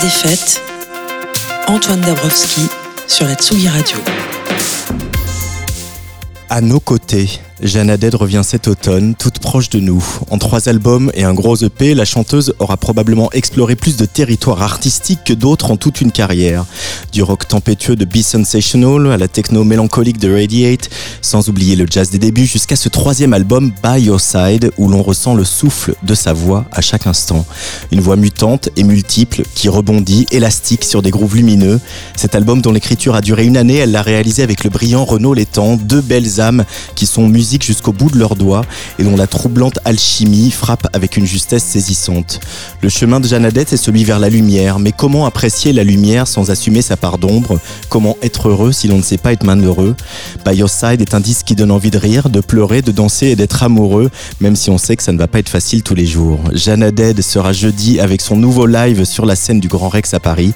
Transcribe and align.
Des 0.00 0.08
Fêtes, 0.08 0.60
Antoine 1.68 2.00
Dabrowski 2.00 2.68
sur 3.06 3.26
la 3.26 3.34
Tsugi 3.34 3.68
Radio. 3.68 3.98
À 6.48 6.60
nos 6.60 6.80
côtés, 6.80 7.28
Jeanne 7.64 7.96
revient 8.12 8.42
cet 8.44 8.68
automne, 8.68 9.14
toute 9.14 9.38
proche 9.38 9.70
de 9.70 9.80
nous. 9.80 10.04
En 10.30 10.36
trois 10.36 10.68
albums 10.68 11.10
et 11.14 11.24
un 11.24 11.32
gros 11.32 11.56
EP, 11.56 11.94
la 11.94 12.04
chanteuse 12.04 12.54
aura 12.58 12.76
probablement 12.76 13.30
exploré 13.32 13.74
plus 13.74 13.96
de 13.96 14.04
territoires 14.04 14.60
artistiques 14.60 15.24
que 15.24 15.32
d'autres 15.32 15.70
en 15.70 15.76
toute 15.78 16.02
une 16.02 16.12
carrière. 16.12 16.66
Du 17.12 17.22
rock 17.22 17.48
tempétueux 17.48 17.96
de 17.96 18.04
Be 18.04 18.18
Sensational 18.18 19.10
à 19.10 19.16
la 19.16 19.28
techno 19.28 19.64
mélancolique 19.64 20.18
de 20.18 20.30
Radiate, 20.30 20.90
sans 21.22 21.48
oublier 21.48 21.74
le 21.74 21.86
jazz 21.88 22.10
des 22.10 22.18
débuts 22.18 22.44
jusqu'à 22.44 22.76
ce 22.76 22.90
troisième 22.90 23.32
album 23.32 23.72
By 23.82 24.02
Your 24.02 24.20
Side 24.20 24.70
où 24.76 24.88
l'on 24.88 25.02
ressent 25.02 25.34
le 25.34 25.44
souffle 25.44 25.94
de 26.02 26.14
sa 26.14 26.34
voix 26.34 26.66
à 26.70 26.82
chaque 26.82 27.06
instant. 27.06 27.46
Une 27.90 28.00
voix 28.00 28.16
mutante 28.16 28.68
et 28.76 28.84
multiple 28.84 29.42
qui 29.54 29.70
rebondit, 29.70 30.26
élastique 30.32 30.84
sur 30.84 31.00
des 31.00 31.10
grooves 31.10 31.36
lumineux. 31.36 31.80
Cet 32.14 32.34
album 32.34 32.60
dont 32.60 32.72
l'écriture 32.72 33.14
a 33.14 33.22
duré 33.22 33.46
une 33.46 33.56
année, 33.56 33.76
elle 33.76 33.92
l'a 33.92 34.02
réalisé 34.02 34.42
avec 34.42 34.64
le 34.64 34.70
brillant 34.70 35.06
Renaud 35.06 35.32
Létang, 35.32 35.76
deux 35.76 36.02
belles 36.02 36.42
âmes 36.42 36.64
qui 36.94 37.06
sont 37.06 37.26
jusqu'au 37.62 37.92
bout 37.92 38.10
de 38.10 38.18
leurs 38.18 38.36
doigts 38.36 38.62
et 38.98 39.04
dont 39.04 39.16
la 39.16 39.26
troublante 39.26 39.78
alchimie 39.84 40.50
frappe 40.50 40.88
avec 40.92 41.16
une 41.16 41.26
justesse 41.26 41.64
saisissante. 41.64 42.40
Le 42.82 42.88
chemin 42.88 43.20
de 43.20 43.28
Jeannadette 43.28 43.72
est 43.72 43.78
celui 43.78 44.04
vers 44.04 44.18
la 44.18 44.28
lumière, 44.28 44.78
mais 44.78 44.92
comment 44.92 45.26
apprécier 45.26 45.72
la 45.72 45.84
lumière 45.84 46.26
sans 46.26 46.50
assumer 46.50 46.82
sa 46.82 46.96
part 46.96 47.18
d'ombre? 47.18 47.58
Comment 47.88 48.16
être 48.22 48.48
heureux 48.48 48.72
si 48.72 48.88
l'on 48.88 48.98
ne 48.98 49.02
sait 49.02 49.18
pas 49.18 49.32
être 49.32 49.44
malheureux? 49.44 49.94
By 50.44 50.56
Your 50.56 50.70
Side 50.70 51.00
est 51.00 51.14
un 51.14 51.20
disque 51.20 51.46
qui 51.46 51.54
donne 51.54 51.70
envie 51.70 51.90
de 51.90 51.98
rire, 51.98 52.28
de 52.28 52.40
pleurer, 52.40 52.82
de 52.82 52.92
danser 52.92 53.28
et 53.28 53.36
d'être 53.36 53.62
amoureux, 53.62 54.10
même 54.40 54.56
si 54.56 54.70
on 54.70 54.78
sait 54.78 54.96
que 54.96 55.02
ça 55.02 55.12
ne 55.12 55.18
va 55.18 55.28
pas 55.28 55.38
être 55.38 55.48
facile 55.48 55.82
tous 55.82 55.94
les 55.94 56.06
jours. 56.06 56.40
Jeannadette 56.52 57.20
sera 57.22 57.52
jeudi 57.52 58.00
avec 58.00 58.20
son 58.20 58.36
nouveau 58.36 58.66
live 58.66 59.04
sur 59.04 59.26
la 59.26 59.36
scène 59.36 59.60
du 59.60 59.68
Grand 59.68 59.88
Rex 59.88 60.14
à 60.14 60.20
Paris, 60.20 60.52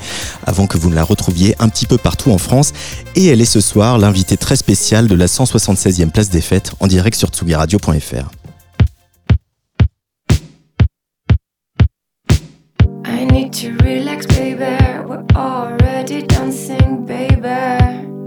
avant 0.47 0.67
que 0.67 0.79
vous 0.79 0.91
ne 0.91 0.95
la 0.95 1.05
retrouviez 1.05 1.55
un 1.59 1.69
petit 1.69 1.87
peu 1.87 1.99
partout 1.99 2.31
en 2.31 2.39
France. 2.39 2.73
Et 3.17 3.27
elle 3.27 3.41
est 3.41 3.45
ce 3.45 3.61
soir 3.61 3.99
l'invité 3.99 4.37
très 4.37 4.57
spécial 4.57 5.09
de 5.09 5.15
la 5.15 5.27
176e 5.27 6.11
place 6.11 6.31
des 6.31 6.41
fêtes 6.41 6.73
en 6.81 6.87
direct 6.87 7.17
sur 7.17 7.31
tsugiradio.fr. 7.31 8.31
I 13.05 13.25
need 13.25 13.53
to 13.55 13.71
relax, 13.85 14.27
baby. 14.27 14.77
We're 15.07 15.25
already 15.35 16.23
dancing, 16.23 17.05
baby. 17.07 18.18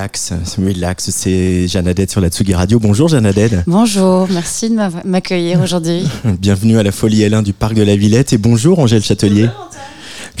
Relax, 0.00 0.32
relax, 0.56 1.10
c'est 1.10 1.68
Jeanne 1.68 1.86
Haddad 1.86 2.08
sur 2.08 2.22
la 2.22 2.30
Tsugi 2.30 2.54
Radio. 2.54 2.78
Bonjour 2.78 3.08
Jeanne 3.08 3.26
Haddad. 3.26 3.64
Bonjour, 3.66 4.26
merci 4.30 4.70
de 4.70 4.76
m'accueillir 5.06 5.60
aujourd'hui. 5.60 6.04
Bienvenue 6.24 6.78
à 6.78 6.82
la 6.82 6.90
Folie 6.90 7.20
L1 7.20 7.42
du 7.42 7.52
Parc 7.52 7.74
de 7.74 7.82
la 7.82 7.96
Villette 7.96 8.32
et 8.32 8.38
bonjour 8.38 8.78
Angèle 8.78 9.02
Châtelier. 9.02 9.50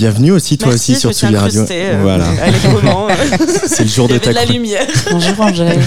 Bienvenue 0.00 0.30
aussi 0.32 0.56
toi 0.56 0.70
Merci, 0.70 0.92
aussi 0.92 1.00
sur 1.00 1.12
Tsugi 1.12 1.36
Radio. 1.36 1.66
euh, 1.70 1.98
Voilà, 2.00 2.26
allègrement. 2.40 3.08
c'est 3.66 3.82
le 3.82 3.90
jour 3.90 4.08
de 4.08 4.16
ta 4.16 4.30
de 4.30 4.34
la 4.34 4.44
chronique. 4.44 4.62
lumière. 4.62 4.86
Bonjour 5.10 5.38
Angèle. 5.40 5.78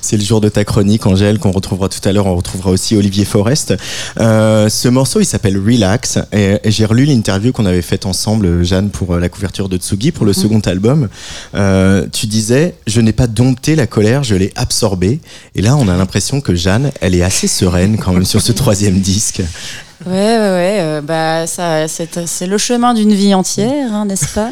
C'est 0.00 0.16
le 0.16 0.22
jour 0.22 0.40
de 0.40 0.48
ta 0.48 0.64
chronique, 0.64 1.04
Angèle, 1.08 1.40
qu'on 1.40 1.50
retrouvera 1.50 1.88
tout 1.88 1.98
à 2.08 2.12
l'heure. 2.12 2.26
On 2.26 2.36
retrouvera 2.36 2.70
aussi 2.70 2.94
Olivier 2.94 3.24
Forest. 3.24 3.74
Euh, 4.20 4.68
ce 4.68 4.86
morceau, 4.86 5.18
il 5.18 5.24
s'appelle 5.24 5.58
Relax. 5.58 6.20
Et, 6.32 6.58
et 6.62 6.70
j'ai 6.70 6.84
relu 6.84 7.04
l'interview 7.04 7.50
qu'on 7.50 7.66
avait 7.66 7.82
faite 7.82 8.06
ensemble, 8.06 8.62
Jeanne, 8.62 8.90
pour 8.90 9.14
euh, 9.14 9.18
la 9.18 9.28
couverture 9.28 9.68
de 9.68 9.76
Tsugi, 9.76 10.12
pour 10.12 10.24
le 10.24 10.34
second 10.34 10.60
album. 10.60 11.08
Euh, 11.56 12.06
tu 12.12 12.28
disais, 12.28 12.76
je 12.86 13.00
n'ai 13.00 13.12
pas 13.12 13.26
dompté 13.26 13.74
la 13.74 13.88
colère, 13.88 14.22
je 14.22 14.36
l'ai 14.36 14.52
absorbée. 14.54 15.18
Et 15.56 15.62
là, 15.62 15.74
on 15.76 15.88
a 15.88 15.96
l'impression 15.96 16.40
que 16.40 16.54
Jeanne, 16.54 16.92
elle 17.00 17.16
est 17.16 17.24
assez 17.24 17.48
sereine 17.48 17.96
quand 17.98 18.12
même 18.12 18.24
sur 18.24 18.40
ce 18.40 18.52
troisième 18.52 19.00
disque. 19.00 19.42
Ouais, 20.06 20.12
ouais, 20.12 20.38
ouais. 20.38 20.78
euh, 20.80 21.00
bah, 21.00 21.46
c'est, 21.46 22.46
le 22.46 22.58
chemin 22.58 22.94
d'une 22.94 23.12
vie 23.12 23.34
entière, 23.34 23.92
hein, 23.94 24.04
n'est-ce 24.06 24.28
pas? 24.34 24.50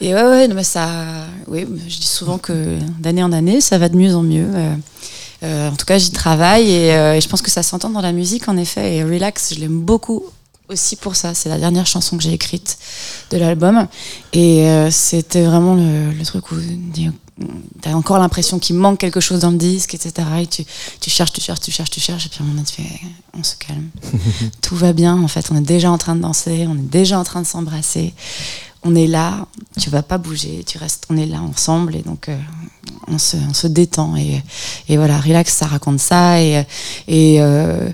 Et, 0.00 0.12
euh, 0.14 0.30
ouais, 0.30 0.46
ouais, 0.46 0.48
mais 0.48 0.64
ça. 0.64 0.88
Oui, 1.48 1.66
je 1.88 1.98
dis 1.98 2.06
souvent 2.06 2.38
que 2.38 2.78
d'année 2.98 3.22
en 3.22 3.32
année, 3.32 3.60
ça 3.60 3.78
va 3.78 3.88
de 3.88 3.96
mieux 3.96 4.14
en 4.14 4.22
mieux. 4.22 4.48
euh. 4.54 4.74
Euh, 5.42 5.68
en 5.68 5.76
tout 5.76 5.84
cas, 5.84 5.98
j'y 5.98 6.12
travaille 6.12 6.70
et, 6.70 7.20
je 7.20 7.28
pense 7.28 7.42
que 7.42 7.50
ça 7.50 7.62
s'entend 7.62 7.90
dans 7.90 8.00
la 8.00 8.12
musique, 8.12 8.48
en 8.48 8.56
effet. 8.56 8.96
Et 8.96 9.04
Relax, 9.04 9.54
je 9.54 9.60
l'aime 9.60 9.80
beaucoup 9.80 10.24
aussi 10.68 10.96
pour 10.96 11.14
ça. 11.14 11.34
C'est 11.34 11.48
la 11.48 11.58
dernière 11.58 11.86
chanson 11.86 12.16
que 12.16 12.22
j'ai 12.22 12.32
écrite 12.32 12.78
de 13.30 13.38
l'album. 13.38 13.86
Et 14.32 14.66
c'était 14.90 15.44
vraiment 15.44 15.74
le 15.74 16.24
truc 16.24 16.50
où 16.52 16.56
tu 17.38 17.88
as 17.88 17.96
encore 17.96 18.18
l'impression 18.18 18.58
qu'il 18.58 18.76
manque 18.76 18.98
quelque 18.98 19.20
chose 19.20 19.40
dans 19.40 19.50
le 19.50 19.58
disque, 19.58 19.94
etc. 19.94 20.26
Et 20.40 20.46
tu, 20.46 20.64
tu 21.00 21.10
cherches, 21.10 21.32
tu 21.32 21.40
cherches, 21.40 21.60
tu 21.60 21.70
cherches, 21.70 21.90
tu 21.90 22.00
cherches. 22.00 22.26
Et 22.26 22.28
puis 22.28 22.40
à 22.40 22.44
un 22.44 22.46
moment, 22.46 22.62
tu 22.62 22.74
fais, 22.74 23.00
on 23.34 23.42
se 23.42 23.56
calme. 23.56 23.88
Tout 24.62 24.76
va 24.76 24.92
bien, 24.92 25.20
en 25.20 25.28
fait. 25.28 25.48
On 25.50 25.56
est 25.56 25.60
déjà 25.60 25.90
en 25.90 25.98
train 25.98 26.16
de 26.16 26.22
danser, 26.22 26.66
on 26.68 26.74
est 26.74 26.90
déjà 26.90 27.18
en 27.18 27.24
train 27.24 27.42
de 27.42 27.46
s'embrasser. 27.46 28.14
On 28.82 28.94
est 28.94 29.06
là, 29.08 29.46
tu 29.80 29.90
vas 29.90 30.02
pas 30.02 30.16
bouger, 30.16 30.62
tu 30.64 30.78
restes, 30.78 31.06
on 31.10 31.16
est 31.16 31.26
là 31.26 31.42
ensemble 31.42 31.96
et 31.96 32.02
donc 32.02 32.28
euh, 32.28 32.38
on, 33.08 33.18
se, 33.18 33.36
on 33.36 33.52
se 33.52 33.66
détend 33.66 34.14
et, 34.14 34.44
et 34.88 34.96
voilà, 34.96 35.18
relax, 35.18 35.52
ça 35.52 35.66
raconte 35.66 35.98
ça 35.98 36.40
et, 36.40 36.64
et, 37.08 37.42
euh, 37.42 37.90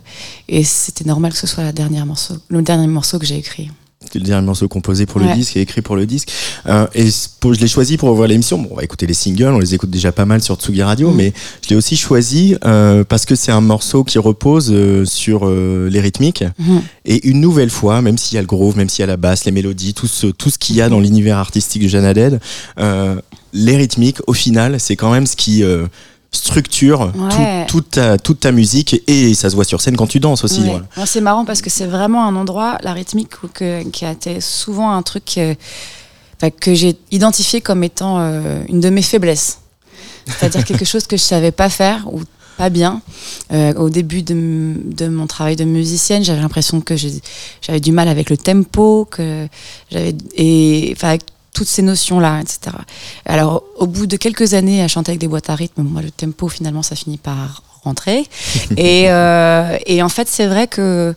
et 0.49 0.65
c'était 0.65 1.05
normal 1.07 1.33
que 1.33 1.39
ce 1.39 1.47
soit 1.47 1.65
la 1.65 1.73
dernière 1.73 2.05
morceau, 2.05 2.35
le 2.49 2.61
dernier 2.61 2.89
morceau 2.89 3.19
que 3.19 3.25
j'ai 3.25 3.39
écrit. 3.39 3.71
C'est 4.13 4.19
le 4.19 4.27
dernier 4.27 4.45
morceau 4.45 4.69
composé 4.69 5.07
pour 5.07 5.21
le 5.21 5.33
disque 5.33 5.57
et 5.57 5.63
écrit 5.63 5.81
pour 5.81 5.97
le 5.97 6.05
disque. 6.05 6.31
Euh, 6.67 6.87
et 6.95 7.07
je 7.07 7.61
l'ai 7.61 7.67
choisi 7.67 7.97
pour 7.97 8.11
revoir 8.11 8.29
l'émission. 8.29 8.59
Bon, 8.59 8.69
on 8.73 8.77
va 8.77 8.85
écouter 8.85 9.07
les 9.07 9.15
singles, 9.15 9.55
on 9.55 9.59
les 9.59 9.75
écoute 9.75 9.89
déjà 9.89 10.13
pas 10.13 10.27
mal 10.27 10.43
sur 10.43 10.57
Tsugi 10.57 10.83
Radio, 10.83 11.11
Mm. 11.11 11.17
mais 11.17 11.33
je 11.65 11.71
l'ai 11.71 11.77
aussi 11.77 11.97
choisi 11.97 12.55
euh, 12.67 13.05
parce 13.05 13.25
que 13.25 13.35
c'est 13.35 13.53
un 13.53 13.63
morceau 13.63 14.05
qui 14.05 14.19
repose 14.19 14.71
euh, 14.71 15.07
sur 15.07 15.49
les 15.49 16.01
rythmiques. 16.01 16.45
Mhm. 16.59 16.83
Et 17.07 17.27
une 17.29 17.41
nouvelle 17.41 17.71
fois, 17.71 18.03
même 18.03 18.19
s'il 18.19 18.35
y 18.35 18.39
a 18.39 18.43
le 18.43 18.47
groove, 18.47 18.77
même 18.77 18.91
s'il 18.91 19.01
y 19.01 19.05
a 19.05 19.07
la 19.07 19.17
basse, 19.17 19.47
les 19.47 19.53
mélodies, 19.53 19.95
tout 19.95 20.07
ce, 20.07 20.27
tout 20.27 20.51
ce 20.51 20.59
qu'il 20.59 20.77
y 20.77 20.83
a 20.83 20.91
dans 20.91 21.01
l'univers 21.01 21.39
artistique 21.39 21.83
de 21.83 21.89
Jeanne 21.89 22.05
Haddad, 22.05 22.41
les 23.55 23.77
rythmiques, 23.77 24.19
au 24.27 24.33
final, 24.33 24.79
c'est 24.79 24.97
quand 24.97 25.11
même 25.11 25.27
ce 25.27 25.37
qui 25.37 25.63
euh, 26.33 26.37
structure 26.37 27.13
tout- 27.67 27.67
toute, 27.69 27.91
ta, 27.91 28.19
toute 28.19 28.41
ta 28.41 28.53
musique 28.53 29.03
et 29.07 29.35
ça 29.35 29.51
se 29.51 29.55
voit 29.55 29.65
sur 29.65 29.81
scène 29.81 29.97
quand 29.97 30.07
tu 30.07 30.21
danses 30.21 30.45
aussi. 30.45 30.61
Ouais. 30.61 30.69
voilà. 30.71 30.85
Alors, 30.97 31.09
C'est 31.09 31.21
marrant 31.21 31.45
parce 31.45 31.61
que 31.63 31.71
c'est 31.71 31.87
vraiment 31.87 32.25
un 32.27 32.35
endroit, 32.37 32.79
la 32.83 32.93
rythmique, 32.93 33.31
que- 33.55 33.83
qui 33.91 34.05
a 34.05 34.13
été 34.13 34.41
souvent 34.41 34.91
un 34.93 35.03
truc 35.03 35.25
que, 35.35 35.55
enfin, 36.37 36.51
que 36.51 36.75
j'ai 36.75 36.97
identifié 37.11 37.61
comme 37.61 37.85
étant 37.85 38.19
euh, 38.19 38.63
une 38.69 38.81
de 38.81 38.91
mes 38.91 39.03
faiblesses. 39.03 39.59
C'est-à-dire 40.27 40.65
quelque 40.65 40.85
chose 40.85 41.07
que 41.07 41.17
je 41.17 41.23
savais 41.23 41.51
pas 41.53 41.69
faire 41.69 42.05
ou 42.13 42.21
pas 42.57 42.71
bien. 42.71 43.01
Euh, 43.53 43.73
au 43.75 43.91
début 43.91 44.23
de, 44.23 44.35
m- 44.35 44.81
de 44.85 45.09
mon 45.09 45.27
travail 45.27 45.57
de 45.57 45.65
musicienne, 45.65 46.23
j'avais 46.23 46.41
l'impression 46.41 46.81
que 46.81 46.97
j'ai- 46.97 47.21
j'avais 47.61 47.81
du 47.81 47.93
mal 47.93 48.09
avec 48.09 48.31
le 48.31 48.37
tempo, 48.37 49.07
que 49.11 49.49
j'avais 49.91 50.15
et 50.37 50.93
enfin 50.97 51.09
avec 51.09 51.23
toutes 51.55 51.69
ces 51.69 51.83
notions-là, 51.83 52.41
etc. 52.41 52.77
Alors, 53.27 53.63
au 53.77 53.87
bout 53.87 54.07
de 54.07 54.17
quelques 54.17 54.55
années 54.55 54.83
à 54.83 54.89
chanter 54.89 55.11
avec 55.13 55.21
des 55.21 55.29
boîtes 55.29 55.51
à 55.51 55.55
rythme, 55.55 55.83
moi, 55.83 56.03
le 56.03 56.11
tempo, 56.11 56.49
finalement, 56.49 56.83
ça 56.83 56.97
finit 56.97 57.19
par 57.19 57.63
rentrer. 57.85 58.27
et, 58.77 59.11
euh, 59.11 59.77
et 59.87 60.03
en 60.03 60.09
fait, 60.09 60.29
c'est 60.29 60.47
vrai 60.47 60.67
que 60.67 61.15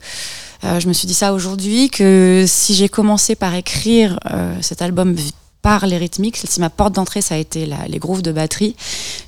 euh, 0.64 0.80
je 0.80 0.88
me 0.88 0.94
suis 0.94 1.08
dit 1.08 1.14
ça 1.14 1.34
aujourd'hui, 1.34 1.90
que 1.90 2.46
si 2.48 2.74
j'ai 2.76 2.90
commencé 2.90 3.36
par 3.36 3.54
écrire 3.56 4.20
euh, 4.32 4.56
cet 4.62 4.82
album 4.82 5.16
par 5.62 5.86
les 5.88 5.98
rythmiques, 5.98 6.38
si 6.38 6.60
ma 6.60 6.70
porte 6.70 6.94
d'entrée, 6.94 7.22
ça 7.22 7.36
a 7.36 7.38
été 7.38 7.66
la- 7.66 7.88
les 7.88 7.98
grooves 8.00 8.22
de 8.22 8.32
batterie, 8.32 8.76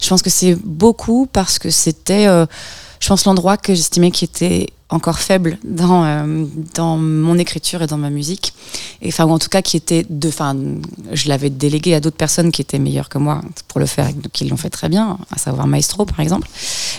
je 0.01 0.07
pense 0.09 0.21
que 0.21 0.29
c'est 0.29 0.55
beaucoup 0.63 1.27
parce 1.31 1.57
que 1.57 1.69
c'était, 1.69 2.27
euh, 2.27 2.45
je 2.99 3.07
pense, 3.07 3.25
l'endroit 3.25 3.57
que 3.57 3.73
j'estimais 3.73 4.11
qui 4.11 4.25
était 4.25 4.67
encore 4.89 5.19
faible 5.19 5.57
dans, 5.65 6.05
euh, 6.05 6.45
dans 6.73 6.97
mon 6.97 7.37
écriture 7.37 7.81
et 7.81 7.87
dans 7.87 7.97
ma 7.97 8.09
musique. 8.09 8.53
Et 9.01 9.09
enfin, 9.09 9.25
ou 9.25 9.31
en 9.31 9.39
tout 9.39 9.49
cas, 9.49 9.61
qui 9.61 9.75
était 9.75 10.05
de, 10.09 10.29
enfin, 10.29 10.55
je 11.11 11.27
l'avais 11.27 11.49
délégué 11.49 11.93
à 11.93 11.99
d'autres 11.99 12.17
personnes 12.17 12.51
qui 12.51 12.61
étaient 12.61 12.79
meilleures 12.79 13.09
que 13.09 13.17
moi 13.17 13.41
pour 13.67 13.79
le 13.79 13.85
faire, 13.85 14.09
qui 14.31 14.45
l'ont 14.45 14.57
fait 14.57 14.69
très 14.69 14.87
bien, 14.87 15.17
à 15.31 15.37
savoir 15.37 15.67
Maestro, 15.67 16.05
par 16.05 16.21
exemple, 16.21 16.47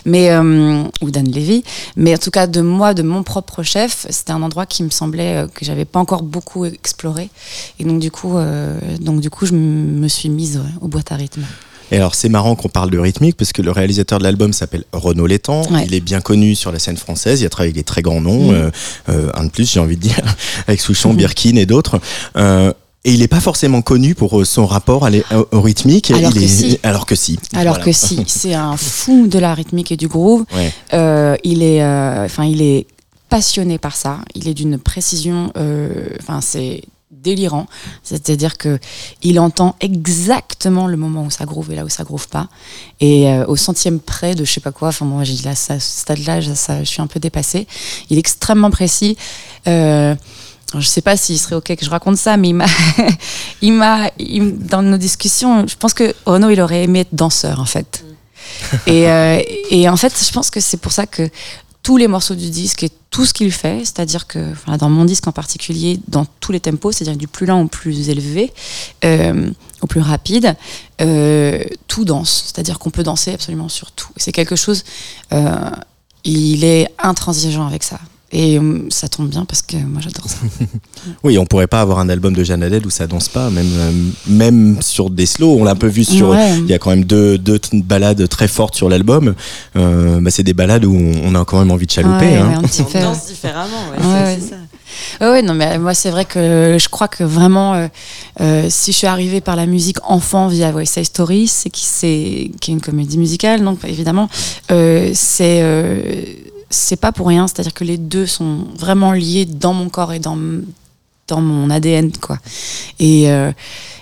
mais, 0.04 0.30
euh, 0.30 0.84
ou 1.00 1.10
Dan 1.10 1.26
Levy. 1.26 1.64
Mais 1.96 2.14
en 2.14 2.18
tout 2.18 2.30
cas, 2.30 2.46
de 2.46 2.60
moi, 2.60 2.92
de 2.92 3.02
mon 3.02 3.22
propre 3.22 3.62
chef, 3.62 4.06
c'était 4.10 4.32
un 4.32 4.42
endroit 4.42 4.66
qui 4.66 4.82
me 4.82 4.90
semblait 4.90 5.36
euh, 5.36 5.46
que 5.48 5.64
j'avais 5.64 5.86
pas 5.86 5.98
encore 5.98 6.22
beaucoup 6.22 6.66
exploré. 6.66 7.30
Et 7.78 7.84
donc, 7.84 8.00
du 8.00 8.10
coup, 8.10 8.36
euh, 8.36 8.78
donc, 9.00 9.20
du 9.20 9.30
coup 9.30 9.46
je 9.46 9.54
me 9.54 10.08
suis 10.08 10.28
mise 10.28 10.58
ouais, 10.58 10.70
aux 10.80 10.88
boîtes 10.88 11.10
à 11.12 11.16
rythme. 11.16 11.44
Et 11.90 11.96
alors 11.96 12.14
c'est 12.14 12.28
marrant 12.28 12.54
qu'on 12.54 12.68
parle 12.68 12.90
de 12.90 12.98
rythmique 12.98 13.36
parce 13.36 13.52
que 13.52 13.62
le 13.62 13.70
réalisateur 13.70 14.18
de 14.18 14.24
l'album 14.24 14.52
s'appelle 14.52 14.84
Renaud 14.92 15.26
Létang. 15.26 15.62
Ouais. 15.70 15.84
Il 15.86 15.94
est 15.94 16.00
bien 16.00 16.20
connu 16.20 16.54
sur 16.54 16.70
la 16.72 16.78
scène 16.78 16.96
française. 16.96 17.40
Il 17.40 17.46
a 17.46 17.48
travaillé 17.48 17.68
avec 17.70 17.76
des 17.76 17.84
très 17.84 18.02
grands 18.02 18.20
noms, 18.20 18.48
Mhm. 18.48 18.54
euh, 18.54 18.70
euh, 19.08 19.30
un 19.34 19.44
de 19.44 19.50
plus 19.50 19.70
j'ai 19.70 19.80
envie 19.80 19.96
de 19.96 20.02
dire, 20.02 20.18
avec 20.66 20.80
Souchon, 20.80 21.10
Mhm. 21.12 21.16
Birkin 21.16 21.56
et 21.56 21.66
d'autres. 21.66 22.00
Euh, 22.36 22.72
et 23.04 23.12
il 23.12 23.20
n'est 23.20 23.28
pas 23.28 23.40
forcément 23.40 23.80
connu 23.80 24.14
pour 24.14 24.44
son 24.44 24.66
rapport 24.66 25.06
à 25.06 25.10
les- 25.10 25.24
au, 25.52 25.60
rythmique. 25.60 26.10
Alors 26.10 26.30
il 26.32 26.38
que 26.40 26.44
est, 26.44 26.48
si. 26.48 26.78
Alors 26.82 27.06
que 27.06 27.14
si. 27.14 27.38
Alors 27.54 27.74
Voilà. 27.76 27.84
que 27.84 27.92
si, 27.92 28.22
c'est 28.26 28.54
un 28.54 28.76
fou 28.76 29.26
de 29.28 29.38
la 29.38 29.54
rythmique 29.54 29.92
et 29.92 29.96
du 29.96 30.08
groove. 30.08 30.44
Ouais. 30.54 30.72
Euh, 30.92 31.36
il 31.44 31.62
est, 31.62 31.82
enfin, 31.84 32.44
il 32.44 32.60
est 32.60 32.86
passionné 33.30 33.78
par 33.78 33.96
ça. 33.96 34.18
Il 34.34 34.48
est 34.48 34.54
d'une 34.54 34.78
précision, 34.78 35.52
enfin, 36.20 36.40
c'est 36.42 36.82
délirant. 37.22 37.66
C'est-à-dire 38.02 38.56
que 38.56 38.78
il 39.22 39.38
entend 39.40 39.76
exactement 39.80 40.86
le 40.86 40.96
moment 40.96 41.24
où 41.24 41.30
ça 41.30 41.44
groove 41.44 41.72
et 41.72 41.76
là 41.76 41.84
où 41.84 41.88
ça 41.88 42.04
groove 42.04 42.28
pas. 42.28 42.48
Et 43.00 43.28
euh, 43.28 43.46
au 43.46 43.56
centième 43.56 44.00
près 44.00 44.34
de 44.34 44.44
je 44.44 44.52
sais 44.52 44.60
pas 44.60 44.72
quoi. 44.72 44.88
Enfin, 44.88 45.04
moi, 45.04 45.24
j'ai 45.24 45.34
dit 45.34 45.44
là, 45.44 45.54
ça, 45.54 45.74
à 45.74 45.80
ce 45.80 46.00
stade-là, 46.00 46.40
je, 46.40 46.52
suis 46.84 47.02
un 47.02 47.06
peu 47.06 47.20
dépassée. 47.20 47.66
Il 48.10 48.16
est 48.16 48.20
extrêmement 48.20 48.70
précis. 48.70 49.16
Euh, 49.66 50.14
je 50.74 50.80
sais 50.86 51.00
pas 51.00 51.16
s'il 51.16 51.38
serait 51.38 51.54
ok 51.56 51.76
que 51.76 51.84
je 51.84 51.90
raconte 51.90 52.16
ça, 52.16 52.36
mais 52.36 52.48
il 52.48 52.54
m'a, 52.54 52.66
il 53.62 53.72
m'a, 53.72 54.10
il- 54.18 54.58
dans 54.58 54.82
nos 54.82 54.98
discussions, 54.98 55.66
je 55.66 55.76
pense 55.76 55.94
que 55.94 56.14
Renaud, 56.26 56.50
il 56.50 56.60
aurait 56.60 56.84
aimé 56.84 57.00
être 57.00 57.14
danseur 57.14 57.60
en 57.60 57.64
fait. 57.64 58.04
Et, 58.86 59.08
euh, 59.08 59.40
et 59.70 59.88
en 59.88 59.96
fait, 59.96 60.12
je 60.22 60.32
pense 60.32 60.50
que 60.50 60.60
c'est 60.60 60.76
pour 60.76 60.92
ça 60.92 61.06
que 61.06 61.28
tous 61.88 61.96
les 61.96 62.06
morceaux 62.06 62.34
du 62.34 62.50
disque 62.50 62.82
et 62.82 62.90
tout 63.08 63.24
ce 63.24 63.32
qu'il 63.32 63.50
fait, 63.50 63.78
c'est-à-dire 63.78 64.26
que 64.26 64.52
enfin, 64.52 64.76
dans 64.76 64.90
mon 64.90 65.06
disque 65.06 65.26
en 65.26 65.32
particulier, 65.32 65.98
dans 66.06 66.26
tous 66.38 66.52
les 66.52 66.60
tempos, 66.60 66.92
c'est-à-dire 66.92 67.16
du 67.16 67.26
plus 67.26 67.46
lent 67.46 67.62
au 67.62 67.66
plus 67.66 68.10
élevé, 68.10 68.52
euh, 69.06 69.50
au 69.80 69.86
plus 69.86 70.02
rapide, 70.02 70.54
euh, 71.00 71.64
tout 71.86 72.04
danse. 72.04 72.42
C'est-à-dire 72.44 72.78
qu'on 72.78 72.90
peut 72.90 73.04
danser 73.04 73.32
absolument 73.32 73.70
sur 73.70 73.90
tout. 73.92 74.10
C'est 74.18 74.32
quelque 74.32 74.54
chose. 74.54 74.84
euh, 75.32 75.70
il 76.24 76.62
est 76.62 76.88
intransigeant 76.98 77.66
avec 77.66 77.82
ça. 77.82 77.98
Et 78.30 78.58
euh, 78.58 78.86
ça 78.90 79.08
tombe 79.08 79.28
bien 79.30 79.46
parce 79.46 79.62
que 79.62 79.76
moi 79.76 80.02
j'adore 80.02 80.28
ça. 80.28 80.36
Oui, 81.24 81.38
on 81.38 81.46
pourrait 81.46 81.66
pas 81.66 81.80
avoir 81.80 81.98
un 81.98 82.08
album 82.10 82.34
de 82.34 82.44
Jeanne 82.44 82.62
Haddad 82.62 82.84
où 82.84 82.90
ça 82.90 83.06
danse 83.06 83.28
pas, 83.28 83.48
même, 83.48 83.70
euh, 83.72 83.92
même 84.26 84.82
sur 84.82 85.08
des 85.08 85.24
slows. 85.24 85.56
On 85.58 85.64
l'a 85.64 85.70
un 85.70 85.76
peu 85.76 85.86
vu 85.86 86.04
sur. 86.04 86.30
Ouais. 86.30 86.58
Il 86.58 86.66
y 86.66 86.74
a 86.74 86.78
quand 86.78 86.90
même 86.90 87.04
deux, 87.04 87.38
deux 87.38 87.58
balades 87.72 88.28
très 88.28 88.48
fortes 88.48 88.74
sur 88.74 88.88
l'album. 88.90 89.34
Euh, 89.76 90.20
bah, 90.20 90.30
c'est 90.30 90.42
des 90.42 90.52
balades 90.52 90.84
où 90.84 90.94
on, 90.94 91.34
a 91.34 91.44
quand 91.46 91.58
même 91.58 91.70
envie 91.70 91.86
de 91.86 91.90
chalouper. 91.90 92.26
Ouais, 92.26 92.36
hein. 92.36 92.60
ouais, 92.62 92.96
On 92.96 93.00
danse 93.00 93.26
différemment, 93.26 93.88
ouais, 93.92 94.04
Ouais, 94.06 94.38
c'est- 94.40 94.48
ça. 94.50 94.56
Ouais, 95.20 95.30
ouais, 95.30 95.42
non, 95.42 95.54
mais 95.54 95.78
moi, 95.78 95.94
c'est 95.94 96.10
vrai 96.10 96.24
que 96.24 96.76
je 96.78 96.88
crois 96.88 97.08
que 97.08 97.24
vraiment, 97.24 97.74
euh, 97.74 97.88
euh, 98.40 98.66
si 98.68 98.92
je 98.92 98.98
suis 98.98 99.06
arrivée 99.06 99.40
par 99.40 99.56
la 99.56 99.66
musique 99.66 99.98
enfant 100.04 100.48
via 100.48 100.70
West 100.70 100.94
Side 100.94 101.04
Story, 101.06 101.46
c'est 101.46 101.70
qui, 101.70 101.84
c'est, 101.84 102.50
qui 102.60 102.70
est 102.70 102.74
une 102.74 102.80
comédie 102.80 103.18
musicale, 103.18 103.62
donc 103.62 103.78
évidemment, 103.84 104.28
euh, 104.70 105.10
c'est, 105.14 105.60
euh, 105.62 106.24
c'est 106.70 106.96
pas 107.00 107.12
pour 107.12 107.28
rien. 107.28 107.46
C'est-à-dire 107.48 107.74
que 107.74 107.84
les 107.84 107.96
deux 107.98 108.26
sont 108.26 108.66
vraiment 108.78 109.12
liés 109.12 109.46
dans 109.46 109.72
mon 109.74 109.88
corps 109.88 110.12
et 110.12 110.18
dans, 110.18 110.38
dans 111.28 111.40
mon 111.40 111.70
ADN, 111.70 112.10
quoi. 112.20 112.38
Et, 112.98 113.30
euh, 113.30 113.52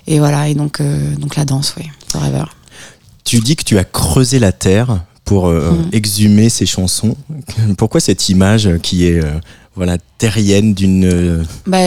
et 0.06 0.18
voilà, 0.18 0.48
et 0.48 0.54
donc, 0.54 0.80
euh, 0.80 1.14
donc 1.16 1.36
la 1.36 1.44
danse, 1.44 1.74
oui, 1.76 1.84
forever. 2.08 2.44
Tu 3.24 3.40
dis 3.40 3.56
que 3.56 3.64
tu 3.64 3.78
as 3.78 3.84
creusé 3.84 4.38
la 4.38 4.52
terre 4.52 5.00
pour 5.24 5.48
euh, 5.48 5.72
Mhm. 5.72 5.88
exhumer 5.92 6.48
ces 6.48 6.66
chansons. 6.66 7.16
Pourquoi 7.78 8.00
cette 8.00 8.28
image 8.28 8.68
qui 8.82 9.06
est 9.06 9.20
voilà 9.74 9.98
terrienne 10.16 10.72
d'une 10.72 11.44
Bah, 11.66 11.78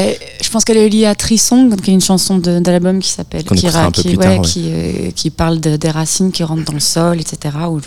je 0.43 0.49
pense 0.51 0.63
qu'elle 0.63 0.77
est 0.77 0.89
liée 0.89 1.05
à 1.07 1.15
Trisong, 1.15 1.75
qui 1.81 1.89
est 1.89 1.93
une 1.95 2.01
chanson 2.01 2.37
de, 2.37 2.59
de 2.59 2.69
l'album 2.71 2.99
qui 2.99 3.09
s'appelle 3.09 3.43
qui, 3.43 3.55
qui, 3.55 3.61
plus 3.61 4.17
ouais, 4.17 4.23
tard, 4.23 4.41
ouais. 4.41 4.45
qui, 4.45 5.13
qui 5.15 5.29
parle 5.31 5.59
de- 5.59 5.75
des 5.77 5.89
racines 5.89 6.31
qui 6.31 6.43
rentrent 6.43 6.65
dans 6.65 6.73
le 6.73 6.79
sol, 6.81 7.19
etc. 7.19 7.55
Où 7.69 7.79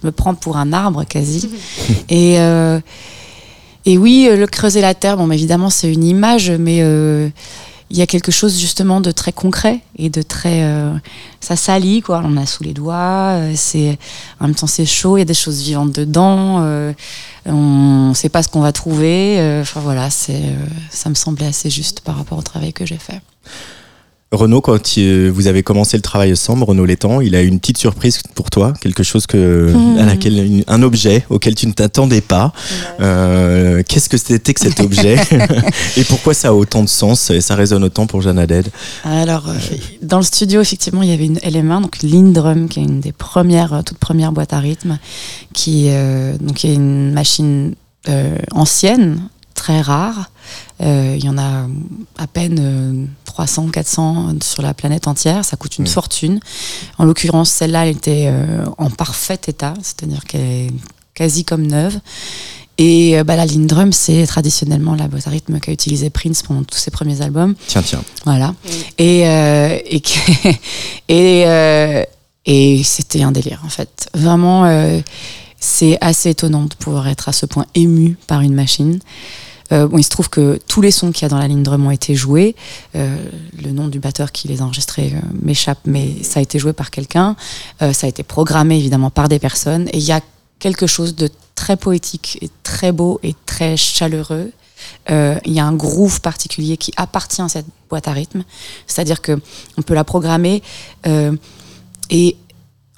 je, 0.00 0.06
me 0.06 0.12
prends 0.12 0.34
pour 0.34 0.56
un 0.56 0.72
arbre 0.72 1.04
quasi. 1.04 1.48
et, 2.08 2.38
euh, 2.40 2.80
et 3.86 3.98
oui, 3.98 4.26
euh, 4.28 4.36
le 4.36 4.46
creuser 4.46 4.80
la 4.80 4.94
terre, 4.94 5.16
bon, 5.16 5.30
évidemment, 5.30 5.70
c'est 5.70 5.92
une 5.92 6.04
image, 6.04 6.50
mais 6.50 6.78
euh, 6.80 7.28
il 7.90 7.98
y 7.98 8.02
a 8.02 8.06
quelque 8.06 8.32
chose 8.32 8.58
justement 8.58 9.00
de 9.00 9.10
très 9.10 9.32
concret 9.32 9.80
et 9.98 10.08
de 10.08 10.22
très. 10.22 10.62
euh, 10.62 10.92
ça 11.40 11.54
salit, 11.54 12.00
quoi. 12.00 12.22
On 12.24 12.36
a 12.38 12.46
sous 12.46 12.64
les 12.64 12.72
doigts, 12.72 13.38
c'est, 13.54 13.98
en 14.40 14.46
même 14.46 14.54
temps, 14.54 14.66
c'est 14.66 14.86
chaud, 14.86 15.18
il 15.18 15.20
y 15.20 15.22
a 15.22 15.26
des 15.26 15.34
choses 15.34 15.60
vivantes 15.62 15.92
dedans. 15.92 16.60
on 17.44 18.08
ne 18.08 18.14
sait 18.14 18.30
pas 18.30 18.42
ce 18.42 18.48
qu'on 18.48 18.62
va 18.62 18.72
trouver. 18.72 19.36
Enfin 19.60 19.80
voilà, 19.80 20.08
c'est, 20.08 20.42
ça 20.90 21.10
me 21.10 21.14
semblait 21.14 21.46
assez 21.46 21.68
juste 21.68 22.00
par 22.00 22.16
rapport 22.16 22.38
au 22.38 22.42
travail 22.42 22.72
que 22.72 22.86
j'ai 22.86 22.98
fait. 22.98 23.20
Renaud, 24.34 24.60
quand 24.60 24.96
il- 24.96 25.30
vous 25.30 25.46
avez 25.46 25.62
commencé 25.62 25.96
le 25.96 26.02
travail 26.02 26.32
ensemble, 26.32 26.64
Renaud 26.64 26.84
Létang, 26.84 27.20
il 27.20 27.34
a 27.34 27.42
une 27.42 27.60
petite 27.60 27.78
surprise 27.78 28.20
pour 28.34 28.50
toi, 28.50 28.72
quelque 28.80 29.02
chose 29.02 29.26
que, 29.26 29.72
à 29.98 30.04
laquelle, 30.04 30.38
une- 30.44 30.64
un 30.66 30.82
objet 30.82 31.24
auquel 31.30 31.54
tu 31.54 31.66
ne 31.66 31.72
t'attendais 31.72 32.20
pas. 32.20 32.52
Euh, 33.00 33.82
Qu'est-ce 33.88 34.08
que 34.08 34.16
c'était 34.16 34.52
que 34.54 34.60
cet 34.60 34.80
objet 34.80 35.16
et 35.96 36.04
pourquoi 36.04 36.34
ça 36.34 36.48
a 36.48 36.52
autant 36.52 36.82
de 36.82 36.88
sens 36.88 37.30
et 37.30 37.40
ça 37.40 37.54
résonne 37.54 37.84
autant 37.84 38.06
pour 38.06 38.22
Jeanne 38.22 38.38
Haddad? 38.38 38.68
Alors, 39.04 39.48
euh, 39.48 39.54
dans 40.02 40.18
le 40.18 40.24
studio, 40.24 40.60
effectivement, 40.60 41.02
il 41.02 41.10
y 41.10 41.12
avait 41.12 41.26
une 41.26 41.38
LM1, 41.38 41.80
donc 41.82 42.02
Lindrum, 42.02 42.68
qui 42.68 42.80
est 42.80 42.84
une 42.84 43.00
des 43.00 43.12
premières, 43.12 43.72
euh, 43.74 43.82
toutes 43.82 43.98
premières 43.98 44.32
boîtes 44.32 44.52
à 44.52 44.58
rythme, 44.58 44.98
qui, 45.52 45.86
euh, 45.88 46.36
donc, 46.40 46.64
est 46.64 46.74
une 46.74 47.12
machine 47.12 47.74
euh, 48.08 48.36
ancienne, 48.52 49.20
très 49.54 49.80
rare. 49.80 50.30
Euh, 50.82 51.14
il 51.18 51.24
y 51.24 51.28
en 51.28 51.38
a 51.38 51.66
à 52.18 52.26
peine 52.26 52.58
euh, 52.60 53.06
300, 53.24 53.68
400 53.68 54.34
sur 54.42 54.62
la 54.62 54.74
planète 54.74 55.06
entière. 55.08 55.44
Ça 55.44 55.56
coûte 55.56 55.78
une 55.78 55.84
Mm. 55.84 55.88
fortune. 55.88 56.40
En 56.98 57.04
l'occurrence, 57.04 57.50
celle-là, 57.50 57.86
elle 57.86 57.96
était 57.96 58.26
euh, 58.28 58.64
en 58.78 58.90
parfait 58.90 59.38
état, 59.46 59.74
c'est-à-dire 59.82 60.24
qu'elle 60.24 60.40
est 60.40 60.70
quasi 61.14 61.44
comme 61.44 61.66
neuve. 61.66 61.98
Et 62.76 63.16
euh, 63.16 63.22
bah, 63.22 63.36
la 63.36 63.46
Lindrum, 63.46 63.92
c'est 63.92 64.26
traditionnellement 64.26 64.96
la 64.96 65.06
boîte 65.06 65.28
à 65.28 65.30
rythme 65.30 65.60
qu'a 65.60 65.70
utilisé 65.70 66.10
Prince 66.10 66.42
pendant 66.42 66.64
tous 66.64 66.76
ses 66.78 66.90
premiers 66.90 67.20
albums. 67.20 67.54
Tiens, 67.68 67.82
tiens. 67.82 68.02
Voilà. 68.24 68.52
Et, 68.98 69.28
euh, 69.28 69.78
et, 69.86 70.02
et, 71.08 71.44
euh, 71.46 72.02
et 72.46 72.82
c'était 72.82 73.22
un 73.22 73.30
délire, 73.30 73.62
en 73.64 73.68
fait. 73.68 74.08
Vraiment, 74.12 74.64
euh, 74.64 75.00
c'est 75.60 75.96
assez 76.00 76.30
étonnant 76.30 76.64
de 76.64 76.74
pouvoir 76.74 77.06
être 77.08 77.28
à 77.28 77.32
ce 77.32 77.46
point 77.46 77.64
ému 77.76 78.16
par 78.26 78.40
une 78.40 78.54
machine. 78.54 78.98
Euh, 79.72 79.86
bon, 79.86 79.98
il 79.98 80.02
se 80.02 80.10
trouve 80.10 80.28
que 80.28 80.58
tous 80.68 80.80
les 80.80 80.90
sons 80.90 81.12
qu'il 81.12 81.22
y 81.22 81.26
a 81.26 81.28
dans 81.28 81.38
la 81.38 81.48
ligne 81.48 81.62
drum 81.62 81.86
ont 81.86 81.90
été 81.90 82.14
joués. 82.14 82.54
Euh, 82.94 83.16
le 83.62 83.70
nom 83.70 83.88
du 83.88 83.98
batteur 83.98 84.32
qui 84.32 84.48
les 84.48 84.60
a 84.60 84.64
enregistrés 84.64 85.12
euh, 85.14 85.20
m'échappe, 85.42 85.78
mais 85.84 86.22
ça 86.22 86.40
a 86.40 86.42
été 86.42 86.58
joué 86.58 86.72
par 86.72 86.90
quelqu'un. 86.90 87.36
Euh, 87.82 87.92
ça 87.92 88.06
a 88.06 88.10
été 88.10 88.22
programmé 88.22 88.76
évidemment 88.76 89.10
par 89.10 89.28
des 89.28 89.38
personnes. 89.38 89.88
Et 89.92 89.98
il 89.98 90.04
y 90.04 90.12
a 90.12 90.20
quelque 90.58 90.86
chose 90.86 91.14
de 91.14 91.30
très 91.54 91.76
poétique 91.76 92.38
et 92.42 92.50
très 92.62 92.92
beau 92.92 93.20
et 93.22 93.34
très 93.46 93.76
chaleureux. 93.76 94.52
Euh, 95.10 95.38
Il 95.44 95.52
y 95.52 95.60
a 95.60 95.64
un 95.64 95.74
groove 95.74 96.20
particulier 96.20 96.76
qui 96.76 96.92
appartient 96.96 97.40
à 97.42 97.48
cette 97.48 97.66
boîte 97.88 98.08
à 98.08 98.12
rythme. 98.12 98.44
C'est-à-dire 98.86 99.22
que 99.22 99.38
on 99.78 99.82
peut 99.82 99.94
la 99.94 100.04
programmer 100.04 100.62
et 102.10 102.36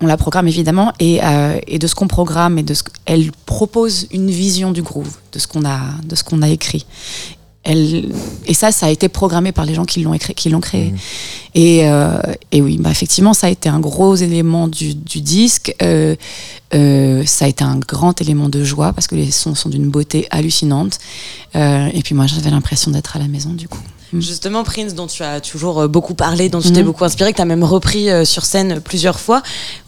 on 0.02 0.06
la 0.06 0.16
programme 0.16 0.46
évidemment 0.48 0.92
et, 1.00 1.20
euh, 1.24 1.58
et 1.66 1.78
de 1.78 1.86
ce 1.86 1.94
qu'on 1.94 2.06
programme 2.08 2.58
et 2.58 2.62
de 2.62 2.74
ce 2.74 2.82
que- 2.82 2.90
elle 3.06 3.32
propose 3.46 4.06
une 4.10 4.30
vision 4.30 4.72
du 4.72 4.82
groove 4.82 5.16
de 5.32 5.38
ce 5.38 5.46
qu'on 5.46 5.64
a 5.64 5.80
de 6.04 6.14
ce 6.14 6.22
qu'on 6.24 6.42
a 6.42 6.48
écrit. 6.48 6.84
Elle, 7.68 8.12
et 8.46 8.54
ça, 8.54 8.70
ça 8.70 8.86
a 8.86 8.90
été 8.90 9.08
programmé 9.08 9.50
par 9.50 9.64
les 9.64 9.74
gens 9.74 9.84
qui 9.84 10.00
l'ont 10.00 10.14
écrit, 10.14 10.34
qui 10.36 10.50
l'ont 10.50 10.60
créé. 10.60 10.94
Et, 11.56 11.80
euh, 11.88 12.16
et 12.52 12.62
oui, 12.62 12.78
bah 12.78 12.92
effectivement, 12.92 13.34
ça 13.34 13.48
a 13.48 13.50
été 13.50 13.68
un 13.68 13.80
gros 13.80 14.14
élément 14.14 14.68
du, 14.68 14.94
du 14.94 15.20
disque. 15.20 15.74
Euh, 15.82 16.14
ça 17.26 17.44
a 17.46 17.48
été 17.48 17.64
un 17.64 17.76
grand 17.78 18.20
élément 18.20 18.48
de 18.48 18.62
joie 18.62 18.92
parce 18.92 19.08
que 19.08 19.16
les 19.16 19.32
sons 19.32 19.56
sont 19.56 19.68
d'une 19.68 19.88
beauté 19.88 20.28
hallucinante. 20.30 20.98
Et 21.54 22.02
puis 22.04 22.14
moi, 22.14 22.26
j'avais 22.28 22.50
l'impression 22.50 22.92
d'être 22.92 23.16
à 23.16 23.18
la 23.18 23.26
maison 23.26 23.50
du 23.50 23.66
coup. 23.66 23.80
Justement, 24.20 24.62
Prince, 24.64 24.94
dont 24.94 25.06
tu 25.06 25.22
as 25.22 25.40
toujours 25.40 25.80
euh, 25.82 25.88
beaucoup 25.88 26.14
parlé, 26.14 26.48
dont 26.48 26.60
tu 26.60 26.70
t'es 26.72 26.80
Mhm. 26.80 26.86
beaucoup 26.86 27.04
inspiré, 27.04 27.32
que 27.32 27.36
tu 27.36 27.42
as 27.42 27.46
même 27.46 27.64
repris 27.64 28.10
euh, 28.10 28.24
sur 28.24 28.44
scène 28.44 28.80
plusieurs 28.80 29.18
fois, 29.20 29.42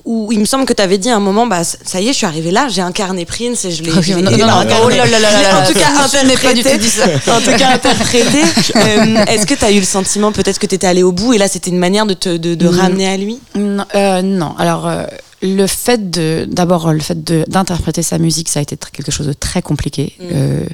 où 0.04 0.30
il 0.32 0.38
me 0.40 0.44
semble 0.44 0.64
que 0.64 0.73
tu 0.73 0.82
avais 0.82 0.99
dit 0.99 1.11
à 1.11 1.16
un 1.16 1.20
moment, 1.20 1.47
bah, 1.47 1.62
ça 1.64 2.00
y 2.00 2.08
est, 2.08 2.12
je 2.12 2.16
suis 2.18 2.26
arrivé 2.26 2.50
là, 2.50 2.68
j'ai 2.68 2.80
incarné 2.82 3.25
Prince 3.25 3.64
et 3.64 3.70
je 3.70 3.82
l'ai. 3.82 3.90
L'ai- 3.90 4.14
non, 4.23 4.30
non, 4.30 4.47
non, 4.47 4.76
oh 4.85 4.88
là 4.88 5.06
là 5.06 5.18
là 5.18 5.62
En 5.62 5.66
tout 5.66 5.75
cas, 5.75 5.88
je 6.12 6.26
n'ai 6.26 6.37
pas 6.37 6.52
du 6.54 6.62
tout 6.62 6.68
interprété. 6.68 6.78
dit 6.78 6.88
ça. 6.88 7.04
En 7.37 7.40
tout 7.40 7.56
cas, 7.58 7.70
interprété. 7.75 8.42
Euh, 8.76 9.25
Est-ce 9.26 9.47
que 9.47 9.54
tu 9.54 9.64
as 9.64 9.70
eu 9.73 9.78
le 9.80 9.85
sentiment 9.85 10.30
peut-être 10.32 10.58
que 10.58 10.66
tu 10.66 10.75
étais 10.75 10.87
allé 10.87 11.02
au 11.02 11.12
bout 11.12 11.32
et 11.35 11.38
là, 11.38 11.49
c'était 11.49 11.70
une 11.70 11.78
manière 11.78 12.06
de 12.06 12.14
te 12.14 12.37
de, 12.37 12.54
de 12.54 12.68
Mhm. 12.68 12.78
ramener 12.78 13.08
à 13.08 13.16
lui? 13.16 13.38
Non, 13.56 13.85
euh, 13.94 14.23
non. 14.23 14.54
alors 14.58 14.87
euh, 14.87 15.04
le 15.42 15.66
fait 15.66 16.11
de, 16.11 16.47
d'abord 16.50 16.92
le 16.92 17.00
fait 17.00 17.23
de- 17.23 17.45
d'interpréter 17.49 18.02
sa 18.02 18.18
musique, 18.18 18.49
ça 18.49 18.59
a 18.59 18.62
été 18.62 18.76
quelque 18.76 19.12
chose 19.12 19.26
de 19.26 19.33
très 19.33 19.62
compliqué. 19.62 20.14
Mm. 20.18 20.25
Euh, 20.33 20.66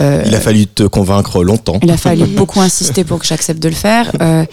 euh, 0.00 0.24
Il 0.26 0.34
a 0.34 0.40
fallu 0.40 0.66
te 0.66 0.82
convaincre 0.82 1.44
longtemps. 1.44 1.78
il 1.82 1.90
a 1.90 1.96
fallu 1.96 2.24
beaucoup 2.36 2.60
insister 2.60 3.04
pour 3.04 3.18
que 3.20 3.26
j'accepte 3.26 3.62
de 3.62 3.68
le 3.68 3.74
faire. 3.74 4.10
Euh, 4.20 4.44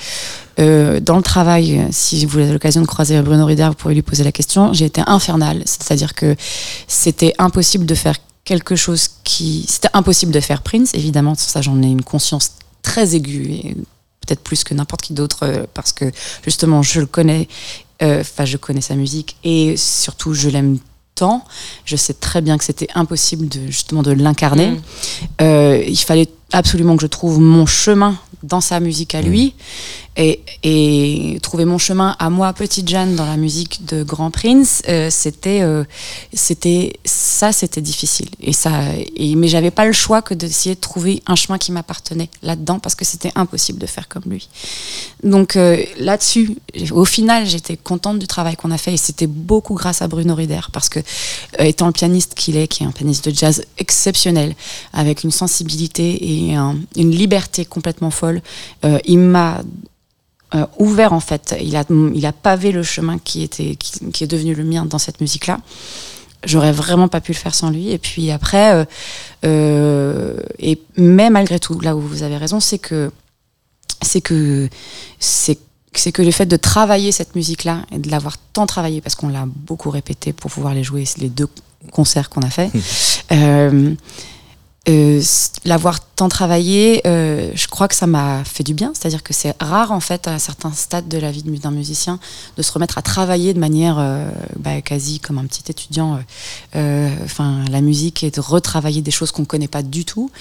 euh, 0.59 0.99
dans 0.99 1.15
le 1.15 1.23
travail, 1.23 1.81
si 1.91 2.25
vous 2.25 2.39
avez 2.39 2.51
l'occasion 2.51 2.81
de 2.81 2.87
croiser 2.87 3.19
Bruno 3.21 3.45
Rider, 3.45 3.67
vous 3.69 3.73
pourrez 3.75 3.95
lui 3.95 4.01
poser 4.01 4.23
la 4.23 4.31
question. 4.31 4.73
J'ai 4.73 4.85
été 4.85 5.01
infernale, 5.07 5.63
c'est-à-dire 5.65 6.13
que 6.13 6.35
c'était 6.87 7.33
impossible 7.39 7.85
de 7.85 7.95
faire 7.95 8.15
quelque 8.43 8.75
chose 8.75 9.09
qui, 9.23 9.65
c'était 9.67 9.89
impossible 9.93 10.31
de 10.31 10.39
faire 10.39 10.61
Prince. 10.61 10.91
Évidemment, 10.93 11.33
ça 11.35 11.61
j'en 11.61 11.81
ai 11.81 11.87
une 11.87 12.03
conscience 12.03 12.51
très 12.81 13.15
aiguë 13.15 13.51
et 13.51 13.75
peut-être 14.25 14.41
plus 14.41 14.63
que 14.63 14.73
n'importe 14.73 15.01
qui 15.01 15.13
d'autre 15.13 15.67
parce 15.73 15.91
que 15.91 16.05
justement 16.43 16.81
je 16.81 16.99
le 16.99 17.05
connais, 17.05 17.47
euh, 18.01 18.21
enfin 18.21 18.45
je 18.45 18.57
connais 18.57 18.81
sa 18.81 18.95
musique 18.95 19.37
et 19.43 19.75
surtout 19.77 20.33
je 20.33 20.49
l'aime 20.49 20.79
tant. 21.15 21.43
Je 21.85 21.95
sais 21.95 22.13
très 22.13 22.41
bien 22.41 22.57
que 22.57 22.63
c'était 22.63 22.87
impossible 22.95 23.47
de 23.47 23.67
justement 23.67 24.03
de 24.03 24.11
l'incarner. 24.11 24.71
Mm. 24.71 24.81
Euh, 25.41 25.83
il 25.87 25.97
fallait 25.97 26.29
absolument 26.51 26.95
que 26.95 27.01
je 27.01 27.07
trouve 27.07 27.39
mon 27.39 27.65
chemin 27.65 28.17
dans 28.43 28.61
sa 28.61 28.79
musique 28.79 29.15
à 29.15 29.21
lui 29.21 29.53
et, 30.19 30.41
et 30.63 31.39
trouver 31.41 31.63
mon 31.63 31.77
chemin 31.77 32.15
à 32.19 32.29
moi, 32.29 32.51
petite 32.51 32.87
Jeanne, 32.89 33.15
dans 33.15 33.25
la 33.25 33.37
musique 33.37 33.85
de 33.85 34.03
Grand 34.03 34.31
Prince, 34.31 34.81
euh, 34.89 35.09
c'était, 35.09 35.61
euh, 35.61 35.85
c'était 36.33 36.99
ça, 37.05 37.53
c'était 37.53 37.81
difficile. 37.81 38.27
Et 38.41 38.51
ça, 38.51 38.81
et, 39.15 39.35
mais 39.35 39.47
j'avais 39.47 39.71
pas 39.71 39.85
le 39.85 39.93
choix 39.93 40.21
que 40.21 40.33
d'essayer 40.33 40.75
de 40.75 40.79
trouver 40.79 41.23
un 41.25 41.35
chemin 41.35 41.57
qui 41.57 41.71
m'appartenait 41.71 42.29
là-dedans 42.43 42.79
parce 42.79 42.95
que 42.95 43.05
c'était 43.05 43.31
impossible 43.35 43.79
de 43.79 43.85
faire 43.85 44.09
comme 44.09 44.23
lui. 44.25 44.49
Donc 45.23 45.55
euh, 45.55 45.81
là-dessus, 45.97 46.57
au 46.91 47.05
final, 47.05 47.45
j'étais 47.45 47.77
contente 47.77 48.19
du 48.19 48.27
travail 48.27 48.57
qu'on 48.57 48.71
a 48.71 48.77
fait 48.77 48.93
et 48.93 48.97
c'était 48.97 49.27
beaucoup 49.27 49.73
grâce 49.73 50.01
à 50.01 50.07
Bruno 50.09 50.35
Rider 50.35 50.61
parce 50.73 50.89
que 50.89 50.99
étant 51.59 51.87
le 51.87 51.93
pianiste 51.93 52.33
qu'il 52.35 52.57
est, 52.57 52.67
qui 52.67 52.83
est 52.83 52.85
un 52.85 52.91
pianiste 52.91 53.29
de 53.29 53.35
jazz 53.35 53.63
exceptionnel, 53.77 54.53
avec 54.91 55.23
une 55.23 55.31
sensibilité 55.31 56.29
et 56.29 56.38
un- 56.55 56.77
une 56.95 57.11
liberté 57.11 57.65
complètement 57.65 58.11
folle, 58.11 58.41
euh, 58.85 58.97
il 59.05 59.19
m'a 59.19 59.61
euh, 60.55 60.65
ouvert 60.79 61.13
en 61.13 61.19
fait. 61.19 61.55
Il 61.61 61.75
a, 61.75 61.83
il 62.15 62.25
a 62.25 62.31
pavé 62.33 62.71
le 62.71 62.81
chemin 62.83 63.17
qui 63.19 63.43
était, 63.43 63.75
qui, 63.75 63.91
qui 64.11 64.23
est 64.23 64.27
devenu 64.27 64.55
le 64.55 64.63
mien 64.63 64.85
dans 64.85 64.97
cette 64.97 65.21
musique-là. 65.21 65.59
J'aurais 66.45 66.71
vraiment 66.71 67.07
pas 67.07 67.21
pu 67.21 67.33
le 67.33 67.37
faire 67.37 67.53
sans 67.53 67.69
lui. 67.69 67.91
Et 67.91 67.97
puis 67.97 68.31
après, 68.31 68.87
euh, 69.45 70.39
et 70.57 70.79
mais 70.97 71.29
malgré 71.29 71.59
tout, 71.59 71.79
là 71.81 71.95
où 71.95 71.99
vous 72.01 72.23
avez 72.23 72.37
raison, 72.37 72.59
c'est 72.59 72.79
que 72.79 73.11
c'est 74.01 74.21
que 74.21 74.69
c'est 75.19 75.59
c'est 75.93 76.11
que 76.11 76.21
le 76.21 76.31
fait 76.31 76.45
de 76.45 76.55
travailler 76.55 77.11
cette 77.11 77.35
musique-là 77.35 77.81
et 77.91 77.97
de 77.97 78.09
l'avoir 78.11 78.37
tant 78.53 78.65
travaillé, 78.67 79.01
parce 79.01 79.15
qu'on 79.15 79.27
l'a 79.29 79.45
beaucoup 79.47 79.89
répété 79.89 80.33
pour 80.33 80.51
pouvoir 80.51 80.73
les 80.73 80.83
jouer, 80.83 81.03
c'est 81.05 81.19
les 81.19 81.29
deux 81.29 81.47
concerts 81.91 82.29
qu'on 82.29 82.41
a 82.41 82.49
fait, 82.49 82.69
euh, 83.31 83.93
euh, 84.87 85.21
l'avoir 85.65 85.99
tant 85.99 86.29
travaillé, 86.29 87.01
euh, 87.05 87.51
je 87.53 87.67
crois 87.67 87.87
que 87.87 87.95
ça 87.95 88.07
m'a 88.07 88.43
fait 88.43 88.63
du 88.63 88.73
bien. 88.73 88.91
C'est-à-dire 88.93 89.23
que 89.23 89.33
c'est 89.33 89.53
rare, 89.61 89.91
en 89.91 89.99
fait, 89.99 90.27
à 90.27 90.33
un 90.33 90.39
certain 90.39 90.71
stade 90.71 91.07
de 91.07 91.17
la 91.17 91.31
vie 91.31 91.43
d'un 91.43 91.71
musicien, 91.71 92.19
de 92.57 92.61
se 92.61 92.71
remettre 92.71 92.97
à 92.97 93.01
travailler 93.01 93.53
de 93.53 93.59
manière 93.59 93.97
euh, 93.99 94.31
bah, 94.57 94.81
quasi 94.81 95.19
comme 95.19 95.37
un 95.37 95.45
petit 95.45 95.69
étudiant, 95.69 96.15
euh, 96.15 96.19
euh, 96.75 97.15
enfin, 97.23 97.65
la 97.69 97.81
musique 97.81 98.23
et 98.23 98.31
de 98.31 98.39
retravailler 98.39 99.01
des 99.01 99.11
choses 99.11 99.31
qu'on 99.31 99.43
ne 99.43 99.47
connaît 99.47 99.67
pas 99.67 99.83
du 99.83 100.05
tout. 100.05 100.31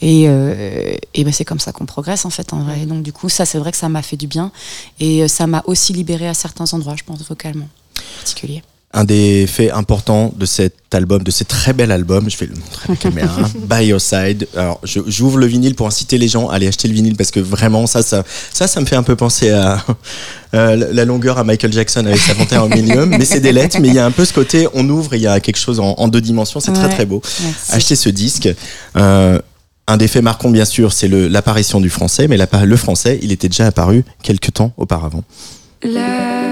Et, 0.00 0.24
euh, 0.28 0.96
et 1.14 1.24
ben, 1.24 1.32
c'est 1.32 1.44
comme 1.44 1.60
ça 1.60 1.72
qu'on 1.72 1.86
progresse, 1.86 2.24
en 2.24 2.30
fait, 2.30 2.52
en 2.52 2.58
vrai. 2.58 2.86
Donc, 2.86 3.02
du 3.02 3.12
coup, 3.12 3.28
ça, 3.28 3.46
c'est 3.46 3.58
vrai 3.58 3.72
que 3.72 3.78
ça 3.78 3.88
m'a 3.88 4.02
fait 4.02 4.16
du 4.16 4.26
bien. 4.26 4.52
Et 5.00 5.26
ça 5.26 5.46
m'a 5.46 5.62
aussi 5.66 5.92
libéré 5.92 6.28
à 6.28 6.34
certains 6.34 6.72
endroits, 6.74 6.96
je 6.96 7.04
pense, 7.04 7.22
vocalement, 7.26 7.68
en 7.98 8.16
particulier. 8.18 8.62
Un 8.98 9.04
des 9.04 9.46
faits 9.46 9.72
importants 9.74 10.32
de 10.36 10.46
cet 10.46 10.74
album, 10.94 11.22
de 11.22 11.30
ce 11.30 11.44
très 11.44 11.74
bel 11.74 11.92
album, 11.92 12.30
je 12.30 12.36
vais 12.38 12.46
le 12.46 12.54
montrer 12.54 12.86
à 12.88 12.90
la 12.92 12.96
caméra, 12.96 13.42
hein, 13.42 13.50
By 13.78 13.86
Your 13.88 14.00
Side. 14.00 14.48
Alors, 14.56 14.80
j'ouvre 14.84 15.36
le 15.36 15.44
vinyle 15.46 15.74
pour 15.74 15.86
inciter 15.86 16.16
les 16.16 16.28
gens 16.28 16.48
à 16.48 16.54
aller 16.54 16.66
acheter 16.66 16.88
le 16.88 16.94
vinyle 16.94 17.14
parce 17.14 17.30
que 17.30 17.38
vraiment, 17.38 17.86
ça, 17.86 18.02
ça, 18.02 18.24
ça, 18.54 18.66
ça 18.66 18.80
me 18.80 18.86
fait 18.86 18.96
un 18.96 19.02
peu 19.02 19.14
penser 19.14 19.50
à 19.50 19.84
euh, 20.54 20.88
la- 20.92 21.04
longueur 21.04 21.36
à 21.36 21.44
Michael 21.44 21.72
Jackson 21.74 22.06
avec 22.06 22.18
sa 22.18 22.34
panthère 22.34 22.64
au 22.64 22.68
milieu. 22.68 23.04
Mais 23.06 23.26
c'est 23.26 23.40
des 23.40 23.52
lettres, 23.52 23.78
mais 23.80 23.88
il 23.88 23.94
y 23.94 23.98
a 23.98 24.06
un 24.06 24.10
peu 24.10 24.24
ce 24.24 24.32
côté, 24.32 24.66
on 24.72 24.88
ouvre 24.88 25.12
et 25.12 25.18
il 25.18 25.22
y 25.22 25.26
a 25.26 25.40
quelque 25.40 25.58
chose 25.58 25.78
en, 25.78 25.92
en 25.98 26.08
deux 26.08 26.22
dimensions. 26.22 26.58
C'est 26.60 26.72
très 26.72 26.86
Ouais. 26.86 26.94
très 26.94 27.04
beau. 27.06 27.20
Merci. 27.42 27.72
Achetez 27.72 27.96
ce 27.96 28.08
disque. 28.08 28.48
Euh, 28.96 29.38
un 29.86 29.96
des 29.98 30.08
faits 30.08 30.22
marquants, 30.22 30.50
bien 30.50 30.64
sûr, 30.64 30.92
c'est 30.94 31.08
le- 31.08 31.28
l'apparition 31.28 31.80
du 31.82 31.90
français, 31.90 32.28
mais 32.28 32.38
le 32.38 32.76
français, 32.76 33.18
il 33.22 33.30
était 33.30 33.48
déjà 33.48 33.66
apparu 33.66 34.04
quelques 34.22 34.54
temps 34.54 34.72
auparavant. 34.78 35.22
L'air 35.82 36.45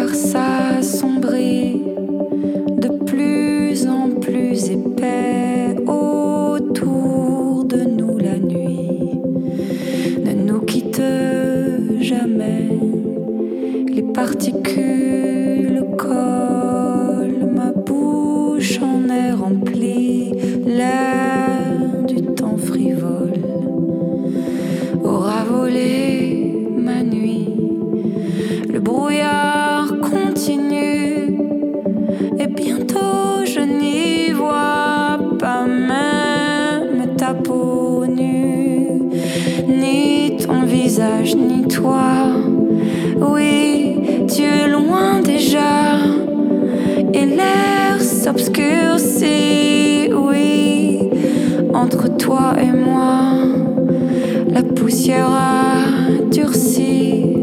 poussière 55.04 55.34
a 55.34 56.30
durci, 56.30 57.36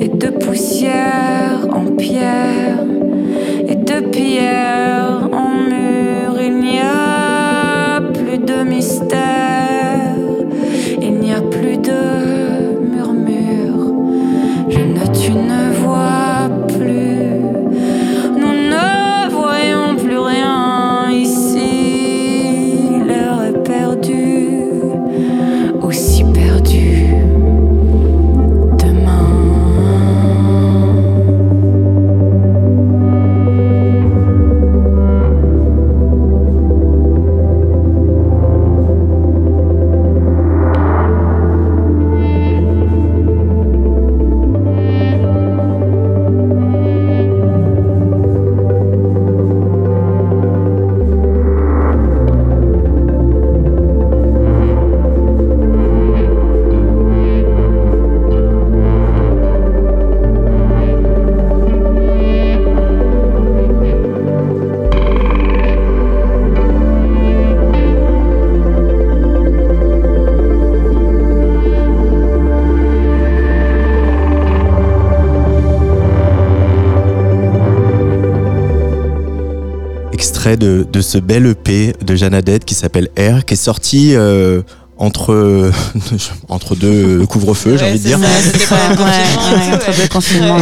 et 0.00 0.08
de 0.08 0.28
poussière 0.28 1.66
en 1.72 1.96
pierre, 1.96 2.57
de, 80.98 81.02
ce 81.02 81.18
bel 81.18 81.46
EP 81.46 81.94
de 82.04 82.16
Jeannadette 82.16 82.64
qui 82.64 82.74
s'appelle 82.74 83.08
Air, 83.16 83.44
qui 83.44 83.54
est 83.54 83.56
sorti 83.56 84.14
euh, 84.14 84.62
entre, 84.96 85.70
entre 86.48 86.74
deux 86.74 87.24
couvre-feux, 87.26 87.76
j'ai 87.76 87.84
envie 87.84 87.98
de 87.98 88.04
dire. 88.04 88.18
ça, 88.18 88.66
pas 88.68 88.94
entre 88.94 89.96
deux 89.96 90.08
confinements. 90.08 90.58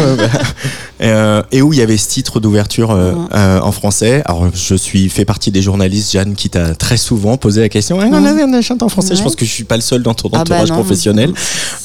Euh, 1.03 1.43
et 1.53 1.61
où 1.61 1.73
il 1.75 1.79
y 1.79 1.83
avait 1.83 1.99
ce 1.99 2.09
titre 2.09 2.41
d'ouverture 2.41 2.91
euh, 2.91 3.13
euh, 3.35 3.61
en 3.61 3.71
français. 3.73 4.23
Alors, 4.25 4.47
je 4.55 4.75
suis 4.75 5.09
fait 5.11 5.27
partie 5.27 5.51
des 5.51 5.61
journalistes, 5.61 6.13
Jeanne, 6.13 6.35
qui 6.35 6.49
t'a 6.49 6.75
très 6.75 6.97
souvent 6.97 7.37
posé 7.37 7.61
la 7.61 7.69
question. 7.69 7.99
Ah, 8.01 8.07
on 8.11 8.25
a, 8.25 8.33
on 8.33 8.53
a 8.55 8.63
chanté 8.63 8.83
en 8.83 8.89
français. 8.89 9.15
Je 9.15 9.23
pense 9.23 9.37
que 9.37 9.45
je 9.45 9.51
suis 9.51 9.65
pas 9.65 9.77
le 9.77 9.83
seul 9.83 10.03
dans 10.03 10.15
ton 10.15 10.29
Ah 10.33 10.37
bah 10.37 10.41
entourage 10.41 10.71
non. 10.71 10.77
professionnel. 10.77 11.33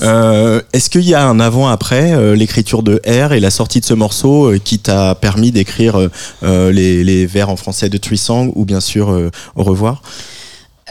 Euh, 0.02 0.62
Est-ce 0.71 0.89
qu'il 0.89 1.04
y 1.08 1.13
a 1.13 1.28
un 1.28 1.39
avant-après 1.41 2.13
euh, 2.13 2.36
l'écriture 2.36 2.84
de 2.84 3.02
R 3.06 3.34
et 3.34 3.39
la 3.41 3.52
sortie 3.52 3.82
de 3.82 3.86
ce 3.86 3.93
morceau 3.93 4.52
euh, 4.54 4.60
qui 4.63 4.80
t'a 4.80 5.13
permis 5.15 5.52
d'écrire 5.52 6.10
les, 6.41 7.04
les 7.04 7.26
vers 7.26 7.50
en 7.50 7.56
français 7.58 7.89
de 7.89 7.97
Trisong 7.97 8.52
ou 8.56 8.63
bien 8.65 8.80
sûr 8.80 9.12
euh, 9.12 9.30
Au 9.56 9.63
revoir? 9.63 10.02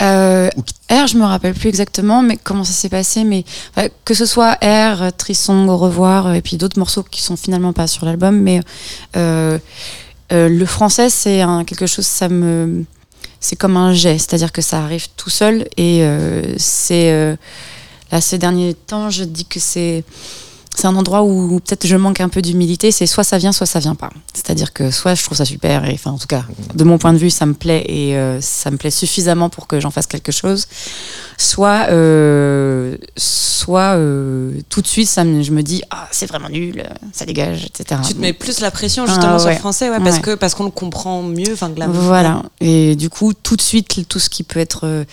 Euh, 0.00 0.48
R, 0.90 1.06
je 1.06 1.16
me 1.16 1.24
rappelle 1.24 1.54
plus 1.54 1.68
exactement, 1.68 2.22
mais 2.22 2.36
comment 2.36 2.64
ça 2.64 2.72
s'est 2.72 2.88
passé. 2.88 3.24
Mais 3.24 3.44
enfin, 3.76 3.88
que 4.04 4.14
ce 4.14 4.26
soit 4.26 4.52
R, 4.62 5.12
Trisong, 5.16 5.68
Au 5.68 5.76
revoir, 5.76 6.26
euh, 6.26 6.32
et 6.34 6.40
puis 6.40 6.56
d'autres 6.56 6.78
morceaux 6.78 7.02
qui 7.02 7.22
sont 7.22 7.36
finalement 7.36 7.72
pas 7.72 7.86
sur 7.86 8.06
l'album, 8.06 8.38
mais 8.38 8.60
euh, 9.16 9.58
euh, 10.32 10.48
le 10.48 10.66
français, 10.66 11.10
c'est 11.10 11.44
quelque 11.66 11.86
chose, 11.86 12.06
ça 12.06 12.28
me, 12.28 12.84
c'est 13.40 13.56
comme 13.56 13.76
un 13.76 13.92
jet, 13.92 14.18
c'est-à-dire 14.18 14.52
que 14.52 14.62
ça 14.62 14.82
arrive 14.82 15.08
tout 15.16 15.30
seul. 15.30 15.68
Et 15.76 16.04
c'est 16.56 17.36
là 18.10 18.20
ces 18.20 18.38
derniers 18.38 18.74
temps, 18.74 19.10
je 19.10 19.24
dis 19.24 19.44
que 19.44 19.60
c'est 19.60 20.04
c'est 20.74 20.86
un 20.86 20.96
endroit 20.96 21.24
où 21.24 21.60
peut-être 21.60 21.86
je 21.86 21.96
manque 21.96 22.20
un 22.20 22.28
peu 22.28 22.40
d'humilité. 22.40 22.90
C'est 22.90 23.06
soit 23.06 23.24
ça 23.24 23.38
vient, 23.38 23.52
soit 23.52 23.66
ça 23.66 23.80
vient 23.80 23.94
pas. 23.94 24.10
C'est-à-dire 24.32 24.72
que 24.72 24.90
soit 24.90 25.14
je 25.14 25.24
trouve 25.24 25.36
ça 25.36 25.44
super, 25.44 25.84
et 25.84 25.92
enfin 25.94 26.12
en 26.12 26.18
tout 26.18 26.26
cas 26.26 26.44
de 26.74 26.84
mon 26.84 26.98
point 26.98 27.12
de 27.12 27.18
vue 27.18 27.30
ça 27.30 27.44
me 27.46 27.54
plaît 27.54 27.84
et 27.86 28.16
euh, 28.16 28.40
ça 28.40 28.70
me 28.70 28.76
plaît 28.76 28.90
suffisamment 28.90 29.50
pour 29.50 29.66
que 29.66 29.80
j'en 29.80 29.90
fasse 29.90 30.06
quelque 30.06 30.32
chose. 30.32 30.66
Soit 31.36 31.88
euh, 31.90 32.96
soit 33.16 33.96
euh, 33.96 34.52
tout 34.68 34.80
de 34.80 34.86
suite 34.86 35.08
ça 35.08 35.24
me, 35.24 35.42
je 35.42 35.50
me 35.50 35.62
dis 35.62 35.82
ah 35.90 36.08
c'est 36.12 36.26
vraiment 36.26 36.48
nul, 36.48 36.82
ça 37.12 37.26
dégage, 37.26 37.64
etc. 37.66 38.00
Tu 38.06 38.14
te 38.14 38.20
mets 38.20 38.32
plus 38.32 38.60
la 38.60 38.70
pression 38.70 39.06
justement 39.06 39.34
Ah, 39.34 39.38
sur 39.38 39.50
le 39.50 39.56
français, 39.56 39.90
ouais, 39.90 40.00
parce 40.00 40.20
que 40.20 40.34
parce 40.34 40.54
qu'on 40.54 40.64
le 40.64 40.70
comprend 40.70 41.22
mieux, 41.22 41.52
enfin 41.52 41.70
que 41.70 41.78
la 41.78 41.88
Voilà. 41.88 42.42
Et 42.60 42.96
du 42.96 43.10
coup, 43.10 43.32
tout 43.34 43.56
de 43.56 43.62
suite, 43.62 44.08
tout 44.08 44.18
ce 44.18 44.30
qui 44.30 44.44
peut 44.44 44.60
être, 44.60 45.04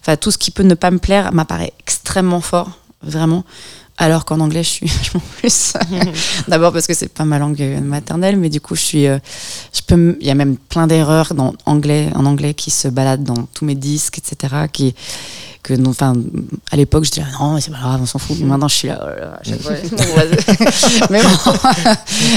enfin, 0.00 0.16
tout 0.16 0.30
ce 0.30 0.38
qui 0.38 0.50
peut 0.50 0.62
ne 0.64 0.74
pas 0.74 0.90
me 0.90 0.98
plaire 0.98 1.32
m'apparaît 1.32 1.72
extrêmement 1.80 2.40
fort, 2.40 2.78
vraiment. 3.02 3.44
Alors 3.96 4.24
qu'en 4.24 4.40
anglais, 4.40 4.62
je 4.64 4.68
suis 4.68 4.86
vachement 4.98 5.22
plus. 5.38 5.74
D'abord 6.48 6.72
parce 6.72 6.86
que 6.86 6.94
c'est 6.94 7.12
pas 7.12 7.24
ma 7.24 7.38
langue 7.38 7.60
euh, 7.62 7.80
maternelle, 7.80 8.36
mais 8.36 8.48
du 8.48 8.60
coup, 8.60 8.74
je 8.74 8.80
suis, 8.80 9.06
euh, 9.06 9.18
je 9.72 9.82
peux, 9.86 10.16
il 10.20 10.26
y 10.26 10.30
a 10.30 10.34
même 10.34 10.56
plein 10.56 10.86
d'erreurs 10.86 11.34
dans 11.34 11.54
anglais, 11.64 12.10
en 12.14 12.26
anglais 12.26 12.54
qui 12.54 12.70
se 12.70 12.88
baladent 12.88 13.24
dans 13.24 13.46
tous 13.54 13.64
mes 13.64 13.76
disques, 13.76 14.18
etc. 14.18 14.54
Qui, 14.72 14.94
que, 15.62 15.74
non, 15.74 15.90
enfin, 15.90 16.14
à 16.72 16.76
l'époque, 16.76 17.04
je 17.04 17.10
disais 17.10 17.26
ah 17.26 17.36
non, 17.40 17.54
mais 17.54 17.60
c'est 17.60 17.70
pas 17.70 17.78
grave, 17.78 18.00
on 18.02 18.06
s'en 18.06 18.18
fout. 18.18 18.38
Maintenant, 18.40 18.68
je 18.68 18.74
suis 18.74 18.88
là, 18.88 19.00
oh 19.00 19.06
là 19.06 19.16
là, 19.16 19.56
bon, 19.92 21.06
mais 21.10 21.22
bon, 21.22 21.52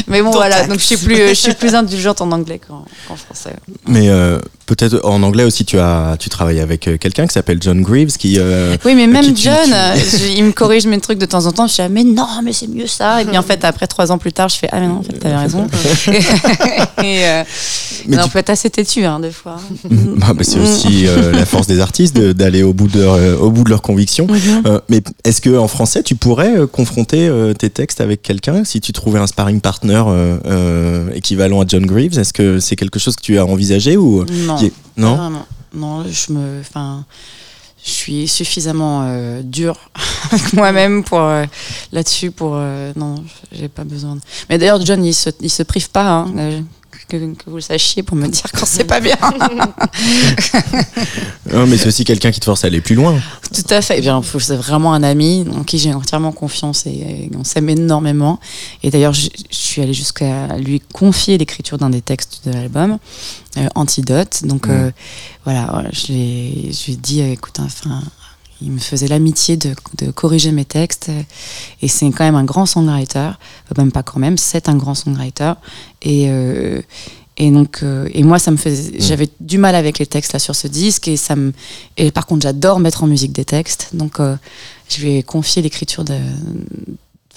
mais 0.08 0.22
bon, 0.22 0.32
voilà. 0.32 0.68
Donc, 0.68 0.80
je 0.80 0.86
suis 0.86 0.98
plus, 0.98 1.30
je 1.30 1.34
suis 1.34 1.54
plus 1.54 1.74
indulgente 1.74 2.22
en 2.22 2.32
anglais 2.32 2.60
qu'en 2.60 2.86
français. 3.16 3.56
Mais 3.88 4.10
euh, 4.10 4.40
peut-être 4.68 5.00
en 5.04 5.24
anglais 5.24 5.44
aussi, 5.44 5.66
tu 5.66 5.80
as 5.80 6.16
tu 6.20 6.30
travailles 6.30 6.60
avec 6.60 6.88
euh, 6.88 6.98
quelqu'un 6.98 7.26
qui 7.26 7.34
s'appelle 7.34 7.58
John 7.60 7.82
Greaves 7.82 8.16
qui. 8.18 8.36
euh, 8.38 8.78
Oui, 8.86 8.94
mais 8.94 9.08
même 9.08 9.24
qui 9.26 9.34
tu- 9.34 9.44
John, 9.46 9.56
tu- 9.66 9.74
euh, 9.74 10.28
il 10.38 10.44
me 10.44 10.52
corrige 10.52 10.86
mes 10.86 11.00
trucs 11.00 11.18
de 11.18 11.26
temps 11.26 11.46
en 11.48 11.52
temps. 11.52 11.66
Je 11.68 11.74
suis 11.74 11.82
là, 11.84 11.90
mais 11.90 12.04
non, 12.04 12.28
mais 12.44 12.54
c'est 12.54 12.68
mieux 12.68 12.86
ça. 12.86 13.22
Et 13.22 13.26
puis 13.26 13.38
en 13.38 13.42
fait, 13.42 13.64
après 13.66 13.88
trois 13.88 14.12
ans 14.12 14.20
plus 14.20 14.32
tard, 14.34 14.50
je 14.50 14.58
fais 14.58 14.70
ah 14.72 14.80
mais 14.80 14.88
non, 14.88 14.98
en 14.98 15.04
fait, 15.04 15.14
t'avais 15.14 15.36
raison. 15.38 15.66
et 17.04 17.26
euh, 17.26 17.44
Mais 18.08 18.18
non, 18.18 18.24
tu- 18.26 18.30
peut 18.32 18.40
être 18.40 18.50
assez 18.50 18.70
têtu 18.70 19.04
hein, 19.06 19.20
des 19.20 19.32
fois. 19.32 19.58
Bah, 19.90 20.34
bah, 20.34 20.44
c'est 20.44 20.60
aussi 20.60 21.08
euh, 21.08 21.32
la 21.32 21.46
force 21.46 21.68
des 21.68 21.80
artistes 21.80 22.16
de- 22.16 22.34
d'aller 22.34 22.64
au 22.64 22.74
bout 22.74 22.88
de 22.88 23.00
leur, 23.02 23.14
euh, 23.16 23.36
au 23.38 23.50
bout 23.52 23.64
de 23.64 23.70
leurs 23.70 23.82
convictions. 23.82 24.28
Mhm. 24.28 24.64
Euh, 24.66 24.80
mais 24.90 25.02
est-ce 25.24 25.42
que 25.42 25.58
en 25.58 25.68
français 25.68 26.04
tu 26.04 26.16
pourrais 26.16 26.58
euh, 26.58 26.68
confronter 26.68 27.28
euh, 27.28 27.54
tes 27.54 27.70
textes 27.70 28.02
avec 28.02 28.22
quelqu'un? 28.22 28.64
Si 28.64 28.82
tu 28.82 28.92
trouvais 28.94 29.20
un 29.20 29.28
sparring 29.28 29.62
partner 29.62 30.04
euh, 30.08 30.38
euh, 30.46 31.10
équivalent 31.16 31.62
à 31.62 31.66
John 31.68 31.86
Greaves 31.86 32.18
Est-ce 32.20 32.34
que 32.34 32.60
c'est 32.60 32.76
quelque 32.76 33.00
chose 33.00 33.16
que 33.16 33.22
tu 33.22 33.38
as 33.40 33.46
envisagé 33.46 33.98
ou 33.98 34.26
Non, 34.46 34.57
non. 34.98 35.44
Non, 35.74 36.04
je 36.10 36.32
me, 36.34 36.60
enfin, 36.62 37.06
je 37.84 37.90
suis 37.92 38.28
suffisamment 38.28 39.04
euh, 39.06 39.42
dure 39.44 39.78
avec 40.32 40.54
moi-même 40.54 41.04
pour 41.04 41.20
euh, 41.20 41.46
là-dessus 41.92 42.32
pour 42.32 42.52
euh, 42.56 42.92
non, 42.96 43.24
j'ai 43.52 43.68
pas 43.68 43.84
besoin. 43.84 44.16
de- 44.16 44.22
Mais 44.50 44.58
d'ailleurs, 44.58 44.84
John, 44.86 45.04
il 45.06 45.14
se, 45.14 45.30
il 45.42 45.50
se 45.52 45.64
prive 45.64 45.90
pas. 45.90 46.10
hein, 46.10 46.64
que, 47.08 47.18
que 47.18 47.50
vous 47.50 47.56
le 47.58 47.62
sachiez 47.62 48.04
pour 48.04 48.18
me 48.18 48.28
dire 48.28 48.46
quand 48.54 48.66
c'est 48.66 48.84
pas 48.84 49.00
bien. 49.00 49.18
Non, 51.52 51.66
mais 51.66 51.78
c'est 51.78 51.88
aussi 51.88 52.04
quelqu'un 52.04 52.32
qui 52.32 52.42
te 52.42 52.46
force 52.46 52.66
à 52.66 52.68
aller 52.68 52.82
plus 52.82 52.96
loin. 52.96 53.18
Tout 53.54 53.64
à 53.74 53.82
fait. 53.82 53.96
Eh 53.98 54.02
bien, 54.02 54.22
c'est 54.40 54.56
vraiment 54.58 54.94
un 54.94 55.02
ami 55.02 55.46
en 55.56 55.64
qui 55.64 55.78
j'ai 55.78 55.94
entièrement 55.94 56.34
confiance 56.34 56.86
et, 56.86 57.30
on 57.38 57.46
s'aime 57.46 57.70
énormément. 57.70 58.40
Et 58.84 58.92
d'ailleurs, 58.92 59.14
je, 59.14 59.30
je 59.50 59.56
suis 59.56 59.82
allée 59.82 59.94
jusqu'à 59.94 60.58
lui 60.58 60.82
confier 60.94 61.38
l'écriture 61.38 61.78
d'un 61.78 61.90
des 61.90 62.02
textes 62.02 62.42
de 62.46 62.52
l'album, 62.52 62.98
euh, 63.58 63.68
Antidote. 63.76 64.42
Donc 64.44 64.68
Mm. 64.68 64.72
euh, 64.72 64.92
voilà, 65.46 65.84
je 65.94 66.12
lui 66.12 66.74
ai 66.90 66.96
dit, 66.98 67.22
euh, 67.22 67.32
écoute, 67.32 67.60
enfin, 67.62 68.02
il 68.62 68.72
me 68.72 68.80
faisait 68.80 69.08
l'amitié 69.08 69.58
de, 69.58 69.76
de 69.98 70.12
corriger 70.12 70.52
mes 70.52 70.66
textes. 70.66 71.12
Et 71.82 71.88
c'est 71.88 72.06
quand 72.12 72.24
même 72.24 72.36
un 72.36 72.44
grand 72.44 72.66
songwriter. 72.66 73.32
Même 73.78 73.92
pas 73.92 74.04
quand 74.04 74.20
même, 74.20 74.38
c'est 74.38 74.70
un 74.70 74.76
grand 74.76 74.96
songwriter. 74.96 75.54
Et, 76.02 76.26
euh, 76.30 76.82
et 77.38 77.52
donc, 77.52 77.80
euh, 77.84 78.10
et 78.14 78.24
moi, 78.24 78.40
ça 78.40 78.50
me 78.50 78.58
faisait, 78.58 78.94
j'avais 79.00 79.30
du 79.40 79.60
mal 79.60 79.76
avec 79.76 80.00
les 80.00 80.08
textes 80.08 80.34
là 80.34 80.40
sur 80.40 80.56
ce 80.56 80.68
disque, 80.68 81.08
et 81.08 81.18
ça 81.18 81.36
me, 81.36 81.54
et 81.96 82.12
par 82.12 82.26
contre, 82.26 82.42
j'adore 82.42 82.80
mettre 82.80 83.04
en 83.04 83.08
musique 83.08 83.32
des 83.32 83.46
textes, 83.46 83.90
donc 83.94 84.20
euh, 84.20 84.36
je 84.90 85.02
lui 85.02 85.18
ai 85.18 85.22
confié 85.24 85.62
l'écriture 85.62 86.04
de, 86.04 86.18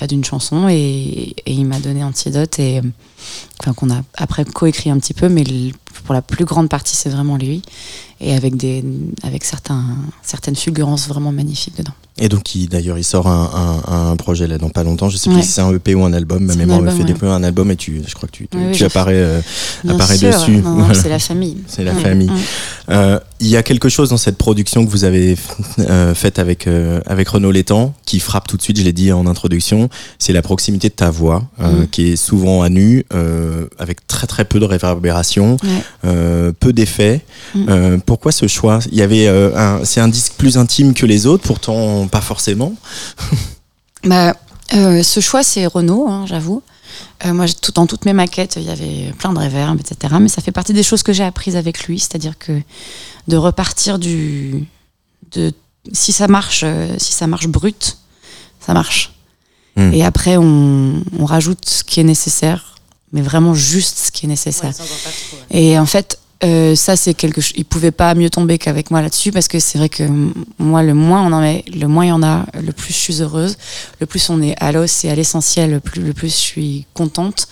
d'une 0.09 0.25
chanson, 0.25 0.71
et, 0.71 1.35
et 1.45 1.53
il 1.53 1.67
m'a 1.67 1.81
donné 1.81 2.03
Antidote, 2.03 2.59
et 2.59 2.81
enfin 3.61 3.75
qu'on 3.75 3.91
a 3.91 4.01
après 4.17 4.47
coécrit 4.47 4.89
un 4.89 4.99
petit 4.99 5.13
peu, 5.13 5.29
mais 5.29 5.45
le- 5.45 5.73
pour 6.05 6.15
la 6.15 6.23
plus 6.23 6.45
grande 6.45 6.69
partie, 6.69 6.97
c'est 6.97 7.09
vraiment 7.11 7.37
lui, 7.37 7.63
et 8.21 8.35
avec 8.35 8.57
des, 8.57 8.85
avec 9.23 9.45
certains, 9.45 9.85
certaines 10.23 10.57
fulgurances 10.57 11.09
vraiment 11.09 11.33
magnifiques 11.33 11.77
dedans. 11.79 11.93
Et 12.23 12.29
donc, 12.29 12.55
il- 12.55 12.69
d'ailleurs, 12.69 12.99
il 12.99 13.05
sort 13.05 13.29
un, 13.29 13.81
un- 13.89 14.11
un 14.11 14.17
projet 14.17 14.47
là 14.47 14.59
dans 14.59 14.69
pas 14.69 14.83
longtemps. 14.83 15.09
Je 15.09 15.17
sais 15.17 15.31
Ouais. 15.31 15.37
plus 15.37 15.45
si 15.45 15.53
c'est 15.53 15.63
un 15.63 15.73
EP 15.73 15.95
ou 15.95 16.05
un 16.05 16.13
album. 16.13 16.45
Ma 16.45 16.55
mémoire 16.55 16.83
me 16.83 16.91
fait 16.91 17.05
des 17.05 17.15
peu 17.15 17.29
un 17.31 17.43
album 17.43 17.71
et 17.71 17.77
tu, 17.77 18.03
je 18.07 18.15
crois 18.15 18.29
que 18.29 18.37
tu, 18.37 18.47
tu, 18.47 18.59
Oui, 18.59 18.73
tu 18.73 18.85
apparais, 18.85 19.15
euh, 19.15 19.41
sûr. 20.17 20.29
dessus. 20.31 20.61
Voilà. 20.63 20.93
c'est 20.95 21.09
la 21.09 21.19
famille. 21.19 21.57
C'est 21.67 21.83
la 21.85 21.95
Ouais. 21.95 22.01
famille. 22.03 22.29
Mm. 22.29 22.37
Euh, 22.91 23.21
Il 23.43 23.47
y 23.49 23.57
a 23.57 23.63
quelque 23.63 23.89
chose 23.89 24.11
dans 24.11 24.19
cette 24.19 24.37
production 24.37 24.85
que 24.85 24.91
vous 24.91 25.05
avez 25.05 25.35
euh, 25.79 26.15
faite 26.15 26.39
avec 26.39 26.67
avec 27.07 27.29
Renaud 27.29 27.51
Létang 27.53 27.95
qui 28.05 28.21
frappe 28.21 28.47
tout 28.49 28.59
de 28.59 28.63
suite. 28.63 28.77
Je 28.79 28.83
l'ai 28.83 28.93
dit 28.93 29.13
en 29.13 29.27
introduction. 29.27 29.89
C'est 30.19 30.35
la 30.35 30.43
proximité 30.43 30.91
de 30.91 30.95
ta 30.95 31.09
voix 31.11 31.45
Mhm. 31.59 31.89
qui 31.89 32.09
est 32.13 32.17
souvent 32.17 32.61
à 32.61 32.69
nu, 32.69 33.07
avec 33.79 34.07
très 34.07 34.27
très 34.27 34.45
peu 34.45 34.61
de 34.61 34.67
réverbération, 34.67 35.57
Ouais. 35.81 36.11
euh, 36.11 36.53
peu 36.59 36.73
d'effets. 36.73 37.25
Mhm. 37.55 37.67
Euh, 37.69 37.99
pourquoi 38.05 38.33
ce 38.33 38.47
choix? 38.47 38.81
Il 38.91 38.99
y 38.99 39.03
avait 39.03 39.27
euh, 39.27 39.57
un, 39.57 39.85
c'est 39.85 40.01
un 40.01 40.09
disque 40.09 40.35
plus 40.37 40.59
intime 40.59 40.95
que 40.95 41.07
les 41.07 41.27
autres, 41.27 41.45
pourtant 41.45 42.07
pas 42.07 42.21
forcément. 42.21 42.75
Bah, 44.03 44.35
ce 44.73 45.21
choix, 45.21 45.43
c'est 45.43 45.67
Renault, 45.67 46.09
hein, 46.09 46.25
j'avoue. 46.27 46.63
Euh, 47.27 47.35
moi, 47.35 47.47
tout, 47.49 47.73
dans 47.73 47.87
toutes 47.87 48.05
mes 48.05 48.13
maquettes, 48.13 48.57
il 48.57 48.63
y 48.63 48.71
avait 48.71 49.13
plein 49.19 49.33
de 49.33 49.39
réverbes, 49.39 49.79
etc. 49.81 50.15
Mais 50.21 50.29
ça 50.29 50.41
fait 50.41 50.53
partie 50.53 50.73
des 50.73 50.83
choses 50.83 51.03
que 51.03 51.13
j'ai 51.13 51.25
apprises 51.25 51.57
avec 51.57 51.85
lui, 51.85 51.99
c'est-à-dire 51.99 52.39
que 52.39 52.61
de 53.29 53.37
repartir 53.37 53.99
du, 53.99 54.67
de, 55.33 55.53
si 55.93 56.13
ça 56.13 56.29
marche, 56.29 56.63
euh, 56.65 56.95
si 56.99 57.13
ça 57.13 57.27
marche 57.27 57.49
brut, 57.49 57.99
ça 58.61 58.73
marche. 58.73 59.13
Mm. 59.77 59.93
Et 59.93 60.05
après, 60.05 60.37
on, 60.37 61.03
on 61.19 61.25
rajoute 61.25 61.69
ce 61.69 61.85
qui 61.85 62.01
est 62.01 62.05
nécessaire, 62.05 62.70
mais 63.13 63.23
vraiment 63.23 63.55
juste 63.55 63.99
ce 63.99 64.11
qui 64.13 64.27
est 64.27 64.29
nécessaire. 64.29 64.73
Et 65.51 65.79
en 65.79 65.87
fait, 65.87 66.19
euh, 66.43 66.75
ça, 66.75 66.97
c'est 66.97 67.13
quelque 67.13 67.41
chose. 67.43 67.53
Il 67.57 67.65
pouvait 67.67 67.91
pas 67.91 68.15
mieux 68.15 68.31
tomber 68.31 68.57
qu'avec 68.57 68.91
moi 68.91 69.03
là-dessus 69.03 69.31
parce 69.31 69.47
que 69.47 69.59
c'est 69.61 69.77
vrai 69.77 69.89
que 69.91 70.05
moi, 70.59 70.83
le 70.83 70.95
moins 70.95 71.23
on 71.27 71.33
en 71.33 71.41
met, 71.41 71.65
le 71.73 71.87
moins 71.87 72.07
il 72.07 72.09
y 72.09 72.13
en 72.13 72.23
a, 72.23 72.47
le 72.63 72.73
plus 72.73 72.95
je 72.95 72.99
suis 72.99 73.21
heureuse, 73.23 73.57
le 74.01 74.07
plus 74.07 74.31
on 74.31 74.41
est 74.41 74.55
à 74.59 74.73
l'os 74.73 75.05
et 75.05 75.11
à 75.11 75.15
l'essentiel, 75.15 75.71
le 75.73 75.81
plus, 75.81 76.01
le 76.01 76.15
plus 76.15 76.29
je 76.29 76.41
suis 76.41 76.87
contente. 76.95 77.47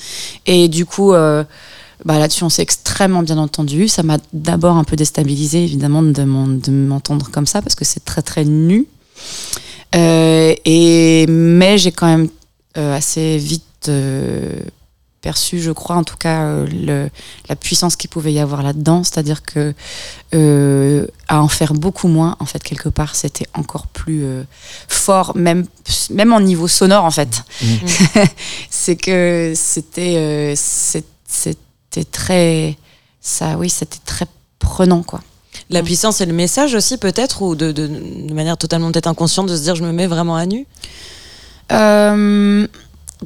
Et 0.47 0.69
du 0.69 0.87
coup, 0.87 1.13
euh, 1.13 1.45
bah, 2.07 2.19
là-dessus, 2.19 2.45
on 2.45 2.49
s'est 2.49 2.63
extrêmement 2.63 3.23
bien 3.23 3.37
entendu. 3.37 3.89
Ça 3.89 4.03
m'a 4.03 4.17
d'abord 4.33 4.77
un 4.77 4.85
peu 4.85 4.97
déstabilisé, 4.97 5.65
évidemment, 5.65 6.03
de 6.03 6.23
m'en- 6.23 6.47
de 6.47 6.71
m'entendre 6.71 7.29
comme 7.31 7.47
ça 7.47 7.61
parce 7.61 7.75
que 7.75 7.85
c'est 7.85 8.05
très 8.05 8.23
très 8.23 8.45
nu. 8.45 8.87
Euh, 9.95 10.55
et 10.65 11.27
mais 11.29 11.77
j'ai 11.79 11.93
quand 11.93 12.07
même 12.07 12.29
euh, 12.77 12.97
assez 12.97 13.37
vite 13.39 13.65
euh, 13.89 14.53
perçu, 15.29 15.61
je 15.61 15.73
crois, 15.73 15.97
en 15.97 16.05
tout 16.05 16.17
cas, 16.17 16.45
euh, 16.45 16.67
le, 16.67 17.11
la 17.51 17.55
puissance 17.55 17.97
qu'il 17.97 18.09
pouvait 18.09 18.33
y 18.33 18.39
avoir 18.39 18.63
là-dedans. 18.63 19.05
C'est-à-dire 19.05 19.43
que 19.43 19.75
euh, 20.35 21.07
à 21.29 21.43
en 21.43 21.49
faire 21.49 21.75
beaucoup 21.75 22.09
moins, 22.09 22.35
en 22.41 22.47
fait, 22.47 22.63
quelque 22.63 22.89
part, 22.89 23.15
c'était 23.15 23.47
encore 23.53 23.89
plus 23.89 24.25
euh, 24.25 24.43
fort, 24.89 25.37
même, 25.37 25.67
même 26.09 26.33
en 26.33 26.41
niveau 26.41 26.67
sonore, 26.67 27.05
en 27.05 27.11
fait. 27.11 27.43
c'est 28.71 28.97
que 28.97 29.53
c'était 29.55 30.55
c'était 30.57 32.05
très. 32.11 32.79
Ça, 33.21 33.59
oui, 33.59 33.69
c'était 33.69 34.01
très 34.07 34.27
prenant, 34.59 35.03
quoi. 35.03 35.21
La 35.69 35.83
puissance 35.83 36.23
et 36.23 36.27
le 36.27 36.33
message 36.33 36.75
aussi, 36.75 36.97
peut-être, 36.97 37.43
ou 37.43 37.55
de, 37.55 37.71
de, 37.71 37.87
de 37.87 38.33
manière 38.33 38.57
totalement 38.57 38.91
peut-être 38.91 39.09
inconsciente 39.09 39.51
de 39.51 39.57
se 39.59 39.63
dire 39.63 39.75
je 39.75 39.85
me 39.85 39.93
mets 39.93 40.07
vraiment 40.07 40.37
à 40.37 40.47
nu? 40.47 40.67
Euh, 41.71 42.67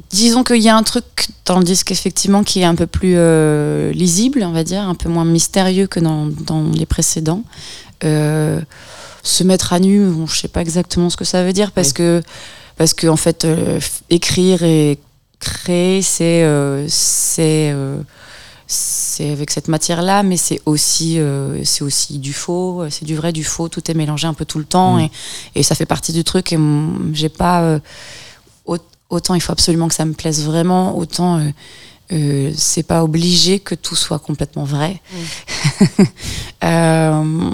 disons 0.09 0.43
qu'il 0.43 0.61
y 0.61 0.69
a 0.69 0.75
un 0.75 0.83
truc 0.83 1.27
dans 1.45 1.57
le 1.59 1.63
disque 1.63 1.91
effectivement 1.91 2.43
qui 2.43 2.61
est 2.61 2.65
un 2.65 2.75
peu 2.75 2.87
plus 2.87 3.15
euh, 3.17 3.91
lisible, 3.91 4.43
on 4.43 4.51
va 4.51 4.63
dire, 4.63 4.81
un 4.81 4.95
peu 4.95 5.09
moins 5.09 5.25
mystérieux 5.25 5.87
que 5.87 5.99
dans, 5.99 6.27
dans 6.27 6.63
les 6.73 6.85
précédents. 6.85 7.43
Euh, 8.03 8.59
se 9.21 9.43
mettre 9.43 9.71
à 9.71 9.79
nu, 9.79 10.05
bon, 10.07 10.27
je 10.27 10.37
sais 10.37 10.47
pas 10.49 10.61
exactement 10.61 11.09
ce 11.09 11.15
que 11.17 11.23
ça 11.25 11.43
veut 11.43 11.53
dire 11.53 11.71
parce 11.71 11.89
Oui. 11.89 11.93
que 11.93 12.21
parce 12.75 12.93
que 12.93 13.07
en 13.07 13.15
fait 13.15 13.45
euh, 13.45 13.79
écrire 14.09 14.63
et 14.63 14.99
créer 15.39 16.01
c'est 16.01 16.43
c'est 16.89 17.73
c'est 18.67 19.29
avec 19.29 19.51
cette 19.51 19.67
matière 19.67 20.01
là 20.01 20.23
mais 20.23 20.37
c'est 20.37 20.59
aussi 20.65 21.19
euh, 21.19 21.63
c'est 21.63 21.83
aussi 21.83 22.17
du 22.17 22.33
faux 22.33 22.83
c'est 22.89 23.05
du 23.05 23.15
vrai 23.15 23.31
du 23.31 23.43
faux 23.43 23.69
tout 23.69 23.91
est 23.91 23.93
mélangé 23.93 24.25
un 24.25 24.33
peu 24.33 24.45
tout 24.45 24.57
le 24.57 24.65
temps 24.65 24.95
Mm. 24.97 24.99
et, 25.01 25.11
et 25.55 25.63
ça 25.63 25.75
fait 25.75 25.85
partie 25.85 26.11
du 26.13 26.23
truc 26.23 26.51
et 26.53 26.59
j'ai 27.13 27.29
pas 27.29 27.61
euh, 27.61 27.79
autant 29.09 29.35
il 29.35 29.41
faut 29.41 29.51
absolument 29.51 29.87
que 29.87 29.95
ça 29.95 30.05
me 30.05 30.13
plaise 30.13 30.43
vraiment 30.45 30.97
autant 30.97 31.37
euh, 31.39 31.49
euh, 32.11 32.51
c'est 32.55 32.83
pas 32.83 33.03
obligé 33.03 33.59
que 33.59 33.75
tout 33.75 33.95
soit 33.95 34.19
complètement 34.19 34.65
vrai. 34.65 35.01
Euh, 36.63 37.51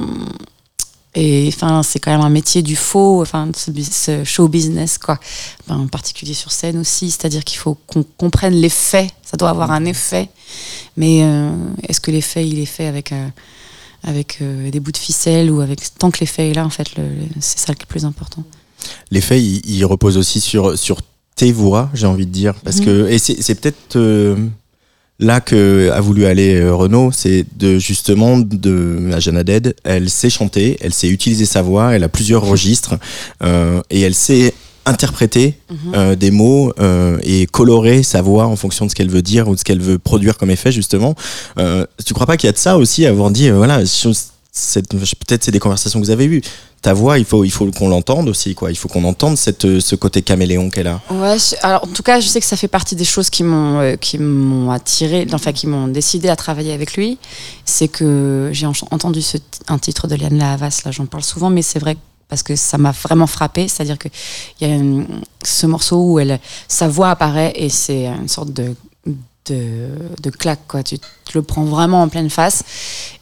et 1.16 1.48
enfin 1.52 1.82
c'est 1.82 1.98
quand 2.00 2.12
même 2.12 2.22
un 2.22 2.30
métier 2.30 2.62
du 2.62 2.76
faux 2.76 3.22
enfin 3.24 3.50
ce, 3.56 4.24
show 4.24 4.48
business 4.48 5.00
quoi. 5.00 5.18
Enfin, 5.66 5.80
en 5.82 5.88
particulier 5.88 6.36
sur 6.36 6.52
scène 6.52 6.78
aussi 6.78 7.10
c'est 7.10 7.26
à 7.26 7.30
dire 7.30 7.44
qu'il 7.44 7.58
faut 7.58 7.76
qu'on 7.88 8.04
comprenne 8.04 8.54
l'effet 8.54 9.08
ça 9.24 9.36
doit 9.36 9.50
avoir 9.50 9.72
un 9.72 9.86
effet. 9.86 10.30
Mais 10.98 11.24
euh, 11.24 11.50
est-ce 11.88 12.00
que 12.00 12.12
l'effet 12.12 12.48
il 12.48 12.60
est 12.60 12.66
fait 12.68 12.86
avec 12.86 13.12
euh, 13.12 13.28
avec 14.04 14.38
euh, 14.42 14.70
des 14.70 14.80
bouts 14.80 14.92
de 14.92 14.98
ficelle 14.98 15.50
ou 15.52 15.62
avec 15.62 15.80
tant 15.98 16.12
que 16.12 16.20
l'effet 16.20 16.52
est 16.52 16.54
là 16.54 16.66
en 16.66 16.70
fait 16.70 16.96
le- 16.96 17.04
le- 17.10 17.26
c'est 17.40 17.60
ça 17.60 17.74
le 17.78 17.86
plus 17.88 18.06
important. 18.06 18.44
L'effet, 19.12 19.42
il, 19.42 19.62
il 19.70 19.84
repose 19.86 20.18
aussi 20.18 20.40
sur, 20.40 20.78
sur 20.78 21.02
tes 21.40 21.52
voix, 21.54 21.90
j'ai 21.94 22.06
envie 22.08 22.26
de 22.26 22.32
dire. 22.32 22.54
Parce 22.66 22.80
Mhm. 22.80 22.86
que, 22.86 23.08
et 23.10 23.18
c'est 23.18 23.56
peut-être 23.56 23.96
euh, 23.96 24.36
là 25.20 25.40
que 25.40 25.90
a 25.92 26.02
voulu 26.02 26.26
aller 26.26 26.56
euh, 26.56 26.74
Renaud, 26.76 27.12
c'est 27.14 27.46
de 27.58 27.80
justement 27.80 28.38
de 28.40 28.76
la 29.08 29.20
Jeanne 29.20 29.42
Dead. 29.44 29.74
Elle 29.84 30.10
sait 30.10 30.30
chanter, 30.30 30.78
elle 30.82 30.94
sait 30.94 31.08
utiliser 31.10 31.46
sa 31.46 31.62
voix, 31.62 31.94
elle 31.96 32.04
a 32.04 32.10
plusieurs 32.10 32.44
registres 32.46 32.96
euh, 33.44 33.82
et 33.90 34.02
elle 34.02 34.16
sait 34.16 34.54
interpréter 34.86 35.56
Mhm. 35.70 35.78
euh, 35.96 36.16
des 36.16 36.32
mots 36.32 36.74
et 37.24 37.46
colorer 37.46 38.02
sa 38.04 38.22
voix 38.22 38.46
en 38.48 38.56
fonction 38.56 38.86
de 38.86 38.90
ce 38.92 38.96
qu'elle 38.96 39.10
veut 39.18 39.22
dire 39.22 39.48
ou 39.48 39.54
de 39.56 39.60
ce 39.60 39.64
qu'elle 39.64 39.82
veut 39.82 40.00
produire 40.00 40.38
comme 40.38 40.50
effet 40.52 40.72
justement. 40.72 41.16
Tu 42.06 42.14
crois 42.14 42.26
pas 42.28 42.38
qu'il 42.38 42.48
y 42.48 42.54
a 42.54 42.54
de 42.54 42.58
ça 42.68 42.78
aussi 42.78 43.06
avoir 43.06 43.30
dit 43.32 43.48
euh, 43.50 43.56
voilà 43.56 43.86
peut-être 44.54 45.44
c'est 45.44 45.52
des 45.52 45.60
conversations 45.60 46.00
que 46.00 46.06
vous 46.06 46.12
avez 46.12 46.26
eues. 46.26 46.42
Ta 46.82 46.94
voix, 46.94 47.20
il 47.20 47.26
faut 47.26 47.44
qu'on 47.78 47.90
l'entende 47.90 48.30
aussi 48.30 48.56
quoi. 48.56 48.72
Il 48.72 48.78
faut 48.78 48.88
qu'on 48.88 49.04
entende 49.04 49.38
euh, 49.66 49.80
ce 49.82 49.96
côté 49.96 50.22
caméléon 50.22 50.70
qu'elle 50.70 50.88
a. 50.88 51.02
Ouais, 51.12 51.36
alors 51.62 51.84
en 51.84 51.88
tout 51.88 52.04
cas, 52.04 52.20
je 52.20 52.28
sais 52.28 52.40
que 52.40 52.46
ça 52.46 52.56
fait 52.56 52.68
partie 52.70 52.96
des 52.96 53.04
choses 53.06 53.30
qui 53.30 53.44
m'ont 53.44 53.80
euh, 53.82 54.70
attiré, 54.72 55.28
enfin 55.34 55.52
qui 55.52 55.68
m'ont 55.68 55.88
décidé 55.88 56.30
à 56.30 56.36
travailler 56.36 56.74
avec 56.74 56.96
lui. 56.96 57.18
C'est 57.66 57.90
que 57.90 58.50
j'ai 58.54 58.66
en- 58.66 58.74
entendu 58.92 59.22
un 59.68 59.78
titre 59.78 60.08
de 60.08 60.16
Liane 60.16 60.42
Havas, 60.42 60.82
là 60.86 60.92
j'en 60.92 61.06
parle 61.06 61.24
souvent, 61.24 61.50
mais 61.50 61.62
c'est 61.62 61.80
vrai 61.80 61.98
parce 62.30 62.44
que 62.44 62.56
ça 62.56 62.78
m'a 62.78 62.92
vraiment 62.92 63.28
frappé. 63.28 63.68
C'est-à-dire 63.68 63.98
que 63.98 64.08
il 64.62 64.68
y 64.68 64.72
a 64.72 64.80
ce 65.44 65.66
morceau 65.68 65.98
où 65.98 66.20
sa 66.68 66.88
voix 66.88 67.10
apparaît 67.10 67.54
et 67.56 67.70
c'est 67.70 68.06
une 68.06 68.30
sorte 68.30 68.54
de 68.54 68.74
de, 69.50 69.90
de 70.22 70.30
claque 70.30 70.62
quoi. 70.68 70.84
Tu, 70.84 70.98
le 71.34 71.42
prends 71.44 71.64
vraiment 71.66 72.02
en 72.02 72.10
pleine 72.10 72.30
face 72.30 72.64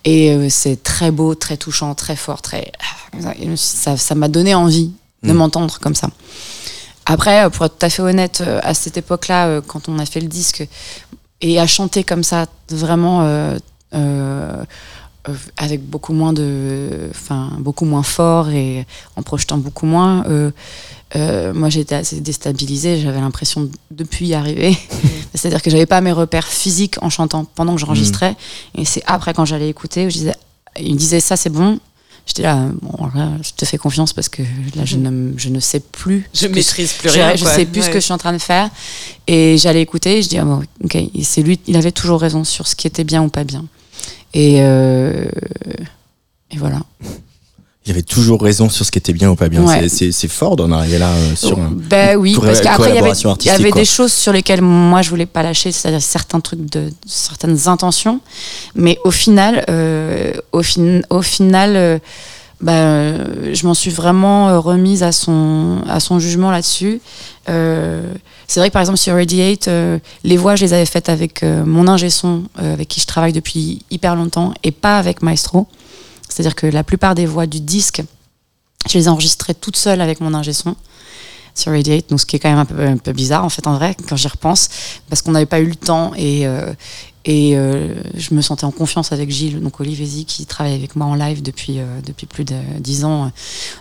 et 0.06 0.32
euh, 0.32 0.48
c'est 0.50 0.82
très 0.82 1.12
beau, 1.12 1.36
très 1.36 1.58
touchant, 1.58 1.94
très 1.96 2.16
fort, 2.16 2.42
très 2.42 2.72
et 3.40 3.56
ça 3.58 3.98
ça 3.98 4.16
m'a 4.16 4.28
donné 4.28 4.54
envie 4.56 4.92
de 5.24 5.34
Mm. 5.34 5.36
m'entendre 5.38 5.80
comme 5.80 5.96
ça. 5.96 6.10
Après, 7.06 7.44
euh, 7.46 7.50
pour 7.50 7.66
être 7.66 7.78
tout 7.80 7.86
à 7.86 7.90
fait 7.90 8.02
honnête, 8.02 8.44
euh, 8.46 8.60
à 8.64 8.74
cette 8.74 8.98
époque-là, 8.98 9.48
euh, 9.48 9.62
quand 9.66 9.90
on 9.90 9.98
a 10.00 10.06
fait 10.06 10.20
le 10.22 10.28
disque, 10.28 10.68
et 11.42 11.60
à 11.60 11.68
chanter 11.68 12.04
comme 12.04 12.24
ça, 12.24 12.46
vraiment 12.70 13.22
euh, 13.24 13.58
euh, 13.94 14.64
euh, 15.30 15.34
avec 15.58 15.82
beaucoup 15.84 16.14
moins 16.14 16.34
de, 16.34 17.10
enfin 17.10 17.52
beaucoup 17.60 17.86
moins 17.86 18.04
fort 18.04 18.50
et 18.50 18.86
en 19.16 19.22
projetant 19.24 19.58
beaucoup 19.58 19.86
moins, 19.86 20.24
euh, 20.28 20.52
euh, 21.16 21.54
moi 21.54 21.70
j'étais 21.70 21.96
assez 21.96 22.20
déstabilisée. 22.20 23.00
J'avais 23.02 23.20
l'impression 23.22 23.62
de 23.62 23.70
depuis 23.92 24.28
y 24.28 24.34
arriver, 24.34 24.78
c'est-à-dire 25.34 25.62
que 25.62 25.70
j'avais 25.70 25.86
pas 25.86 26.02
mes 26.02 26.12
repères 26.12 26.48
physiques 26.48 26.96
en 27.02 27.10
chantant 27.10 27.46
pendant 27.46 27.76
que 27.76 27.82
j'enregistrais, 27.82 28.36
et 28.76 28.86
c'est 28.86 29.04
après 29.06 29.34
quand 29.34 29.46
j'allais 29.46 29.70
écouter 29.70 30.06
où 30.06 30.10
je 30.10 30.18
disais, 30.18 30.36
il 30.80 30.94
me 30.94 31.00
disait 31.00 31.20
ça 31.20 31.38
c'est 31.38 31.50
bon. 31.50 31.80
J'étais 32.26 32.42
là, 32.44 32.68
bon, 32.82 33.10
là, 33.16 33.30
je 33.42 33.52
te 33.56 33.64
fais 33.64 33.78
confiance 33.78 34.12
parce 34.12 34.28
que 34.28 34.42
là, 34.76 34.84
je 34.84 34.98
ne, 34.98 35.32
je 35.38 35.48
ne 35.48 35.62
sais 35.62 35.80
plus. 35.80 36.30
Je 36.34 36.48
maîtrise 36.48 36.92
plus 36.92 37.08
je- 37.08 37.14
rien. 37.14 37.34
Je, 37.38 37.44
quoi. 37.44 37.54
sais 37.54 37.66
plus 37.66 37.84
ce 37.84 37.88
que 37.88 38.02
je 38.02 38.04
suis 38.04 38.12
en 38.12 38.18
train 38.18 38.34
de 38.34 38.38
faire. 38.38 38.70
Et 39.28 39.58
j'allais 39.58 39.82
écouter, 39.82 40.18
et 40.18 40.22
je 40.22 40.28
dis, 40.28 40.38
ah 40.38 40.44
bon, 40.44 40.62
ok, 40.84 40.98
c'est 41.24 41.42
lui, 41.42 41.58
il 41.68 41.78
avait 41.78 41.94
toujours 41.94 42.20
raison 42.20 42.44
sur 42.44 42.68
ce 42.68 42.76
qui 42.76 42.86
était 42.86 43.06
bien 43.06 43.24
ou 43.24 43.30
pas 43.30 43.46
bien. 43.46 43.64
Et, 44.34 44.58
euh, 44.60 45.24
et 46.52 46.58
voilà. 46.58 46.82
Il 47.88 47.92
avait 47.92 48.02
toujours 48.02 48.42
raison 48.42 48.68
sur 48.70 48.86
ce 48.86 48.92
qui 48.92 48.98
était 48.98 49.14
bien 49.14 49.30
ou 49.30 49.36
pas 49.36 49.48
bien. 49.48 49.64
Ouais. 49.64 49.88
C'est- 49.88 50.28
fort 50.28 50.58
d'en 50.58 50.72
arriver 50.74 51.00
là 51.00 51.10
euh, 51.10 51.36
sur 51.36 51.58
un. 51.58 51.72
Ben 51.72 52.18
oui, 52.18 52.38
parce 52.40 52.60
qu'après, 52.60 52.90
il 52.90 52.96
y 52.96 52.98
avait, 53.00 53.70
y 53.70 53.72
des 53.72 53.86
choses 53.86 54.12
sur 54.12 54.34
lesquelles 54.34 54.62
moi, 54.62 55.02
je 55.02 55.10
voulais 55.10 55.26
pas 55.26 55.42
lâcher, 55.42 55.72
c'est-à-dire 55.72 56.02
certains 56.02 56.42
trucs 56.42 56.70
de 56.70 56.90
certaines 57.06 57.70
intentions. 57.70 58.20
Mais 58.76 59.00
au 59.06 59.12
final, 59.12 59.64
euh, 59.70 60.34
au, 60.52 60.64
fin, 60.64 61.00
au 61.10 61.22
final, 61.22 61.76
euh, 61.78 61.98
euh, 62.68 63.54
je 63.54 63.66
m'en 63.66 63.74
suis 63.74 63.92
vraiment 63.92 64.60
remise 64.62 65.02
à 65.04 65.12
son, 65.14 65.78
à 65.88 66.00
son 66.02 66.20
jugement 66.20 66.52
là-dessus. 66.52 67.00
Euh, 67.50 68.02
c'est 68.48 68.60
vrai 68.60 68.70
que 68.70 68.74
par 68.74 68.82
exemple 68.82 68.98
sur 68.98 69.14
Radiate, 69.14 69.68
euh, 69.68 70.00
les 70.24 70.38
voix, 70.38 70.56
je 70.56 70.66
les 70.66 70.74
avais 70.74 70.86
faites 70.86 71.10
avec 71.10 71.44
euh, 71.44 71.64
mon 71.66 71.88
ingé 71.88 72.10
son, 72.10 72.44
avec 72.58 72.88
qui 72.88 73.00
je 73.00 73.06
travaille 73.06 73.34
depuis 73.34 73.84
hyper 73.92 74.16
longtemps, 74.16 74.54
et 74.64 74.72
pas 74.72 74.98
avec 74.98 75.22
Maestro. 75.22 75.68
C'est-à-dire 76.38 76.54
que 76.54 76.68
la 76.68 76.84
plupart 76.84 77.16
des 77.16 77.26
voix 77.26 77.48
du 77.48 77.60
disque, 77.60 78.04
Je 78.88 79.00
les 79.00 79.06
ai 79.06 79.08
enregistrées 79.08 79.56
toutes 79.56 79.76
seules 79.76 80.02
avec 80.02 80.22
mon 80.22 80.36
ingé 80.36 80.54
son 80.54 80.76
sur 81.56 81.72
Radiate, 81.72 82.12
donc 82.12 82.20
ce 82.20 82.28
qui 82.28 82.36
est 82.36 82.40
quand 82.40 82.56
même 82.56 82.92
un 82.94 82.98
peu, 82.98 83.12
bizarre 83.12 83.44
en 83.44 83.50
fait 83.50 83.66
en 83.66 83.74
vrai 83.74 83.98
quand 84.08 84.16
j'y 84.16 84.28
repense, 84.28 84.70
parce 85.10 85.24
qu'on 85.24 85.32
n'avait 85.32 85.48
pas 85.48 85.60
eu 85.60 85.66
le 85.66 85.76
temps 85.76 86.12
et, 86.16 86.46
euh, 86.46 86.72
et 87.26 87.58
euh, 87.58 87.96
je 88.16 88.36
me 88.36 88.42
sentais 88.42 88.66
en 88.66 88.72
confiance 88.72 89.12
avec 89.12 89.32
Gilles, 89.32 89.60
donc 89.60 89.80
Olivier 89.80 90.06
Zi, 90.06 90.26
qui 90.26 90.46
travaille 90.46 90.76
avec 90.76 90.96
moi 90.96 91.08
en 91.08 91.16
live 91.16 91.42
depuis, 91.42 91.80
euh, 91.80 92.02
depuis 92.06 92.28
plus 92.28 92.46
de 92.46 92.56
dix 92.80 93.04
ans, 93.04 93.32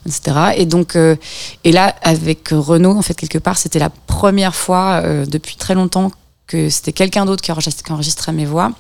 etc. 0.06 0.54
Et 0.56 0.64
donc, 0.64 0.96
et 0.96 1.72
là 1.72 1.94
avec 2.00 2.48
Renaud, 2.52 2.96
en 2.96 3.02
fait 3.02 3.14
quelque 3.14 3.38
part, 3.38 3.58
c'était 3.58 3.78
la 3.78 3.90
première 3.90 4.54
fois 4.54 5.02
depuis 5.26 5.56
très 5.56 5.74
longtemps 5.74 6.10
que 6.46 6.70
c'était 6.70 6.92
quelqu'un 6.92 7.26
d'autre 7.26 7.42
qui 7.42 7.52
enregistrait, 7.52 8.32
mes 8.32 8.46
voix. 8.46 8.72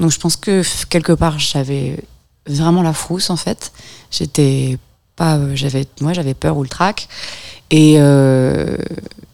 Donc 0.00 0.10
je 0.10 0.18
pense 0.18 0.34
que 0.34 0.62
quelque 0.88 1.12
part 1.12 1.38
j'avais 1.38 2.02
vraiment 2.46 2.82
la 2.82 2.92
frousse 2.92 3.30
en 3.30 3.36
fait. 3.36 3.72
J'étais 4.10 4.78
pas, 5.16 5.38
j'avais, 5.54 5.86
moi 6.00 6.12
j'avais 6.12 6.34
peur 6.34 6.56
ou 6.56 6.62
le 6.62 6.68
trac. 6.68 7.08
Et, 7.70 7.96
euh, 7.98 8.76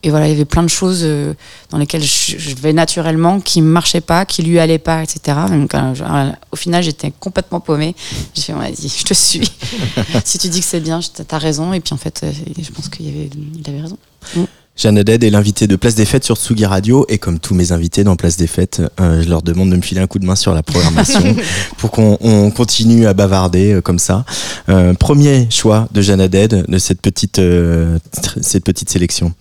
et 0.03 0.11
voilà, 0.11 0.27
il 0.27 0.31
y 0.31 0.35
avait 0.35 0.45
plein 0.45 0.63
de 0.63 0.69
choses 0.69 1.03
euh, 1.05 1.35
dans 1.71 1.79
lesquelles 1.79 2.03
je, 2.03 2.37
je 2.37 2.55
vais 2.57 2.73
naturellement, 2.73 3.41
qui 3.41 3.61
ne 3.61 3.67
marchaient 3.67 4.01
pas, 4.01 4.25
qui 4.25 4.43
lui 4.43 4.59
allaient 4.59 4.79
pas, 4.79 5.03
etc. 5.03 5.39
Donc, 5.49 5.75
euh, 5.75 6.33
au 6.51 6.57
final, 6.57 6.83
j'étais 6.83 7.13
complètement 7.13 7.61
paumée. 7.61 7.95
J'ai 8.35 8.43
fait, 8.43 8.53
vas-y, 8.53 8.89
je 8.89 9.05
te 9.05 9.15
suis. 9.15 9.53
si 10.25 10.39
tu 10.39 10.49
dis 10.49 10.61
que 10.61 10.67
c'est 10.67 10.81
bien, 10.81 10.99
t'as 11.29 11.39
raison. 11.39 11.73
Et 11.73 11.81
puis 11.81 11.95
en 11.95 11.99
fait, 11.99 12.21
euh, 12.25 12.33
je 12.61 12.71
pense 12.71 12.89
qu'il 12.89 13.09
avait, 13.09 13.31
il 13.55 13.69
avait 13.69 13.83
raison. 13.83 13.99
Jeanne 14.75 14.97
est 14.97 15.31
l'invité 15.31 15.67
de 15.67 15.77
Place 15.77 15.95
des 15.95 16.07
Fêtes 16.07 16.25
sur 16.25 16.37
Tsugi 16.37 16.65
Radio 16.65 17.05
et 17.09 17.19
comme 17.19 17.39
tous 17.39 17.55
mes 17.55 17.73
invités 17.73 18.05
dans 18.05 18.17
Place 18.17 18.39
des 18.39 18.47
Fêtes, 18.47 18.81
euh, 19.01 19.23
je 19.23 19.29
leur 19.29 19.43
demande 19.43 19.71
de 19.71 19.77
me 19.77 19.83
filer 19.83 20.01
un 20.01 20.07
coup 20.07 20.19
de 20.19 20.25
main 20.25 20.35
sur 20.35 20.55
la 20.55 20.63
programmation 20.63 21.37
pour 21.77 21.91
qu'on 21.91 22.17
on 22.21 22.51
continue 22.51 23.07
à 23.07 23.13
bavarder 23.13 23.75
euh, 23.75 23.81
comme 23.83 23.99
ça. 23.99 24.25
Euh, 24.71 24.95
premier 24.95 25.47
choix 25.51 25.89
de 25.93 26.01
Jeanne 26.01 26.27
de 26.27 26.79
cette 26.79 27.03
petite, 27.03 27.39
euh, 27.39 27.99
cette 28.41 28.65
petite 28.65 28.89
sélection. 28.89 29.35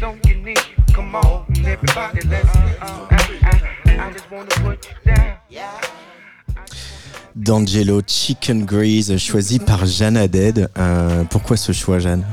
There, 0.00 0.12
baby. 0.12 0.20
So 0.24 0.28
unique. 0.28 0.76
Come 0.94 1.14
on, 1.16 1.46
everybody, 1.66 2.20
let's. 2.28 2.56
I, 2.56 3.06
I, 3.42 4.08
I 4.08 4.12
just 4.12 4.30
wanna 4.30 4.50
put 4.50 4.86
you 4.86 5.12
down. 5.12 5.38
D'Angelo 7.36 8.00
Chicken 8.06 8.64
Grease, 8.64 9.16
choisi 9.18 9.58
par 9.58 9.86
Jeanne 9.86 10.16
Haddad. 10.16 10.70
Euh, 10.78 11.24
pourquoi 11.24 11.56
ce 11.56 11.72
choix, 11.72 11.98
Jeanne? 11.98 12.24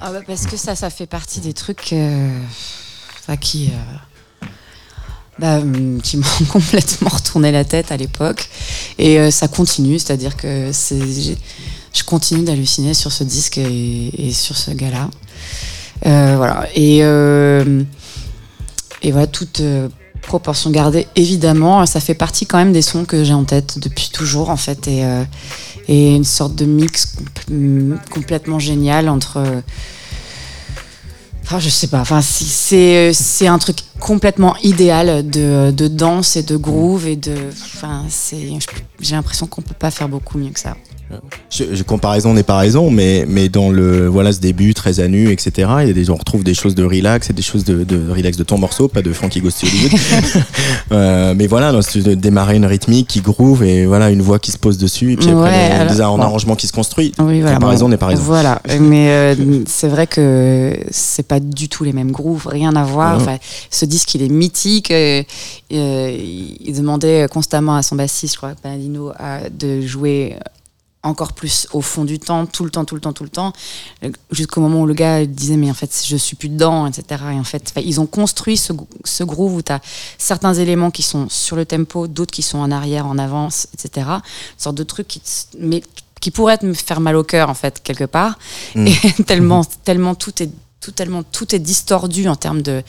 Ah 0.00 0.12
bah 0.12 0.20
parce 0.26 0.46
que 0.46 0.56
ça, 0.56 0.74
ça 0.74 0.88
fait 0.88 1.06
partie 1.06 1.40
des 1.40 1.52
trucs 1.52 1.92
euh, 1.92 2.40
enfin, 3.18 3.36
qui, 3.36 3.70
euh, 3.70 4.46
bah, 5.38 5.58
hum, 5.58 6.00
qui 6.00 6.16
m'ont 6.16 6.24
complètement 6.50 7.10
retourné 7.10 7.52
la 7.52 7.64
tête 7.64 7.92
à 7.92 7.98
l'époque. 7.98 8.48
Et 8.96 9.18
euh, 9.18 9.30
ça 9.30 9.46
continue, 9.46 9.98
c'est-à-dire 9.98 10.36
que 10.36 10.70
je 10.72 12.04
continue 12.04 12.44
d'halluciner 12.44 12.94
sur 12.94 13.12
ce 13.12 13.24
disque 13.24 13.58
et, 13.58 14.28
et 14.28 14.32
sur 14.32 14.56
ce 14.56 14.70
gars-là. 14.70 15.10
Euh, 16.06 16.34
voilà. 16.36 16.66
Et, 16.74 17.00
euh, 17.02 17.82
et 19.02 19.12
voilà, 19.12 19.26
toute 19.26 19.60
euh, 19.60 19.88
proportion 20.22 20.70
gardée, 20.70 21.06
évidemment, 21.16 21.84
ça 21.86 22.00
fait 22.00 22.14
partie 22.14 22.46
quand 22.46 22.58
même 22.58 22.72
des 22.72 22.82
sons 22.82 23.04
que 23.04 23.24
j'ai 23.24 23.34
en 23.34 23.44
tête 23.44 23.78
depuis 23.78 24.10
toujours, 24.12 24.50
en 24.50 24.56
fait. 24.56 24.88
Et, 24.88 25.04
et 25.88 26.14
une 26.14 26.24
sorte 26.24 26.54
de 26.54 26.64
mix 26.66 27.14
com- 27.46 27.98
complètement 28.10 28.58
génial 28.58 29.08
entre. 29.08 29.42
Enfin, 31.44 31.58
je 31.60 31.70
sais 31.70 31.86
pas. 31.86 32.00
Enfin, 32.00 32.20
c'est 32.20 33.46
un 33.46 33.58
truc 33.58 33.78
complètement 34.00 34.54
idéal 34.62 35.28
de, 35.28 35.70
de 35.70 35.88
danse 35.88 36.36
et 36.36 36.42
de 36.42 36.56
groove 36.56 37.06
et 37.06 37.16
de. 37.16 37.34
Enfin, 37.74 38.04
c'est. 38.08 38.38
J'ai 39.00 39.14
l'impression 39.14 39.46
qu'on 39.46 39.62
peut 39.62 39.74
pas 39.78 39.90
faire 39.90 40.08
beaucoup 40.08 40.38
mieux 40.38 40.50
que 40.50 40.60
ça. 40.60 40.76
je, 41.48 41.64
je- 41.72 41.82
comparaison 41.84 42.34
n'est 42.34 42.42
pas 42.42 42.58
raison, 42.58 42.90
mais, 42.90 43.24
mais 43.26 43.48
dans 43.48 43.70
le 43.70 44.08
voilà 44.08 44.30
ce 44.32 44.40
début 44.40 44.74
très 44.74 45.00
à 45.00 45.08
nu, 45.08 45.30
etc. 45.30 45.52
Il 45.82 45.86
y 45.88 45.90
a 45.90 45.92
des, 45.94 46.10
on 46.10 46.16
retrouve 46.16 46.44
des 46.44 46.52
choses 46.52 46.74
de 46.74 46.84
relax 46.84 47.30
et 47.30 47.32
des 47.32 47.40
choses 47.42 47.64
de, 47.64 47.82
de 47.84 48.10
relax 48.10 48.36
de 48.36 48.42
ton 48.44 48.58
morceau, 48.58 48.88
pas 48.88 49.00
de 49.00 49.10
Frankie 49.14 49.40
Goes 49.40 49.50
to 49.52 49.66
Hollywood. 49.66 49.92
Euh, 50.90 51.34
mais 51.36 51.46
voilà, 51.46 51.70
non, 51.70 51.82
c'est 51.82 52.00
de 52.00 52.14
démarrer 52.14 52.56
une 52.56 52.64
rythmique 52.64 53.08
qui 53.08 53.20
groove 53.20 53.62
et 53.62 53.84
voilà 53.84 54.10
une 54.10 54.22
voix 54.22 54.38
qui 54.38 54.50
se 54.52 54.56
pose 54.58 54.78
dessus 54.78 55.12
et 55.12 55.16
puis 55.16 55.28
après 55.28 55.42
Ouais, 55.78 55.86
des- 55.86 56.00
un 56.00 56.18
arrangement 56.20 56.56
qui 56.56 56.66
se 56.66 56.72
construit. 56.72 57.12
Oui, 57.18 57.40
voilà. 57.40 57.56
Comparaison 57.56 57.86
Bon, 57.86 57.90
n'est 57.90 57.96
pas 57.98 58.06
raison. 58.06 58.22
Voilà. 58.22 58.62
Mais 58.80 59.10
euh, 59.10 59.34
c'est 59.66 59.88
vrai 59.88 60.06
que 60.06 60.74
c'est 60.90 61.26
pas 61.26 61.40
du 61.40 61.68
tout 61.68 61.84
les 61.84 61.92
mêmes 61.92 62.10
grooves, 62.10 62.46
rien 62.46 62.74
à 62.74 62.84
voir. 62.84 63.16
Enfin, 63.16 63.36
ce 63.70 63.84
disque, 63.88 64.14
il 64.14 64.22
est 64.22 64.28
mythique. 64.28 64.90
euh, 64.90 65.22
euh, 65.72 66.16
il 66.60 66.72
demandait 66.76 67.26
constamment 67.30 67.76
à 67.76 67.82
son 67.82 67.96
bassiste, 67.96 68.34
je 68.34 68.38
crois, 68.38 68.54
Panadino, 68.62 69.12
à- 69.18 69.48
de 69.50 69.80
jouer 69.80 70.36
encore 71.04 71.32
plus 71.32 71.68
au 71.72 71.80
fond 71.80 72.04
du 72.04 72.18
temps, 72.18 72.44
tout 72.44 72.64
le 72.64 72.70
temps, 72.70 72.84
tout 72.84 72.96
le 72.96 73.00
temps, 73.00 73.12
tout 73.12 73.22
le 73.22 73.30
temps, 73.30 73.52
jusqu'au 74.32 74.60
moment 74.60 74.80
où 74.82 74.86
le 74.86 74.94
gars 74.94 75.24
disait 75.26 75.56
mais 75.56 75.70
en 75.70 75.74
fait 75.74 75.90
je 76.04 76.16
suis 76.16 76.34
plus 76.34 76.48
dedans, 76.48 76.86
etc. 76.86 77.22
Et 77.32 77.38
en 77.38 77.44
fait, 77.44 77.72
ils 77.84 78.00
ont 78.00 78.06
construit 78.06 78.56
ce, 78.56 78.72
ce 79.04 79.22
groove 79.24 79.54
où 79.54 79.62
tu 79.62 79.72
as 79.72 79.80
certains 80.18 80.54
éléments 80.54 80.90
qui 80.90 81.02
sont 81.02 81.28
sur 81.28 81.54
le 81.56 81.64
tempo, 81.64 82.08
d'autres 82.08 82.32
qui 82.32 82.42
sont 82.42 82.58
en 82.58 82.70
arrière, 82.72 83.06
en 83.06 83.16
avance, 83.16 83.68
etc. 83.74 84.06
Une 84.08 84.22
sorte 84.58 84.76
de 84.76 84.82
truc 84.82 85.06
qui, 85.06 85.22
mais, 85.60 85.82
qui 86.20 86.32
pourrait 86.32 86.58
me 86.62 86.74
faire 86.74 87.00
mal 87.00 87.14
au 87.14 87.22
cœur 87.22 87.48
en 87.48 87.54
fait 87.54 87.80
quelque 87.82 88.04
part. 88.04 88.36
Mm. 88.74 88.86
Et 88.88 88.96
tellement, 89.26 89.64
tellement 89.84 90.16
tout 90.16 90.42
est 90.42 90.50
tout 90.80 90.92
tellement 90.92 91.22
tout 91.24 91.54
est 91.54 91.58
distordu 91.58 92.28
en 92.28 92.36
termes 92.36 92.62
de, 92.62 92.82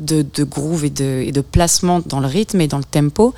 de, 0.00 0.26
de 0.34 0.44
groove 0.44 0.84
et 0.84 0.90
de, 0.90 1.22
et 1.26 1.32
de 1.32 1.40
placement 1.40 2.00
dans 2.04 2.20
le 2.20 2.26
rythme 2.26 2.60
et 2.60 2.66
dans 2.66 2.78
le 2.78 2.84
tempo 2.84 3.34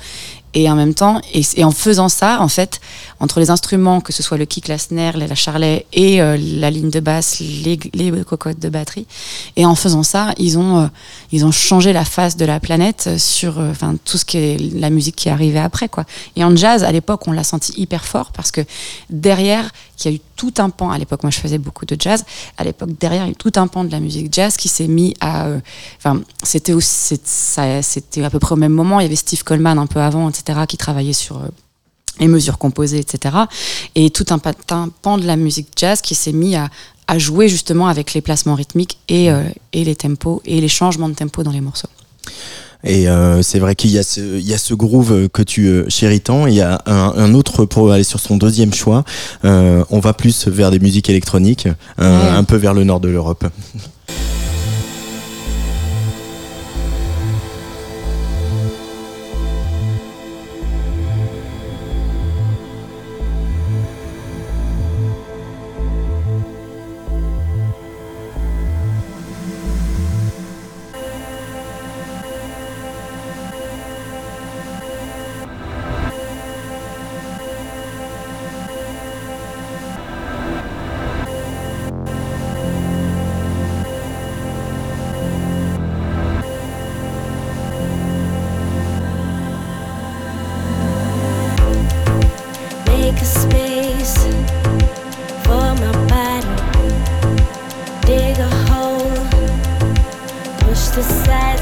Et 0.55 0.69
en 0.69 0.75
même 0.75 0.95
temps, 0.95 1.21
et, 1.33 1.63
en 1.63 1.69
faisant 1.71 2.09
ça, 2.09 2.41
en 2.41 2.47
fait, 2.47 2.81
entre 3.19 3.39
les 3.39 3.51
instruments, 3.51 4.01
que 4.01 4.11
ce 4.11 4.23
soit 4.23 4.37
le 4.37 4.45
kick, 4.45 4.67
la 4.67 4.79
snare, 4.79 5.15
la 5.15 5.35
charlet 5.35 5.85
et 5.93 6.21
euh, 6.21 6.37
la 6.37 6.71
ligne 6.71 6.89
de 6.89 6.99
basse, 6.99 7.39
les, 7.39 7.77
les 7.93 8.11
cocottes 8.23 8.59
de 8.59 8.69
batterie, 8.69 9.05
et 9.57 9.65
en 9.67 9.75
faisant 9.75 10.01
ça, 10.01 10.33
ils 10.39 10.57
ont, 10.57 10.79
euh, 10.79 10.87
ils 11.31 11.45
ont 11.45 11.51
changé 11.51 11.93
la 11.93 12.03
face 12.03 12.35
de 12.35 12.45
la 12.45 12.59
planète 12.59 13.19
sur 13.19 13.59
euh, 13.59 13.73
tout 14.05 14.17
ce 14.17 14.25
qui 14.25 14.37
est 14.37 14.57
la 14.73 14.89
musique 14.89 15.17
qui 15.17 15.29
est 15.29 15.31
arrivée 15.31 15.59
après. 15.59 15.87
Quoi. 15.87 16.05
Et 16.35 16.43
en 16.43 16.55
jazz, 16.55 16.83
à 16.83 16.91
l'époque, 16.91 17.27
on 17.27 17.31
l'a 17.31 17.43
senti 17.43 17.73
hyper 17.77 18.05
fort 18.05 18.31
parce 18.31 18.51
que 18.51 18.61
derrière, 19.11 19.69
il 20.05 20.11
y 20.11 20.13
a 20.13 20.17
eu 20.17 20.21
tout 20.35 20.53
un 20.59 20.69
pan. 20.69 20.91
À 20.91 20.97
l'époque, 20.97 21.23
moi, 21.23 21.29
je 21.31 21.39
faisais 21.39 21.57
beaucoup 21.57 21.85
de 21.85 21.95
jazz. 21.99 22.23
À 22.57 22.63
l'époque, 22.63 22.89
derrière, 22.99 23.23
il 23.23 23.27
y 23.27 23.29
a 23.29 23.31
eu 23.31 23.35
tout 23.35 23.51
un 23.55 23.67
pan 23.67 23.83
de 23.83 23.91
la 23.91 23.99
musique 23.99 24.33
jazz 24.33 24.55
qui 24.57 24.67
s'est 24.69 24.87
mis 24.87 25.15
à. 25.19 25.47
euh, 25.47 25.59
c'était 26.43 26.73
c'était 26.81 28.23
à 28.23 28.29
peu 28.29 28.39
près 28.39 28.53
au 28.53 28.57
même 28.57 28.73
moment. 28.73 28.99
Il 28.99 29.03
y 29.03 29.05
avait 29.05 29.15
Steve 29.15 29.43
Coleman 29.43 29.77
un 29.77 29.87
peu 29.87 29.99
avant, 29.99 30.29
etc., 30.29 30.61
qui 30.67 30.77
travaillait 30.77 31.13
sur 31.13 31.37
euh, 31.37 31.47
les 32.19 32.27
mesures 32.27 32.57
composées, 32.57 32.99
etc. 32.99 33.35
Et 33.95 34.09
tout 34.09 34.25
un, 34.29 34.39
pa- 34.39 34.53
un 34.71 34.89
pan 34.89 35.17
de 35.17 35.25
la 35.25 35.35
musique 35.35 35.69
jazz 35.75 36.01
qui 36.01 36.15
s'est 36.15 36.31
mis 36.33 36.55
à, 36.55 36.69
jouer 37.17 37.47
justement 37.49 37.87
avec 37.87 38.13
les 38.13 38.21
placements 38.21 38.53
rythmiques 38.55 38.99
euh, 39.11 39.49
et 39.73 39.83
les 39.83 39.95
tempos 39.95 40.41
et 40.45 40.61
les 40.61 40.67
changements 40.67 41.09
de 41.09 41.15
tempo 41.15 41.41
dans 41.41 41.51
les 41.51 41.61
morceaux. 41.61 41.87
Et 42.85 43.09
euh, 43.09 43.41
c'est 43.41 43.59
vrai 43.59 43.75
qu'il 43.75 43.91
y, 43.91 43.97
a 43.97 44.03
ce- 44.03 44.19
il 44.37 44.47
y 44.47 44.53
a 44.53 44.57
ce 44.57 44.73
groove 44.73 45.27
que 45.29 45.41
tu 45.41 45.67
euh, 45.67 45.85
chéris 45.89 46.21
tant. 46.21 46.47
Il 46.47 46.53
y 46.53 46.61
a 46.61 46.81
un, 46.85 47.13
un 47.17 47.33
autre 47.33 47.65
pour 47.65 47.91
aller 47.91 48.05
sur 48.05 48.19
son 48.21 48.37
deuxième 48.37 48.73
choix. 48.73 49.03
Euh, 49.43 49.83
on 49.89 49.99
va 49.99 50.13
plus 50.13 50.47
vers 50.47 50.71
des 50.71 50.79
musiques 50.79 51.09
électroniques, 51.09 51.67
Ouais. 51.97 52.05
un 52.05 52.43
peu 52.45 52.55
vers 52.55 52.73
le 52.73 52.85
nord 52.85 52.99
de 53.01 53.09
l'Europe. 53.09 53.45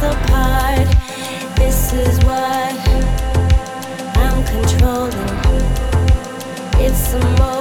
Apart. 0.02 0.88
This 1.58 1.94
is 1.94 2.18
what 2.26 2.74
I'm 4.18 4.44
controlling. 4.46 5.14
It's 6.80 7.14
a 7.14 7.20
mode, 7.38 7.57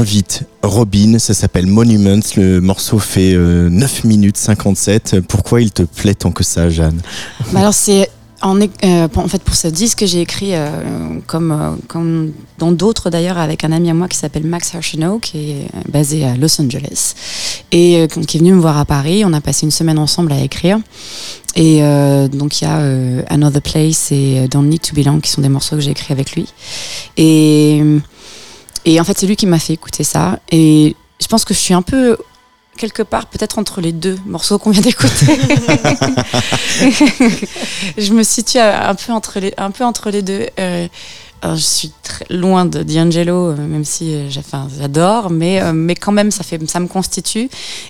invite 0.00 0.44
Robin, 0.62 1.18
ça 1.18 1.34
s'appelle 1.34 1.66
Monuments, 1.66 2.20
le 2.36 2.60
morceau 2.60 2.98
fait 2.98 3.34
euh, 3.34 3.68
9 3.68 4.04
minutes 4.04 4.38
57. 4.38 5.20
Pourquoi 5.28 5.60
il 5.60 5.70
te 5.70 5.82
plaît 5.82 6.14
tant 6.14 6.32
que 6.32 6.42
ça, 6.42 6.70
Jeanne? 6.70 7.00
Bah 7.52 7.60
alors 7.60 7.74
c'est 7.74 8.08
euh, 8.42 9.08
en 9.16 9.28
fait 9.28 9.42
pour 9.42 9.54
ce 9.54 9.68
disque 9.68 10.06
j'ai 10.06 10.22
écrit 10.22 10.54
euh, 10.54 10.70
comme 11.26 11.52
euh, 11.52 11.76
comme 11.88 12.32
dans 12.58 12.72
d'autres 12.72 13.10
d'ailleurs 13.10 13.36
avec 13.36 13.64
un 13.64 13.72
ami 13.72 13.90
à 13.90 13.94
moi 13.94 14.08
qui 14.08 14.16
s'appelle 14.16 14.46
Max 14.46 14.74
Hershenow 14.74 15.18
qui 15.18 15.50
est 15.50 15.66
basé 15.90 16.24
à 16.24 16.36
Los 16.36 16.58
Angeles 16.58 17.14
et 17.70 18.08
qui 18.26 18.38
est 18.38 18.40
venu 18.40 18.54
me 18.54 18.60
voir 18.60 18.78
à 18.78 18.86
Paris. 18.86 19.24
On 19.26 19.34
a 19.34 19.42
passé 19.42 19.66
une 19.66 19.70
semaine 19.70 19.98
ensemble 19.98 20.32
à 20.32 20.40
écrire 20.40 20.78
et 21.54 21.80
donc 22.32 22.60
il 22.60 22.64
y 22.64 22.66
a 22.66 22.80
Another 23.28 23.60
Place 23.60 24.10
et 24.10 24.48
Don't 24.48 24.68
Need 24.68 24.80
to 24.80 24.94
Belong 24.94 25.20
qui 25.20 25.30
sont 25.30 25.42
des 25.42 25.48
morceaux 25.48 25.76
que 25.76 25.82
j'ai 25.82 25.90
écrits 25.90 26.12
avec 26.12 26.32
lui 26.32 26.46
et 27.16 27.82
et 28.84 29.00
en 29.00 29.04
fait 29.04 29.18
c'est 29.18 29.26
lui 29.26 29.36
qui 29.36 29.46
m'a 29.46 29.58
fait 29.58 29.74
écouter 29.74 30.04
ça 30.04 30.38
et 30.50 30.96
je 31.20 31.26
pense 31.26 31.44
que 31.44 31.54
je 31.54 31.58
suis 31.58 31.74
un 31.74 31.82
peu 31.82 32.16
quelque 32.76 33.02
part 33.02 33.26
peut-être 33.26 33.58
entre 33.58 33.80
les 33.80 33.92
deux 33.92 34.18
morceaux 34.24 34.58
qu'on 34.58 34.70
vient 34.70 34.80
d'écouter. 34.80 35.26
je 37.98 38.12
me 38.12 38.22
situe 38.22 38.58
un 38.58 38.94
peu 38.94 39.12
entre 39.12 39.38
les, 39.38 39.52
un 39.58 39.70
peu 39.70 39.84
entre 39.84 40.10
les 40.10 40.22
deux. 40.22 40.46
Euh, 40.58 40.88
alors, 41.42 41.56
je 41.56 41.62
suis 41.62 41.92
très 42.02 42.26
loin 42.28 42.66
de 42.66 42.82
D'Angelo, 42.82 43.48
euh, 43.52 43.56
même 43.56 43.84
si 43.84 44.14
euh, 44.14 44.28
j'adore, 44.28 45.30
mais, 45.30 45.62
euh, 45.62 45.94
quand 45.98 46.12
même, 46.12 46.30
ça, 46.30 46.44
fait, 46.44 46.60
ça 46.68 46.80
me 46.80 46.86
constitue. 46.86 47.48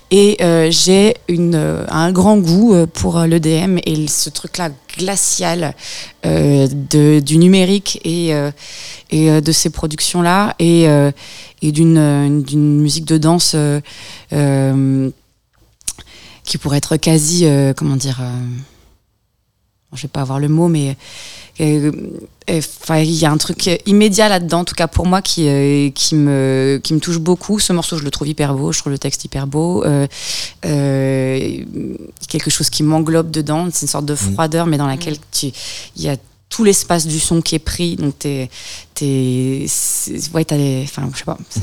Et 0.09 0.37
euh, 0.41 0.69
j'ai 0.71 1.15
euh, 1.29 1.85
un 1.89 2.13
grand 2.13 2.37
goût 2.37 2.73
euh, 2.73 2.85
pour 2.87 3.17
euh, 3.17 3.27
l'EDM 3.27 3.77
et 3.85 4.07
ce 4.07 4.29
truc-là 4.29 4.69
glacial 4.97 5.75
euh, 6.25 6.67
du 7.19 7.37
numérique 7.37 7.99
et, 8.05 8.33
euh, 8.33 8.51
euh, 9.13 9.41
de 9.41 9.51
ces 9.51 9.69
productions-là 9.69 10.55
et, 10.59 10.87
euh, 10.87 11.11
d'une 11.61 11.97
euh, 11.97 12.41
d'une 12.41 12.79
musique 12.79 13.05
de 13.05 13.17
danse 13.17 13.51
euh, 13.55 13.81
euh, 14.31 15.09
qui 16.45 16.57
pourrait 16.57 16.77
être 16.77 16.95
quasi, 16.95 17.45
euh, 17.45 17.73
comment 17.73 17.97
dire, 17.97 18.19
euh, 18.21 18.31
je 19.93 20.03
vais 20.03 20.07
pas 20.07 20.21
avoir 20.21 20.39
le 20.39 20.47
mot, 20.47 20.69
mais 20.69 20.89
euh, 20.89 20.95
euh, 21.61 21.91
enfin, 22.57 22.99
il 22.99 23.11
y 23.13 23.25
a 23.25 23.31
un 23.31 23.37
truc 23.37 23.69
immédiat 23.85 24.29
là-dedans, 24.29 24.59
en 24.59 24.65
tout 24.65 24.75
cas 24.75 24.87
pour 24.87 25.05
moi, 25.05 25.21
qui, 25.21 25.47
euh, 25.47 25.89
qui, 25.91 26.15
me, 26.15 26.79
qui 26.83 26.93
me 26.93 26.99
touche 26.99 27.19
beaucoup. 27.19 27.59
Ce 27.59 27.71
morceau, 27.73 27.97
je 27.97 28.03
le 28.03 28.11
trouve 28.11 28.27
hyper 28.27 28.53
beau, 28.53 28.71
je 28.71 28.79
trouve 28.79 28.91
le 28.91 28.99
texte 28.99 29.23
hyper 29.25 29.47
beau. 29.47 29.83
Euh, 29.83 30.07
euh, 30.65 31.57
quelque 32.27 32.49
chose 32.49 32.69
qui 32.69 32.83
m'englobe 32.83 33.31
dedans, 33.31 33.67
c'est 33.71 33.83
une 33.83 33.87
sorte 33.87 34.05
de 34.05 34.15
froideur, 34.15 34.65
mais 34.67 34.77
dans 34.77 34.87
laquelle 34.87 35.17
tu- 35.31 35.51
il 35.95 36.01
y 36.03 36.09
a 36.09 36.15
tout 36.51 36.63
l'espace 36.65 37.07
du 37.07 37.19
son 37.19 37.41
qui 37.41 37.55
est 37.55 37.59
pris. 37.59 37.95
Donc, 37.95 38.19
t'es. 38.19 38.49
t'es 38.93 39.65
ouais, 40.33 40.45
t'as 40.45 40.57
les. 40.57 40.81
Enfin, 40.83 41.09
je 41.13 41.17
sais 41.17 41.23
pas. 41.23 41.37
c'est- 41.49 41.61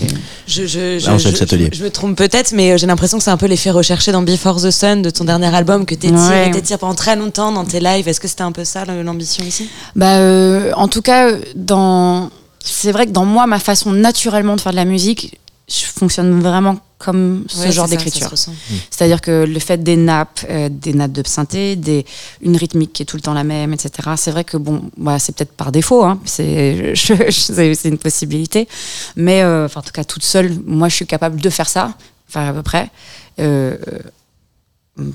Je, 0.48 0.66
je, 0.66 0.98
je, 0.98 1.84
me 1.84 1.90
trompe 1.90 2.16
peut-être, 2.16 2.52
mais 2.52 2.72
euh, 2.72 2.76
j'ai 2.78 2.86
l'impression 2.88 3.18
que 3.18 3.22
c'est 3.24 3.30
un 3.30 3.36
peu 3.36 3.46
l'effet 3.46 3.70
recherché 3.70 4.10
dans 4.10 4.22
Before 4.22 4.60
the 4.60 4.70
Sun 4.70 5.02
de 5.02 5.10
ton 5.10 5.24
dernier 5.24 5.54
album 5.54 5.86
que 5.86 5.94
t'étires 5.94 6.18
Ouais. 6.18 6.50
t'étires 6.50 6.78
pendant 6.78 6.94
très 6.94 7.14
longtemps 7.14 7.52
dans 7.52 7.64
tes 7.64 7.78
lives. 7.80 8.08
Est-ce 8.08 8.18
que 8.18 8.26
c'était 8.28 8.42
un 8.42 8.50
peu 8.52 8.64
ça 8.64 8.84
l'ambition 8.86 9.44
ici 9.44 9.68
Bah, 9.94 10.16
euh, 10.18 10.72
en 10.74 10.88
tout 10.88 11.02
cas, 11.02 11.32
dans. 11.54 12.30
C'est 12.64 12.90
vrai 12.90 13.06
que 13.06 13.12
dans 13.12 13.24
moi, 13.26 13.46
ma 13.46 13.58
façon 13.58 13.92
naturellement 13.92 14.56
de 14.56 14.60
faire 14.60 14.72
de 14.72 14.76
la 14.76 14.84
musique, 14.84 15.38
je 15.68 15.84
fonctionne 15.84 16.40
vraiment 16.40 16.78
comme 16.98 17.44
ce 17.48 17.60
Ouais, 17.60 17.70
genre 17.72 17.86
d'écriture. 17.88 18.26
se 18.26 18.30
ressent. 18.30 18.52
C'est-à-dire 18.90 19.20
que 19.20 19.44
le 19.44 19.58
fait 19.60 19.78
des 19.82 19.96
nappes, 19.96 20.44
euh, 20.50 20.68
des 20.68 20.92
nappes 20.94 21.12
de 21.12 21.22
synthé, 21.26 21.76
des, 21.76 22.04
une 22.42 22.56
rythmique 22.56 22.92
qui 22.92 23.02
est 23.02 23.06
tout 23.06 23.16
le 23.16 23.22
temps 23.22 23.34
la 23.34 23.44
même, 23.44 23.72
etc. 23.72 23.90
C'est 24.16 24.32
vrai 24.32 24.42
que 24.44 24.56
bon, 24.56 24.90
bah, 24.96 25.18
c'est 25.20 25.34
peut-être 25.36 25.52
par 25.52 25.70
défaut, 25.70 26.02
hein, 26.04 26.18
c'est 26.24 26.94
je- 26.96 27.14
je- 27.14 27.30
c'est 27.30 27.74
c'est 27.74 27.88
une 27.88 27.98
possibilité. 27.98 28.66
Mais 29.14 29.42
euh, 29.42 29.66
enfin, 29.66 29.78
en 29.80 29.82
tout 29.84 29.92
cas, 29.92 30.02
toute 30.04 30.24
seule, 30.24 30.50
moi, 30.66 30.88
je 30.88 30.96
suis 30.96 31.06
capable 31.06 31.40
de 31.40 31.50
faire 31.50 31.68
ça, 31.68 31.94
enfin 32.28 32.48
à 32.48 32.52
peu 32.52 32.62
près. 32.62 32.90
Euh, 33.38 33.76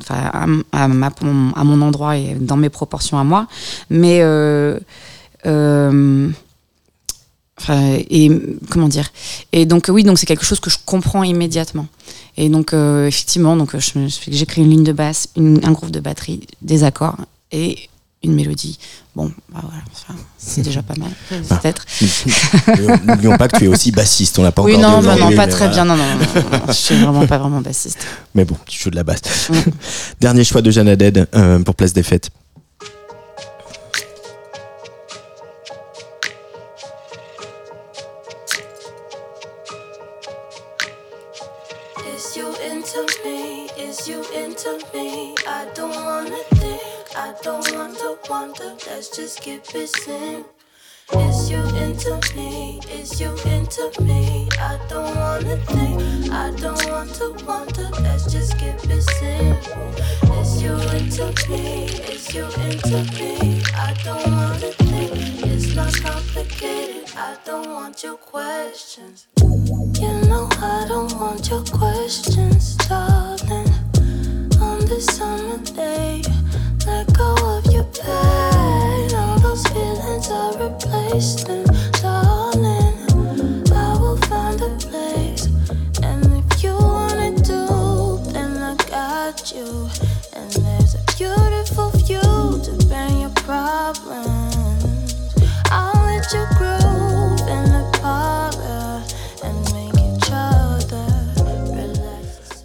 à, 0.09 0.43
à 0.71 0.87
ma- 0.87 1.07
à 1.11 1.63
mon 1.65 1.81
endroit 1.81 2.15
et 2.15 2.35
dans 2.39 2.55
mes 2.55 2.69
proportions 2.69 3.17
à 3.19 3.25
moi. 3.25 3.47
Mais 3.89 4.21
Enfin, 7.59 7.97
et 8.09 8.31
comment 8.69 8.87
dire 8.87 9.09
Et 9.51 9.65
donc 9.65 9.85
oui, 9.89 10.03
donc 10.03 10.17
c'est 10.17 10.25
quelque 10.25 10.45
chose 10.45 10.59
que 10.59 10.69
je 10.71 10.77
comprends 10.85 11.23
immédiatement. 11.23 11.87
Et 12.35 12.49
donc 12.49 12.73
euh, 12.73 13.05
effectivement, 13.07 13.55
donc 13.55 13.75
j'écris 14.27 14.61
une 14.63 14.69
ligne 14.71 14.83
de 14.83 14.91
basse, 14.91 15.29
une- 15.37 15.59
un 15.63 15.71
groupe 15.71 15.91
de 15.91 15.99
batterie, 15.99 16.41
des 16.63 16.83
accords 16.83 17.17
et 17.51 17.89
une 18.23 18.33
mélodie. 18.33 18.79
Bon, 19.15 19.31
bah 19.53 19.59
voilà, 19.61 19.83
enfin, 19.91 20.15
c'est 20.37 20.61
déjà 20.63 20.81
pas 20.81 20.95
mal, 20.97 21.11
peut-être. 21.29 21.85
Euh, 22.69 22.97
N'oublions 23.05 23.37
pas 23.37 23.47
que 23.47 23.57
tu 23.57 23.65
es 23.65 23.67
aussi 23.67 23.91
bassiste, 23.91 24.39
on 24.39 24.43
l'a 24.43 24.51
pas 24.51 24.63
Oui, 24.63 24.75
encore 24.75 24.89
non, 24.91 24.99
dit 25.01 25.05
bah 25.05 25.11
non, 25.11 25.15
aujourd'hui, 25.17 25.35
pas 25.37 25.47
très 25.47 25.69
bien. 25.69 25.85
Non, 25.85 25.95
non, 25.95 26.03
non, 26.05 26.15
non, 26.17 26.49
non, 26.57 26.63
je 26.69 26.71
suis 26.73 26.95
vraiment 26.95 27.27
pas 27.27 27.37
vraiment 27.37 27.61
bassiste. 27.61 27.99
Mais 28.33 28.45
bon, 28.45 28.55
tu 28.65 28.81
joues 28.81 28.89
de 28.89 28.95
la 28.95 29.03
basse. 29.03 29.21
Mm. 29.51 29.53
Dernier 30.21 30.43
choix 30.43 30.63
de 30.63 30.71
Jeanne 30.71 30.87
Haddad 30.87 31.27
euh, 31.35 31.59
pour 31.59 31.75
Place 31.75 31.93
des 31.93 32.01
Fêtes. 32.01 32.31
Just 49.13 49.41
keep 49.41 49.61
it 49.75 49.87
simple. 49.87 50.49
Is 51.13 51.51
you 51.51 51.59
into 51.77 52.19
me? 52.35 52.79
Is 52.89 53.21
you 53.21 53.29
into 53.45 53.91
me? 54.01 54.49
I 54.59 54.79
don't 54.89 55.15
wanna 55.15 55.57
think, 55.67 56.31
I 56.31 56.49
don't 56.57 56.89
want 56.89 57.13
to 57.15 57.45
wonder. 57.45 57.89
Let's 58.01 58.31
just 58.31 58.57
keep 58.57 58.73
it 58.89 59.01
simple. 59.03 60.33
Is 60.39 60.63
you 60.63 60.73
into 60.97 61.27
me? 61.47 61.85
Is 62.09 62.33
you 62.33 62.45
into 62.65 63.03
me? 63.13 63.61
I 63.75 63.93
don't 64.03 64.31
wanna 64.31 64.71
think, 64.89 65.45
it's 65.45 65.75
not 65.75 65.93
complicated. 65.93 67.11
I 67.15 67.37
don't 67.45 67.69
want 67.69 68.01
your 68.01 68.17
questions. 68.17 69.27
You 69.37 70.13
know 70.27 70.49
I 70.53 70.85
don't 70.87 71.13
want 71.19 71.51
your 71.51 71.63
questions, 71.65 72.75
darling. 72.77 73.69
On 74.59 74.79
this 74.87 75.05
summer 75.05 75.59
day, 75.59 76.23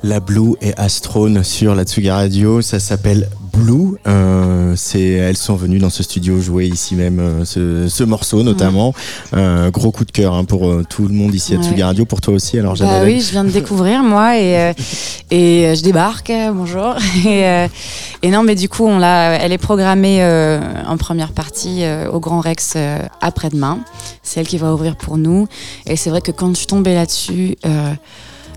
La 0.08 0.20
Blue 0.20 0.54
et 0.62 0.72
Astrone 0.78 1.44
sur 1.44 1.74
la 1.74 1.84
Tsuga 1.84 2.16
Radio, 2.16 2.62
ça 2.62 2.80
s'appelle 2.80 3.28
Blue. 3.58 3.96
Euh, 4.06 4.76
elles 4.94 5.36
sont 5.36 5.56
venues 5.56 5.78
dans 5.78 5.90
ce 5.90 6.02
studio 6.02 6.40
jouer 6.40 6.66
ici 6.66 6.94
même 6.94 7.18
euh, 7.18 7.44
ce, 7.44 7.88
ce 7.88 8.04
morceau 8.04 8.42
notamment. 8.42 8.94
Euh, 9.34 9.70
gros 9.70 9.90
coup 9.90 10.04
de 10.04 10.12
cœur 10.12 10.34
hein, 10.34 10.44
pour 10.44 10.72
tout 10.88 11.08
le 11.08 11.14
monde 11.14 11.34
ici 11.34 11.54
à 11.54 11.58
Ouais. 11.58 11.82
Radio, 11.82 12.04
pour 12.04 12.20
toi 12.20 12.34
aussi. 12.34 12.58
Alors 12.58 12.74
Bah 12.76 13.00
oui, 13.04 13.20
je 13.20 13.32
viens 13.32 13.44
de 13.44 13.50
découvrir 13.50 14.02
moi 14.02 14.38
et 14.38 14.72
et 15.30 15.74
je 15.74 15.82
débarque. 15.82 16.32
bonjour. 16.52 16.94
Et, 17.26 17.66
et 18.22 18.30
non, 18.30 18.42
mais 18.42 18.54
du 18.54 18.68
coup, 18.68 18.84
on 18.86 18.98
l'a. 18.98 19.34
Elle 19.34 19.52
est 19.52 19.58
programmée 19.58 20.24
en 20.86 20.96
première 20.96 21.32
partie 21.32 21.82
au 22.10 22.20
Grand 22.20 22.40
Rex 22.40 22.76
après-demain. 23.20 23.80
C'est 24.22 24.40
elle 24.40 24.46
qui 24.46 24.58
va 24.58 24.72
ouvrir 24.72 24.96
pour 24.96 25.18
nous. 25.18 25.46
Et 25.86 25.96
c'est 25.96 26.10
vrai 26.10 26.20
que 26.20 26.30
quand 26.30 26.48
je 26.50 26.54
suis 26.58 26.66
tombée 26.66 26.94
là-dessus, 26.94 27.56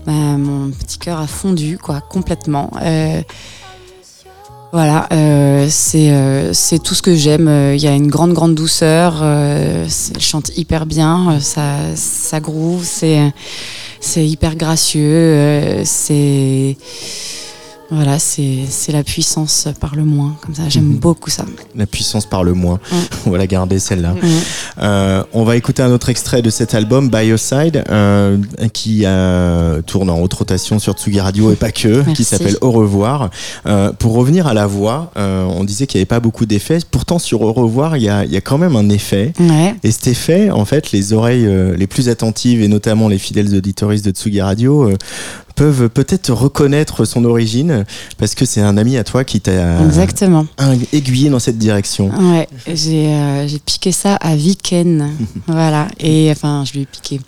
bah, 0.06 0.12
mon 0.12 0.70
petit 0.70 0.98
cœur 0.98 1.20
a 1.20 1.26
fondu 1.26 1.78
quoi 1.78 2.00
complètement. 2.00 2.70
Euh, 2.82 3.20
voilà, 4.72 5.06
euh, 5.12 5.66
c'est 5.68 6.10
euh, 6.12 6.54
c'est 6.54 6.82
tout 6.82 6.94
ce 6.94 7.02
que 7.02 7.14
j'aime. 7.14 7.46
Euh, 7.46 7.74
Il 7.74 7.82
y 7.82 7.86
a 7.86 7.94
une 7.94 8.08
grande 8.08 8.32
grande 8.32 8.54
douceur. 8.54 9.20
Euh, 9.22 9.86
elle 10.14 10.20
chante 10.22 10.50
hyper 10.56 10.86
bien. 10.86 11.38
ça 11.40 11.76
ça 11.94 12.40
groove. 12.40 12.82
C'est 12.82 13.20
c'est 14.00 14.26
hyper 14.26 14.56
gracieux. 14.56 15.82
c'est 15.84 16.78
voilà, 17.94 18.18
c'est 18.18 18.64
la 18.92 19.04
puissance 19.04 19.68
par 19.78 19.94
le 19.94 20.04
moins. 20.04 20.34
Comme 20.40 20.54
ça, 20.54 20.62
j'aime 20.68 20.84
Mhm. 20.86 20.96
beaucoup 20.98 21.28
ça. 21.30 21.44
la 21.76 21.86
puissance 21.86 22.24
par 22.26 22.42
le 22.42 22.54
moins. 22.54 22.80
Mm. 22.90 22.96
on 23.26 23.30
va 23.30 23.38
la 23.38 23.46
garder 23.56 23.78
celle-là. 23.78 24.14
Euh, 24.82 25.22
on 25.32 25.44
va 25.44 25.56
écouter 25.56 25.82
un 25.82 25.90
autre 25.92 26.08
extrait 26.08 26.42
de 26.42 26.50
cet 26.50 26.74
album, 26.74 27.10
By 27.10 27.26
Your 27.26 27.38
Side, 27.38 27.84
euh, 27.90 28.38
qui 28.72 29.02
euh, 29.04 29.82
tourne 29.82 30.08
en 30.10 30.20
haute 30.20 30.32
rotation 30.34 30.78
sur 30.78 30.94
Tsugi 30.94 31.20
Radio 31.20 31.52
et 31.52 31.56
pas 31.56 31.70
que, 31.70 32.10
qui 32.14 32.24
s'appelle 32.24 32.56
Au 32.62 32.70
revoir. 32.72 33.30
Euh, 33.66 33.92
pour 33.92 34.14
revenir 34.14 34.46
à 34.46 34.54
la 34.54 34.66
voix, 34.66 35.10
on 35.16 35.64
disait 35.64 35.86
qu'il 35.86 35.98
n'y 35.98 36.02
avait 36.02 36.06
pas 36.06 36.20
beaucoup 36.20 36.46
d'effets. 36.46 36.78
Pourtant, 36.90 37.18
sur 37.18 37.42
Au 37.42 37.52
revoir, 37.52 37.96
il 37.96 38.02
y 38.04 38.08
a, 38.08 38.24
y 38.24 38.36
a 38.36 38.40
quand 38.40 38.58
même 38.58 38.76
un 38.76 38.88
effet. 38.88 39.32
Ouais. 39.38 39.74
Et 39.82 39.90
cet 39.90 40.06
effet, 40.06 40.50
en 40.50 40.64
fait, 40.64 40.92
les 40.92 41.12
oreilles 41.12 41.48
les 41.76 41.86
plus 41.86 42.08
attentives 42.08 42.62
et 42.62 42.68
notamment 42.68 43.08
les 43.08 43.18
fidèles 43.18 43.54
auditoristes 43.54 44.04
de 44.04 44.10
Tsugi 44.12 44.40
Radio 44.40 44.90
peuvent 45.54 45.88
peut-être 45.88 46.32
reconnaître 46.32 47.04
son 47.04 47.24
origine 47.24 47.84
parce 48.18 48.34
que 48.34 48.44
c'est 48.44 48.60
un 48.60 48.76
ami 48.76 48.96
à 48.96 49.04
toi 49.04 49.24
qui 49.24 49.40
t'a 49.40 49.82
Exactement. 49.84 50.46
aiguillé 50.92 51.30
dans 51.30 51.38
cette 51.38 51.58
direction. 51.58 52.10
Ouais, 52.10 52.48
j'ai 52.72 53.08
euh, 53.08 53.46
j'ai 53.46 53.58
piqué 53.58 53.92
ça 53.92 54.16
à 54.16 54.34
Viken. 54.36 55.10
voilà. 55.46 55.88
Et 56.00 56.28
enfin, 56.30 56.64
je 56.66 56.72
lui 56.74 56.80
ai 56.82 56.86
piqué. 56.86 57.20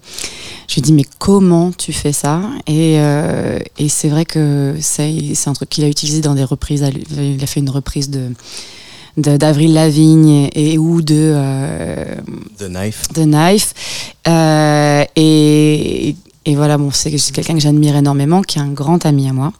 Je 0.68 0.74
lui 0.74 0.78
ai 0.80 0.82
dit, 0.82 0.92
mais 0.92 1.04
comment 1.18 1.70
tu 1.72 1.92
fais 1.92 2.12
ça? 2.12 2.40
Et, 2.66 2.96
euh, 2.98 3.58
et 3.78 3.88
c'est 3.88 4.08
vrai 4.08 4.24
que 4.24 4.74
c'est 4.80 5.34
c'est 5.34 5.50
un 5.50 5.52
truc 5.52 5.68
qu'il 5.68 5.84
a 5.84 5.88
utilisé 5.88 6.20
dans 6.20 6.34
des 6.34 6.44
reprises. 6.44 6.84
Il 7.18 7.42
a 7.42 7.46
fait 7.46 7.60
une 7.60 7.70
reprise 7.70 8.08
de 8.10 8.30
de- 9.16 9.36
d'Avril 9.36 9.74
Lavigne 9.74 10.48
et, 10.54 10.72
et 10.72 10.78
ou 10.78 11.00
de 11.02 11.14
euh, 11.34 12.14
The 12.58 12.64
Knife. 12.68 13.08
The 13.14 13.20
Knife. 13.26 13.74
Euh, 14.26 15.04
et 15.16 16.16
et 16.46 16.56
voilà, 16.56 16.76
bon, 16.76 16.90
c'est 16.90 17.10
quelqu'un 17.32 17.54
que 17.54 17.60
j'admire 17.60 17.96
énormément, 17.96 18.42
qui 18.42 18.58
est 18.58 18.62
un 18.62 18.72
grand 18.72 19.06
ami 19.06 19.28
à 19.28 19.32
moi. 19.32 19.52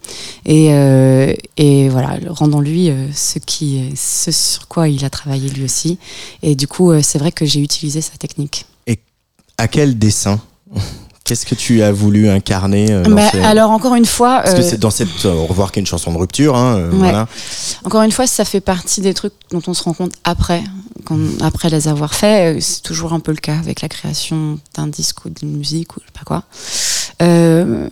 Et, 0.45 0.68
euh, 0.70 1.32
et 1.57 1.89
voilà, 1.89 2.18
rendons-lui 2.28 2.91
euh, 2.91 3.11
ce, 3.12 3.39
qui, 3.39 3.91
ce 3.97 4.30
sur 4.30 4.68
quoi 4.68 4.89
il 4.89 5.03
a 5.05 5.11
travaillé 5.11 5.49
lui 5.49 5.64
aussi. 5.64 5.99
Et 6.43 6.55
du 6.55 6.68
coup, 6.68 6.91
euh, 6.91 7.01
c'est 7.03 7.18
vrai 7.18 7.32
que 7.32 7.47
j'ai 7.47 7.61
utilisé 7.61 8.03
sa 8.03 8.16
technique. 8.18 8.66
À 9.57 9.68
quel 9.68 9.99
dessin 9.99 10.41
Qu'est-ce 11.25 11.47
que 11.47 11.55
tu 11.55 11.83
as 11.83 11.91
voulu 11.91 12.29
incarner 12.29 12.93
euh, 12.93 13.03
dans 13.03 13.14
Bah, 13.14 13.31
alors, 13.45 13.70
encore 13.70 13.95
une 13.95 14.05
fois. 14.05 14.41
Parce 14.43 14.55
que 14.55 14.61
euh, 14.61 14.68
c'est 14.68 14.79
dans 14.79 14.91
cette 14.91 15.25
euh, 15.25 15.33
au 15.33 15.47
revoir 15.47 15.72
qui 15.72 15.79
est 15.79 15.83
une 15.83 15.87
chanson 15.87 16.12
de 16.12 16.18
rupture, 16.18 16.55
hein, 16.55 16.77
euh, 16.77 16.91
Ouais. 16.91 16.99
voilà. 16.99 17.27
Encore 17.85 18.03
une 18.03 18.12
fois, 18.12 18.27
ça 18.27 18.45
fait 18.45 18.61
partie 18.61 19.01
des 19.01 19.14
trucs 19.14 19.33
dont 19.51 19.62
on 19.66 19.72
se 19.72 19.83
rend 19.85 19.95
compte 19.95 20.12
après, 20.25 20.62
quand, 21.07 21.18
après 21.41 21.70
les 21.70 21.89
avoir 21.89 22.14
faits. 22.14 22.62
C'est 22.62 22.83
toujours 22.83 23.14
un 23.14 23.20
peu 23.20 23.33
le 23.33 23.39
cas 23.39 23.57
avec 23.57 23.81
la 23.81 23.89
création 23.89 24.59
d'un 24.75 24.87
disque 24.87 25.25
ou 25.25 25.31
d'une 25.31 25.57
musique 25.57 25.97
ou 25.97 26.01
je 26.01 26.07
sais 26.07 26.12
pas 26.12 26.25
quoi. 26.27 26.45
Euh, 27.22 27.89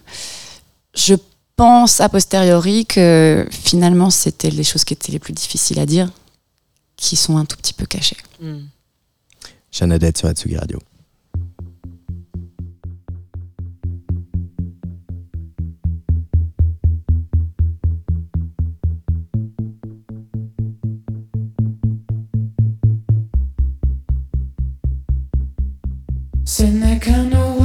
je 0.95 1.15
pense 1.57 2.03
a 2.03 2.11
posteriori 2.11 2.85
que 2.85 3.47
finalement, 3.51 4.11
c'était 4.11 4.51
les 4.51 4.65
choses 4.65 4.85
qui 4.85 4.93
étaient 4.93 5.13
les 5.13 5.19
plus 5.19 5.33
difficiles 5.33 5.79
à 5.81 5.87
dire, 5.87 6.11
qui 6.99 7.17
sont 7.17 7.39
un 7.39 7.47
tout 7.47 7.57
petit 7.57 7.73
peu 7.73 7.87
cachées. 7.87 8.17
Hmm. 8.43 8.59
Jeanne 9.73 9.93
Adette 9.93 10.19
sur 10.19 10.29
Atsugi 10.29 10.59
Radio. 10.59 10.79
Ce 26.45 26.65
n'est 26.65 26.99
qu'un 26.99 27.31
au 27.33 27.63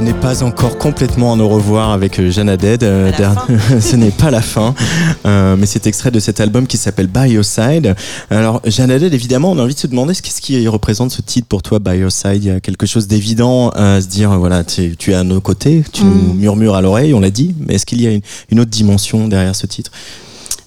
Ce 0.00 0.04
n'est 0.06 0.14
pas 0.14 0.42
encore 0.42 0.78
complètement 0.78 1.34
un 1.34 1.40
au 1.40 1.48
revoir 1.50 1.90
avec 1.90 2.18
euh, 2.18 2.30
Jeanne 2.30 2.48
Haddad. 2.48 2.82
euh, 2.84 3.12
Ce 3.82 3.96
n'est 3.96 4.10
pas 4.10 4.30
la 4.30 4.40
fin, 4.40 4.74
euh, 5.26 5.56
mais 5.58 5.66
c'est 5.66 5.86
extrait 5.86 6.10
de 6.10 6.18
cet 6.18 6.40
album 6.40 6.66
qui 6.66 6.78
s'appelle 6.78 7.06
By 7.06 7.28
Your 7.32 7.44
Side. 7.44 7.94
Alors, 8.30 8.62
Jeanne 8.64 8.90
Haddad, 8.90 9.12
évidemment, 9.12 9.50
on 9.52 9.58
a 9.58 9.62
envie 9.62 9.74
de 9.74 9.78
se 9.78 9.86
demander 9.86 10.14
ce 10.14 10.22
qu'est-ce 10.22 10.40
qui 10.40 10.66
représente 10.68 11.10
ce 11.10 11.20
titre 11.20 11.46
pour 11.48 11.60
toi, 11.60 11.80
By 11.80 11.98
Your 11.98 12.10
Side? 12.10 12.36
Il 12.42 12.44
y 12.46 12.50
a 12.50 12.60
quelque 12.60 12.86
chose 12.86 13.08
d'évident 13.08 13.68
à 13.74 14.00
se 14.00 14.06
dire, 14.06 14.30
voilà, 14.38 14.64
tu, 14.64 14.96
tu 14.96 15.10
es 15.10 15.14
à 15.14 15.22
nos 15.22 15.42
côtés, 15.42 15.84
tu 15.92 16.02
nous 16.04 16.32
Mm. 16.32 16.36
murmures 16.38 16.76
à 16.76 16.80
l'oreille, 16.80 17.12
on 17.12 17.20
l'a 17.20 17.28
dit, 17.30 17.54
mais 17.60 17.74
est-ce 17.74 17.84
qu'il 17.84 18.00
y 18.00 18.06
a 18.06 18.10
une, 18.10 18.22
une 18.50 18.60
autre 18.60 18.70
dimension 18.70 19.28
derrière 19.28 19.54
ce 19.54 19.66
titre? 19.66 19.90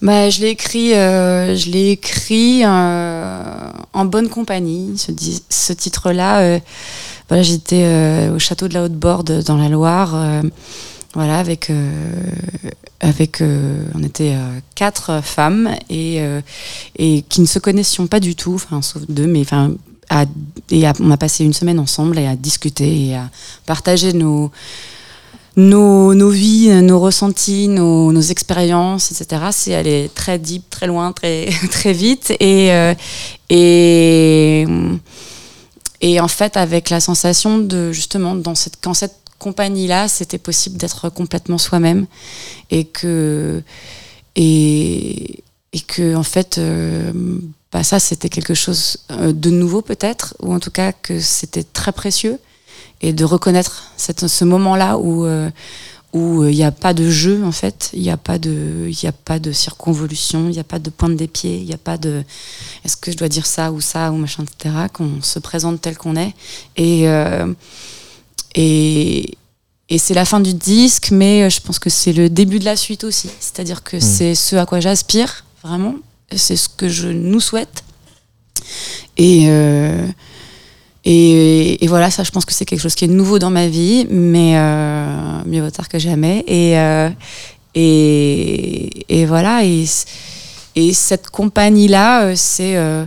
Bah, 0.03 0.29
je 0.29 0.41
l'ai 0.41 0.49
écrit, 0.49 0.93
euh, 0.93 1.55
je 1.55 1.69
l'ai 1.69 1.91
écrit 1.91 2.63
euh, 2.65 3.43
en 3.93 4.03
bonne 4.03 4.27
compagnie. 4.27 4.97
Ce, 4.97 5.71
titre-là, 5.71 6.41
euh, 6.41 6.59
voilà, 7.29 7.41
j'étais 7.41 8.27
au 8.27 8.37
château 8.37 8.67
de 8.67 8.73
la 8.73 8.83
Haute-Borde 8.83 9.43
dans 9.43 9.55
la 9.55 9.69
Loire. 9.69 10.43
voilà, 11.13 11.37
avec, 11.37 11.71
avec 12.99 13.41
on 13.95 14.03
était 14.03 14.35
quatre 14.75 15.23
femmes 15.23 15.73
et, 15.89 16.19
et 16.97 17.21
qui 17.29 17.39
ne 17.39 17.45
se 17.45 17.59
connaissions 17.59 18.07
pas 18.07 18.19
du 18.19 18.35
tout, 18.35 18.55
enfin, 18.55 18.81
sauf 18.81 19.03
deux, 19.07 19.27
mais 19.27 19.39
enfin, 19.39 19.71
et 20.69 20.83
on 20.99 21.11
a 21.11 21.17
passé 21.17 21.45
une 21.45 21.53
semaine 21.53 21.79
ensemble 21.79 22.19
et 22.19 22.27
à 22.27 22.35
discuter 22.35 23.05
et 23.07 23.15
à 23.15 23.29
partager 23.65 24.11
nos, 24.11 24.51
nos, 25.55 26.13
nos 26.15 26.29
vies, 26.29 26.69
nos 26.81 26.99
ressentis, 26.99 27.67
nos, 27.67 28.11
nos 28.11 28.21
expériences, 28.21 29.11
etc. 29.11 29.43
C'est 29.51 29.75
aller 29.75 30.09
très 30.13 30.39
deep, 30.39 30.69
très 30.69 30.87
loin, 30.87 31.11
très, 31.11 31.49
très 31.71 31.93
vite. 31.93 32.31
Et, 32.39 32.71
euh, 32.71 32.93
et, 33.49 34.65
et 36.01 36.19
en 36.19 36.27
fait, 36.27 36.57
avec 36.57 36.89
la 36.89 36.99
sensation 36.99 37.59
de 37.59 37.91
justement, 37.91 38.35
dans 38.35 38.55
cette, 38.55 38.77
quand 38.81 38.93
cette 38.93 39.15
compagnie-là, 39.37 40.07
c'était 40.07 40.37
possible 40.37 40.77
d'être 40.77 41.09
complètement 41.09 41.57
soi-même 41.57 42.07
et 42.71 42.85
que, 42.85 43.61
et, 44.35 45.43
et 45.73 45.79
que 45.81 46.15
en 46.15 46.23
fait, 46.23 46.57
euh, 46.57 47.11
bah 47.71 47.83
ça, 47.83 47.99
c'était 47.99 48.29
quelque 48.29 48.53
chose 48.53 48.97
euh, 49.11 49.33
de 49.33 49.49
nouveau 49.49 49.81
peut-être, 49.81 50.35
ou 50.41 50.53
en 50.53 50.59
tout 50.59 50.71
cas 50.71 50.93
que 50.93 51.19
c'était 51.19 51.63
très 51.63 51.91
précieux 51.91 52.39
et 53.01 53.13
de 53.13 53.25
reconnaître 53.25 53.91
cette, 53.97 54.27
ce 54.27 54.45
moment-là 54.45 54.97
où 54.97 55.25
euh, 55.25 55.49
où 56.13 56.45
il 56.45 56.55
n'y 56.55 56.63
a 56.63 56.71
pas 56.71 56.93
de 56.93 57.09
jeu 57.09 57.43
en 57.43 57.51
fait, 57.51 57.89
il 57.93 58.01
n'y 58.01 58.11
a 58.11 58.17
pas 58.17 58.37
de 58.37 58.87
il 58.87 59.07
a 59.07 59.11
pas 59.11 59.39
de 59.39 59.51
circonvolution, 59.51 60.45
il 60.45 60.51
n'y 60.51 60.59
a 60.59 60.63
pas 60.63 60.79
de 60.79 60.89
pointe 60.89 61.15
des 61.15 61.27
pieds, 61.27 61.57
il 61.57 61.65
n'y 61.65 61.73
a 61.73 61.77
pas 61.77 61.97
de 61.97 62.23
est-ce 62.85 62.95
que 62.95 63.11
je 63.11 63.17
dois 63.17 63.29
dire 63.29 63.47
ça 63.47 63.71
ou 63.71 63.81
ça 63.81 64.11
ou 64.11 64.17
machin 64.17 64.43
etc. 64.43 64.75
Qu'on 64.93 65.21
se 65.21 65.39
présente 65.39 65.81
tel 65.81 65.97
qu'on 65.97 66.15
est 66.15 66.33
et 66.77 67.09
euh, 67.09 67.51
et 68.55 69.37
et 69.89 69.97
c'est 69.97 70.13
la 70.13 70.25
fin 70.25 70.39
du 70.39 70.53
disque, 70.53 71.11
mais 71.11 71.43
euh, 71.43 71.49
je 71.49 71.59
pense 71.59 71.77
que 71.77 71.89
c'est 71.89 72.13
le 72.13 72.29
début 72.29 72.57
de 72.57 72.65
la 72.65 72.75
suite 72.75 73.03
aussi. 73.03 73.29
C'est-à-dire 73.39 73.83
que 73.83 73.99
c'est 73.99 74.33
ce 74.33 74.55
à 74.55 74.65
quoi 74.65 74.79
j'aspire, 74.79 75.45
vraiment. 75.63 75.95
C'est 76.35 76.55
ce 76.55 76.69
que 76.69 76.89
je 76.89 77.09
nous 77.09 77.39
souhaite. 77.39 77.83
Et, 79.17 79.45
euh, 79.49 80.07
et, 81.05 81.83
et 81.83 81.87
voilà, 81.87 82.09
ça, 82.09 82.23
je 82.23 82.31
pense 82.31 82.45
que 82.45 82.53
c'est 82.53 82.65
quelque 82.65 82.79
chose 82.81 82.95
qui 82.95 83.05
est 83.05 83.09
nouveau 83.09 83.37
dans 83.39 83.49
ma 83.49 83.67
vie, 83.67 84.07
mais 84.09 84.53
euh, 84.57 85.41
mieux 85.45 85.61
vaut 85.61 85.71
tard 85.71 85.89
que 85.89 85.99
jamais. 85.99 86.43
Et, 86.47 86.79
euh, 86.79 87.09
et, 87.75 89.19
et 89.21 89.25
voilà. 89.25 89.65
Et, 89.65 89.85
et 90.75 90.93
cette 90.93 91.29
compagnie-là, 91.29 92.23
euh, 92.23 92.33
c'est. 92.35 92.75
euh, 92.77 93.05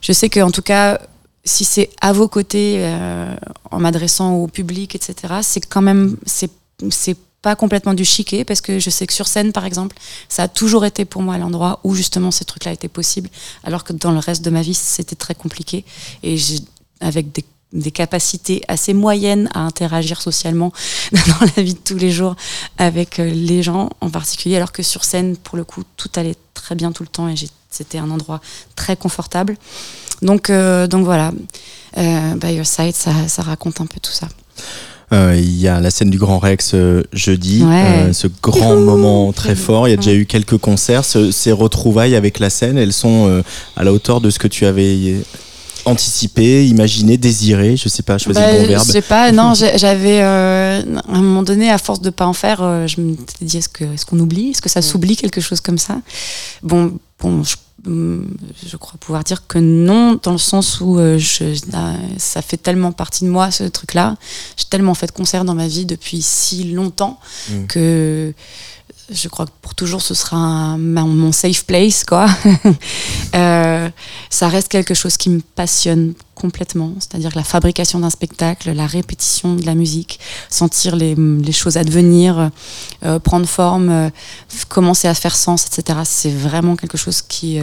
je 0.00 0.12
sais 0.12 0.28
qu'en 0.28 0.50
tout 0.50 0.62
cas, 0.62 1.00
si 1.44 1.64
c'est 1.64 1.90
à 2.00 2.12
vos 2.12 2.28
côtés, 2.28 2.76
euh, 2.78 3.34
en 3.70 3.78
m'adressant 3.80 4.34
au 4.34 4.46
public, 4.46 4.94
etc., 4.94 5.14
c'est 5.42 5.64
quand 5.66 5.82
même. 5.82 6.16
C'est 6.26 6.50
c'est 6.90 7.16
pas 7.40 7.56
complètement 7.56 7.94
du 7.94 8.04
chiquet, 8.04 8.44
parce 8.44 8.60
que 8.60 8.78
je 8.80 8.90
sais 8.90 9.06
que 9.06 9.12
sur 9.12 9.26
scène, 9.28 9.52
par 9.52 9.64
exemple, 9.64 9.96
ça 10.28 10.42
a 10.44 10.48
toujours 10.48 10.84
été 10.84 11.04
pour 11.04 11.22
moi 11.22 11.38
l'endroit 11.38 11.78
où 11.84 11.94
justement 11.94 12.30
ces 12.32 12.44
trucs-là 12.44 12.72
étaient 12.72 12.88
possibles, 12.88 13.30
alors 13.64 13.84
que 13.84 13.92
dans 13.92 14.10
le 14.10 14.18
reste 14.18 14.44
de 14.44 14.50
ma 14.50 14.60
vie, 14.60 14.74
c'était 14.74 15.16
très 15.16 15.34
compliqué. 15.34 15.84
Et 16.24 16.36
j'ai, 16.36 16.58
avec 17.00 17.32
des, 17.32 17.44
des 17.72 17.90
capacités 17.90 18.62
assez 18.68 18.94
moyennes 18.94 19.48
à 19.54 19.60
interagir 19.60 20.20
socialement 20.22 20.72
dans 21.12 21.46
la 21.56 21.62
vie 21.62 21.74
de 21.74 21.78
tous 21.84 21.96
les 21.98 22.10
jours 22.10 22.34
avec 22.78 23.18
euh, 23.20 23.30
les 23.30 23.62
gens 23.62 23.90
en 24.00 24.10
particulier, 24.10 24.56
alors 24.56 24.72
que 24.72 24.82
sur 24.82 25.04
scène, 25.04 25.36
pour 25.36 25.56
le 25.56 25.64
coup, 25.64 25.82
tout 25.96 26.10
allait 26.16 26.36
très 26.54 26.74
bien 26.74 26.92
tout 26.92 27.02
le 27.02 27.08
temps 27.08 27.28
et 27.28 27.34
c'était 27.70 27.98
un 27.98 28.10
endroit 28.10 28.40
très 28.76 28.96
confortable. 28.96 29.56
Donc, 30.22 30.50
euh, 30.50 30.86
donc 30.88 31.04
voilà, 31.04 31.32
euh, 31.98 32.34
By 32.34 32.54
Your 32.54 32.66
Side, 32.66 32.94
ça, 32.94 33.12
ça 33.28 33.42
raconte 33.42 33.80
un 33.80 33.86
peu 33.86 34.00
tout 34.00 34.10
ça. 34.12 34.28
Euh, 35.12 35.34
Il 35.38 35.56
y 35.58 35.68
a 35.68 35.78
la 35.80 35.90
scène 35.90 36.10
du 36.10 36.18
Grand 36.18 36.38
Rex 36.38 36.72
euh, 36.74 37.02
jeudi, 37.12 37.62
Ouais. 37.62 38.08
euh, 38.08 38.12
ce 38.12 38.26
grand 38.42 38.76
moment 38.76 39.32
très 39.32 39.54
fort. 39.54 39.86
Il 39.88 39.92
y 39.92 39.94
a 39.94 39.96
déjà 39.96 40.12
eu 40.12 40.26
quelques 40.26 40.58
concerts. 40.58 41.04
Ce- 41.04 41.30
ces 41.30 41.52
retrouvailles 41.52 42.16
avec 42.16 42.38
la 42.40 42.50
scène, 42.50 42.76
elles 42.76 42.92
sont 42.92 43.42
à 43.76 43.84
la 43.84 43.92
hauteur 43.92 44.20
de 44.20 44.28
ce 44.30 44.38
que 44.38 44.48
tu 44.48 44.66
avais 44.66 45.14
anticipé, 45.84 46.66
imaginé, 46.66 47.16
désiré. 47.16 47.76
Je 47.76 47.88
sais 47.88 48.02
pas, 48.02 48.18
choisir 48.18 48.42
Bah, 48.42 48.52
le 48.52 48.58
bon 48.58 48.64
Je 48.64 48.68
verbe. 48.68 48.84
sais 48.86 49.02
pas, 49.02 49.32
non, 49.32 49.54
j'avais 49.76 50.20
euh, 50.22 50.82
à 51.08 51.16
un 51.16 51.22
moment 51.22 51.42
donné, 51.42 51.70
à 51.70 51.78
force 51.78 52.00
de 52.00 52.10
pas 52.10 52.26
en 52.26 52.32
faire, 52.32 52.62
euh, 52.62 52.86
je 52.86 53.00
me 53.00 53.14
suis 53.14 53.46
dit 53.46 53.56
est-ce 53.58 53.68
que 53.68 53.84
est-ce 53.94 54.04
qu'on 54.06 54.18
oublie, 54.18 54.50
est-ce 54.50 54.62
que 54.62 54.68
ça 54.68 54.82
s'oublie 54.82 55.16
quelque 55.16 55.40
chose 55.40 55.60
comme 55.60 55.78
ça? 55.78 56.00
Bon, 56.62 56.98
bon, 57.20 57.42
je, 57.44 57.56
je 58.66 58.76
crois 58.76 58.94
pouvoir 59.00 59.24
dire 59.24 59.46
que 59.46 59.58
non, 59.58 60.18
dans 60.22 60.32
le 60.32 60.38
sens 60.38 60.80
où 60.80 60.98
euh, 60.98 61.16
je, 61.18 61.44
euh, 61.44 61.94
ça 62.18 62.42
fait 62.42 62.56
tellement 62.56 62.92
partie 62.92 63.24
de 63.24 63.30
moi 63.30 63.50
ce 63.50 63.64
truc-là. 63.64 64.16
J'ai 64.56 64.64
tellement 64.68 64.94
fait 64.94 65.06
de 65.06 65.12
concerts 65.12 65.44
dans 65.44 65.54
ma 65.54 65.68
vie 65.68 65.86
depuis 65.86 66.20
si 66.22 66.64
longtemps 66.72 67.18
Mm. 67.50 67.66
que 67.66 68.34
je 69.10 69.28
crois 69.28 69.46
que 69.46 69.50
pour 69.62 69.74
toujours 69.74 70.02
ce 70.02 70.14
sera 70.14 70.76
mon 70.76 71.32
safe 71.32 71.64
place. 71.64 72.04
Euh, 73.34 73.90
ça 74.30 74.48
reste 74.48 74.68
quelque 74.68 74.94
chose 74.94 75.16
qui 75.18 75.28
me 75.28 75.40
passionne 75.40 76.14
complètement, 76.34 76.94
c'est-à-dire 76.98 77.30
la 77.36 77.44
fabrication 77.44 77.98
d'un 77.98 78.10
spectacle, 78.10 78.72
la 78.72 78.86
répétition 78.86 79.54
de 79.54 79.66
la 79.66 79.74
musique, 79.74 80.18
sentir 80.48 80.96
les, 80.96 81.14
choses 81.52 81.76
advenir, 81.76 82.50
euh, 83.04 83.18
prendre 83.18 83.46
forme, 83.46 83.90
euh, 83.90 84.10
commencer 84.68 85.08
à 85.08 85.14
faire 85.14 85.36
sens, 85.36 85.66
etc. 85.66 86.00
C'est 86.04 86.30
vraiment 86.30 86.74
quelque 86.74 86.96
chose 86.96 87.20
qui... 87.20 87.60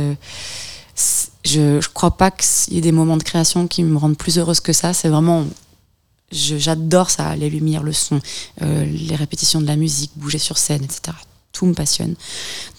je 1.44 1.60
ne 1.60 1.80
crois 1.94 2.16
pas 2.16 2.32
qu'il 2.32 2.76
y 2.76 2.78
ait 2.78 2.82
des 2.82 2.92
moments 2.92 3.18
de 3.18 3.24
création 3.24 3.68
qui 3.68 3.84
me 3.84 3.98
rendent 3.98 4.18
plus 4.18 4.38
heureuse 4.38 4.60
que 4.60 4.74
ça. 4.74 4.94
C'est 4.94 5.10
vraiment... 5.10 5.46
J'adore 6.32 7.10
ça, 7.10 7.36
les 7.36 7.50
lumières, 7.50 7.84
le 7.84 7.94
son, 7.94 8.22
les 8.62 9.16
répétitions 9.16 9.62
de 9.62 9.68
la 9.68 9.76
musique, 9.76 10.12
bouger 10.16 10.40
sur 10.40 10.58
scène, 10.60 10.84
etc. 10.84 11.12
Tout 11.56 11.68
me 11.68 11.74
passionne. 11.74 12.16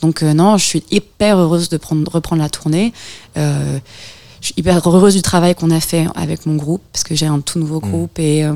Donc 0.03 0.23
euh, 0.23 0.35
non, 0.35 0.59
je 0.59 0.65
suis 0.67 0.85
hyper 0.91 1.39
heureuse 1.39 1.71
de 1.71 1.79
prendre, 1.79 2.13
reprendre 2.13 2.43
la 2.43 2.51
tournée. 2.51 2.93
Euh, 3.39 3.79
je 4.43 4.49
suis 4.49 4.55
hyper 4.59 4.87
heureuse 4.87 5.15
du 5.15 5.23
travail 5.23 5.55
qu'on 5.55 5.71
a 5.71 5.81
fait 5.81 6.07
avec 6.15 6.45
mon 6.45 6.57
groupe, 6.57 6.83
parce 6.93 7.03
que 7.03 7.15
j'ai 7.15 7.25
un 7.25 7.41
tout 7.41 7.59
nouveau 7.59 7.81
groupe 7.81 8.19
et, 8.19 8.45
euh, 8.45 8.55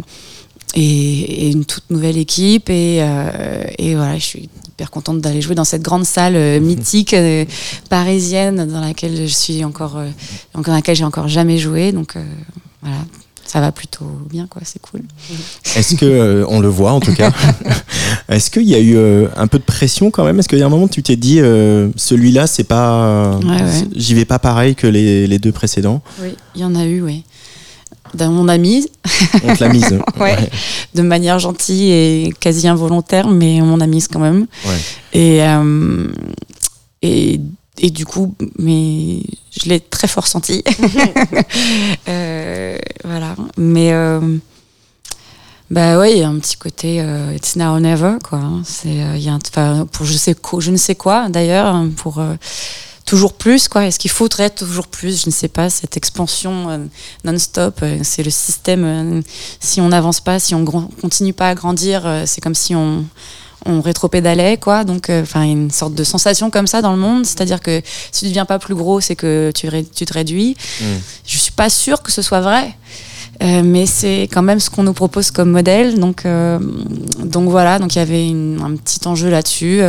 et, 0.75 1.47
et 1.47 1.51
une 1.51 1.65
toute 1.65 1.89
nouvelle 1.89 2.19
équipe. 2.19 2.69
Et, 2.69 2.99
et 3.79 3.95
voilà, 3.95 4.19
je 4.19 4.25
suis 4.25 4.51
hyper 4.69 4.91
contente 4.91 5.23
d'aller 5.23 5.41
jouer 5.41 5.55
dans 5.55 5.65
cette 5.65 5.83
grande 5.83 6.05
salle 6.05 6.37
euh, 6.37 6.61
mythique 6.61 7.17
parisienne 7.89 8.67
dans 8.67 8.81
laquelle 8.81 9.27
je 9.27 9.35
suis 9.35 9.65
encore, 9.65 10.03
dans 10.53 10.73
laquelle 10.73 10.97
j'ai 10.97 11.05
encore 11.05 11.29
jamais 11.29 11.57
joué. 11.57 11.93
Donc 11.93 12.15
voilà, 12.83 12.99
ça 13.51 13.61
va 13.61 13.73
plutôt 13.73 14.05
bien, 14.31 14.47
quoi. 14.47 14.63
C'est 14.65 14.81
cool. 14.81 15.03
Est-ce 15.75 15.97
que, 15.97 16.05
euh, 16.05 16.45
on 16.49 16.61
le 16.61 16.69
voit 16.69 16.93
en 16.93 17.01
tout 17.01 17.13
cas, 17.13 17.33
est-ce 18.29 18.49
qu'il 18.49 18.69
y 18.69 18.77
a 18.77 18.79
eu 18.79 18.97
euh, 18.97 19.27
un 19.37 19.49
peu 19.49 19.59
de 19.59 19.65
pression 19.65 20.13
quand 20.13 20.25
même? 20.25 20.39
Est-ce 20.39 20.49
qu'il 20.49 20.61
y 20.61 20.63
a 20.63 20.67
un 20.67 20.71
moment 20.71 20.87
tu 20.87 21.03
t'es 21.03 21.17
dit, 21.17 21.41
euh, 21.41 21.89
celui-là, 21.97 22.47
c'est 22.47 22.63
pas. 22.63 23.39
Ouais, 23.39 23.61
ouais. 23.61 23.89
J'y 23.97 24.15
vais 24.15 24.25
pas 24.25 24.39
pareil 24.39 24.77
que 24.77 24.87
les, 24.87 25.27
les 25.27 25.39
deux 25.41 25.51
précédents? 25.51 26.01
Oui, 26.23 26.37
il 26.55 26.61
y 26.61 26.65
en 26.65 26.77
a 26.77 26.85
eu, 26.85 27.03
oui. 27.03 27.25
Dans 28.15 28.31
mon 28.31 28.47
ami, 28.47 28.87
On 29.43 29.55
te 29.57 29.65
l'a 29.65 29.73
mise. 29.73 29.99
Ouais. 30.21 30.37
de 30.95 31.03
manière 31.03 31.41
gentille 31.41 31.91
et 31.91 32.35
quasi 32.39 32.69
involontaire, 32.69 33.27
mais 33.27 33.61
on 33.63 33.81
a 33.81 33.87
mise 33.89 34.07
quand 34.07 34.21
même. 34.21 34.47
Ouais. 34.65 34.79
Et, 35.13 35.41
et, 37.03 37.41
et 37.79 37.91
du 37.91 38.05
coup, 38.05 38.35
mais 38.59 39.23
je 39.59 39.69
l'ai 39.69 39.81
très 39.81 40.09
fort 40.09 40.27
senti. 40.27 40.63
Euh, 42.09 42.79
voilà. 43.05 43.37
Mais 43.57 43.93
euh, 43.93 44.21
bah 45.71 45.97
il 46.11 46.19
y 46.19 46.23
a 46.23 46.29
un 46.29 46.39
petit 46.39 46.57
côté 46.57 47.01
euh, 47.01 47.33
it's 47.35 47.57
now 47.57 47.75
or 47.75 47.81
never 47.81 48.15
quoi. 48.23 48.39
hein. 48.39 48.63
C'est 48.65 49.03
euh, 49.03 49.17
il 49.17 49.23
y 49.23 49.29
a 49.29 49.33
un- 49.35 49.87
pour 49.87 50.05
je 50.07 50.13
je 50.61 50.71
ne 50.71 50.77
sais 50.77 50.95
quoi 50.95 51.29
d'ailleurs 51.29 51.67
hein, 51.75 51.91
pour 51.97 52.21
toujours 53.07 53.33
plus 53.35 53.69
quoi. 53.69 53.87
Est-ce 53.87 53.99
qu'il 53.99 54.11
faudrait 54.11 54.51
toujours 54.51 54.87
plus? 54.89 55.23
Je 55.23 55.27
ne 55.29 55.33
sais 55.33 55.49
pas. 55.49 55.71
Cette 55.71 55.97
expansion 55.97 56.89
non-stop, 57.25 57.85
c'est 58.03 58.23
le 58.23 58.31
système. 58.31 59.23
si 59.61 59.81
on 59.81 59.89
n'avance 59.89 60.21
pas, 60.21 60.39
si 60.41 60.55
on 60.55 60.65
continue 60.65 61.33
pas 61.33 61.49
à 61.51 61.55
grandir, 61.55 62.23
c'est 62.27 62.41
comme 62.41 62.55
si 62.55 62.75
on 62.75 63.05
on 63.67 63.81
rétropédalait 63.81 64.57
quoi. 64.57 64.85
Donc 64.85 65.11
euh, 65.11 65.23
enfin 65.23 65.43
une 65.43 65.71
sorte 65.71 65.95
de 65.95 66.05
sensation 66.05 66.51
comme 66.51 66.67
ça 66.67 66.83
dans 66.83 66.93
le 66.93 66.99
monde. 66.99 67.25
C'est-à-dire 67.27 67.61
que 67.61 67.81
si 68.13 68.21
tu 68.21 68.29
deviens 68.29 68.47
pas 68.47 68.59
plus 68.59 68.75
gros 68.75 69.01
c'est 69.01 69.17
que 69.17 69.53
tu, 69.55 69.69
ré- 69.69 69.85
tu 69.95 70.05
te 70.07 70.13
réduis. 70.13 70.57
Mm. 70.81 70.85
je 71.27 71.39
suis 71.39 71.53
pas 71.53 71.71
sûre 71.71 72.03
que 72.03 72.11
ce 72.13 72.23
soit 72.23 72.41
vrai. 72.41 72.75
Euh, 73.43 73.63
mais 73.65 73.87
c'est 73.87 74.25
quand 74.31 74.43
même 74.43 74.61
ce 74.61 74.69
qu'on 74.69 74.83
nous 74.83 74.93
propose 74.93 75.31
comme 75.31 75.51
modèle. 75.51 75.99
Donc 75.99 76.27
euh, 76.27 76.59
donc 77.25 77.49
voilà. 77.49 77.79
Donc 77.79 77.95
il 77.95 77.99
y 77.99 78.03
avait 78.03 78.27
une- 78.29 78.61
un 78.63 78.77
petit 78.77 79.07
enjeu 79.09 79.31
là-dessus. 79.31 79.81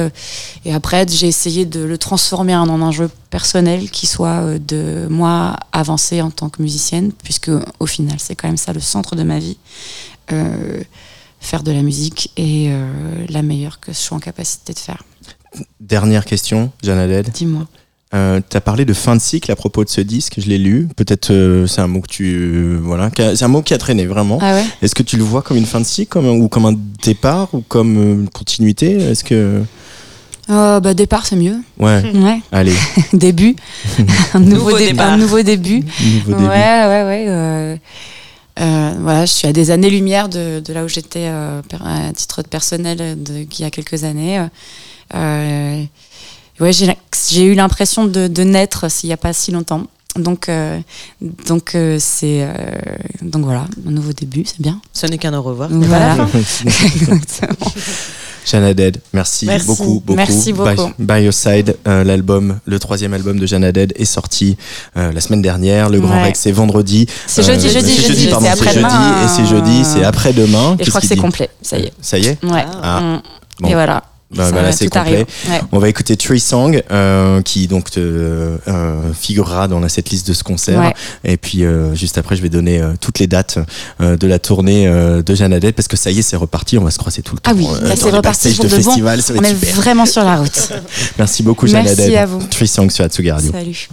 Et 0.64 0.74
après 0.74 1.06
j'ai 1.10 1.28
essayé 1.28 1.66
de 1.66 1.82
le 1.82 1.98
transformer 1.98 2.56
en 2.56 2.70
un 2.70 2.82
enjeu 2.82 3.10
personnel 3.30 3.90
qui 3.90 4.08
soit 4.08 4.58
de 4.60 5.08
moi 5.10 5.56
avancer 5.74 6.22
en 6.22 6.32
tant 6.32 6.48
que 6.50 6.62
musicienne 6.62 7.12
puisque 7.24 7.52
au 7.80 7.86
final 7.86 8.16
c'est 8.20 8.36
quand 8.36 8.48
même 8.48 8.58
ça 8.58 8.72
le 8.74 8.80
centre 8.82 9.16
de 9.18 9.24
ma 9.24 9.40
vie 9.40 9.58
faire 11.42 11.64
de 11.64 11.72
la 11.74 11.82
musique 11.82 12.32
et 12.38 12.68
euh, 12.70 12.86
la 13.28 13.42
meilleure 13.42 13.80
que 13.82 13.92
je 13.92 13.98
sois 13.98 14.16
en 14.18 14.22
capacité 14.22 14.72
de 14.74 14.80
faire. 14.80 15.04
Dernière 15.82 16.24
question, 16.24 16.72
Haddad. 16.88 17.30
Dis-moi. 17.34 17.68
Euh, 18.14 18.42
tu 18.50 18.58
as 18.58 18.62
parlé 18.62 18.84
de 18.84 18.94
fin 18.94 19.16
de 19.16 19.22
cycle 19.22 19.50
à 19.52 19.56
propos 19.56 19.84
de 19.86 19.90
ce 19.90 20.02
disque, 20.02 20.36
je 20.38 20.48
l'ai 20.48 20.58
lu. 20.58 20.88
Peut-être 20.98 21.32
euh, 21.32 21.66
c'est 21.66 21.80
un 21.82 21.88
mot 21.88 22.02
que 22.02 22.08
tu 22.08 22.26
euh, 22.36 22.78
voilà, 22.82 23.10
qui 23.10 23.22
a- 23.22 23.36
c'est 23.38 23.46
un 23.46 23.50
mot 23.50 23.62
qui 23.62 23.74
a 23.74 23.78
traîné 23.78 24.06
vraiment. 24.06 24.38
Ah 24.42 24.54
ouais? 24.56 24.66
Est-ce 24.82 24.94
que 24.96 25.04
tu 25.04 25.16
le 25.18 25.24
vois 25.24 25.42
comme 25.42 25.56
une 25.58 25.66
fin 25.66 25.80
de 25.80 25.86
cycle, 25.86 26.10
comme 26.10 26.28
ou 26.28 26.48
comme 26.50 26.66
un 26.66 26.76
départ, 27.04 27.54
ou 27.54 27.62
comme 27.62 27.96
une 28.22 28.30
continuité? 28.30 28.92
Est-ce 28.98 29.24
que 29.24 29.64
Euh, 30.50 30.80
bah, 30.82 30.94
Départ, 30.94 31.26
c'est 31.26 31.38
mieux. 31.38 31.56
ouais, 31.80 32.04
Ouais. 32.16 32.42
allez, 32.52 32.74
début. 33.14 33.56
un, 34.34 34.40
nouveau 34.40 34.56
Nouveau 34.72 34.78
dé- 34.78 34.88
départ. 34.92 35.12
un 35.14 35.18
nouveau 35.18 35.42
début. 35.42 35.80
nouveau 35.80 36.32
ouais, 36.34 36.38
début. 36.38 36.48
ouais, 36.50 37.04
ouais. 37.04 37.26
euh, 37.30 37.76
euh, 38.60 38.92
voilà, 39.00 39.26
je 39.26 39.32
suis 39.32 39.48
à 39.48 39.54
des 39.54 39.72
années-lumière 39.72 40.30
de, 40.30 40.60
de 40.60 40.74
là 40.74 40.84
où 40.84 40.88
j'étais 40.88 41.28
euh, 41.28 41.62
à 41.84 42.12
titre 42.14 42.44
de 42.44 42.48
personnel 42.48 43.22
de, 43.22 43.44
qu'il 43.44 43.64
y 43.64 43.68
a 43.68 43.72
quelques 43.72 44.04
années. 44.04 44.46
Euh, 45.16 45.84
ouais, 46.60 46.72
j'ai, 46.74 47.44
eu 47.44 47.54
l'impression 47.54 48.06
de, 48.06 48.28
de 48.28 48.44
naître 48.44 48.90
s'il 48.90 49.10
n'y 49.10 49.14
a 49.14 49.18
pas 49.18 49.34
si 49.34 49.52
longtemps. 49.52 49.88
Donc, 50.18 50.50
euh, 50.50 50.80
donc 51.48 51.74
euh, 51.74 51.98
c'est 52.00 52.44
euh, 52.44 52.50
donc 53.22 53.46
voilà, 53.46 53.66
un 53.88 53.92
nouveau 53.92 54.12
début, 54.12 54.44
c'est 54.46 54.60
bien. 54.60 54.82
Ce 54.92 55.08
n'est 55.08 55.18
qu'un 55.18 55.34
au 55.34 55.42
revoir. 55.42 55.70
Voilà. 55.72 56.16
Exactement. 56.66 57.72
Jeanne 58.46 58.74
Dead, 58.74 58.98
merci, 59.14 59.46
Merci. 59.46 59.68
beaucoup, 59.68 60.02
beaucoup. 60.06 60.16
Merci 60.16 60.54
beaucoup. 60.54 60.92
By, 60.98 61.16
By 61.20 61.24
Your 61.24 61.34
Side, 61.34 61.76
euh, 61.88 62.04
l'album, 62.04 62.60
le 62.66 62.80
troisième 62.80 63.14
album 63.14 63.40
de 63.40 63.46
Jeanne 63.46 63.72
Dead 63.72 63.94
est 63.96 64.06
sorti 64.06 64.58
euh, 64.98 65.12
la 65.12 65.22
semaine 65.22 65.42
dernière. 65.42 65.90
Le 65.90 66.00
Grand 66.00 66.16
Ouais. 66.16 66.24
Rex, 66.24 66.40
c'est 66.40 66.52
vendredi. 66.52 67.08
C'est 67.28 67.44
jeudi, 67.44 67.68
Euh, 67.68 67.70
jeudi, 67.72 67.96
c'est 67.96 68.08
jeudi, 68.08 68.28
pardon, 68.28 68.48
c'est 68.58 68.74
jeudi, 68.74 68.86
et 69.24 69.28
c'est 69.28 69.46
jeudi, 69.46 69.84
c'est 69.86 70.04
après-demain. 70.04 70.76
Et 70.80 70.84
je 70.84 70.90
crois 70.90 71.02
que 71.02 71.08
c'est 71.08 71.16
complet, 71.16 71.50
ça 71.62 71.78
y 71.78 71.84
est. 71.86 71.94
Ça 72.02 72.18
y 72.18 72.26
est 72.28 72.44
Ouais. 72.44 72.66
Ah. 72.82 73.00
Mm. 73.00 73.22
Bon. 73.62 73.70
Et 73.70 73.74
voilà. 73.74 74.04
Bah, 74.36 74.46
Ça, 74.46 74.52
voilà, 74.52 74.72
c'est 74.72 74.88
complet. 74.88 75.26
Ouais. 75.50 75.62
On 75.72 75.80
va 75.80 75.90
écouter 75.90 76.16
Tree 76.16 76.40
Song, 76.40 76.82
euh, 76.92 77.42
qui 77.42 77.68
donc 77.68 77.88
euh, 77.98 78.58
euh, 78.68 79.14
figurera 79.14 79.68
dans 79.68 79.80
la 79.80 79.90
setlist 79.90 80.28
de 80.28 80.34
ce 80.34 80.44
concert. 80.44 80.80
Ouais. 80.80 80.94
Et 81.24 81.38
puis 81.38 81.64
euh, 81.66 81.94
juste 81.96 82.18
après, 82.18 82.36
je 82.36 82.42
vais 82.42 82.50
donner 82.50 82.82
euh, 82.82 82.94
toutes 83.00 83.20
les 83.20 83.28
dates 83.28 83.60
euh, 84.00 84.16
de 84.18 84.28
la 84.28 84.40
tournée 84.40 84.88
euh, 84.88 85.22
de 85.22 85.36
Jeanne 85.36 85.54
Adette, 85.54 85.76
parce 85.76 85.88
que 85.88 85.98
ça 85.98 86.12
y 86.12 86.20
est, 86.20 86.22
c'est 86.22 86.36
reparti. 86.38 86.78
On 86.78 86.84
va 86.84 86.92
se 86.92 86.98
croiser 86.98 87.22
tout 87.22 87.36
le 87.36 87.42
temps. 87.42 87.52
Ah 87.52 87.56
oui, 87.58 87.68
euh, 87.84 87.94
c'est 87.96 88.10
reparti 88.10 88.54
pour 88.54 88.66
de 88.66 88.70
de 88.70 88.76
bon. 88.78 88.84
festival. 88.84 89.22
Ça 89.22 89.34
va 89.34 89.40
On 89.40 89.44
être 89.44 89.52
est 89.52 89.56
super. 89.60 89.76
vraiment 89.76 90.06
sur 90.06 90.24
la 90.24 90.38
route. 90.38 90.72
Merci 91.18 91.44
beaucoup, 91.44 91.68
Jeanne 91.68 91.84
Merci 91.84 92.16
à 92.16 92.26
vous. 92.26 92.42
Tree 92.44 92.68
Song 92.68 92.90
sur 92.90 93.04
Atsugi 93.06 93.32
Radio. 93.32 93.52
Salut. 93.52 93.90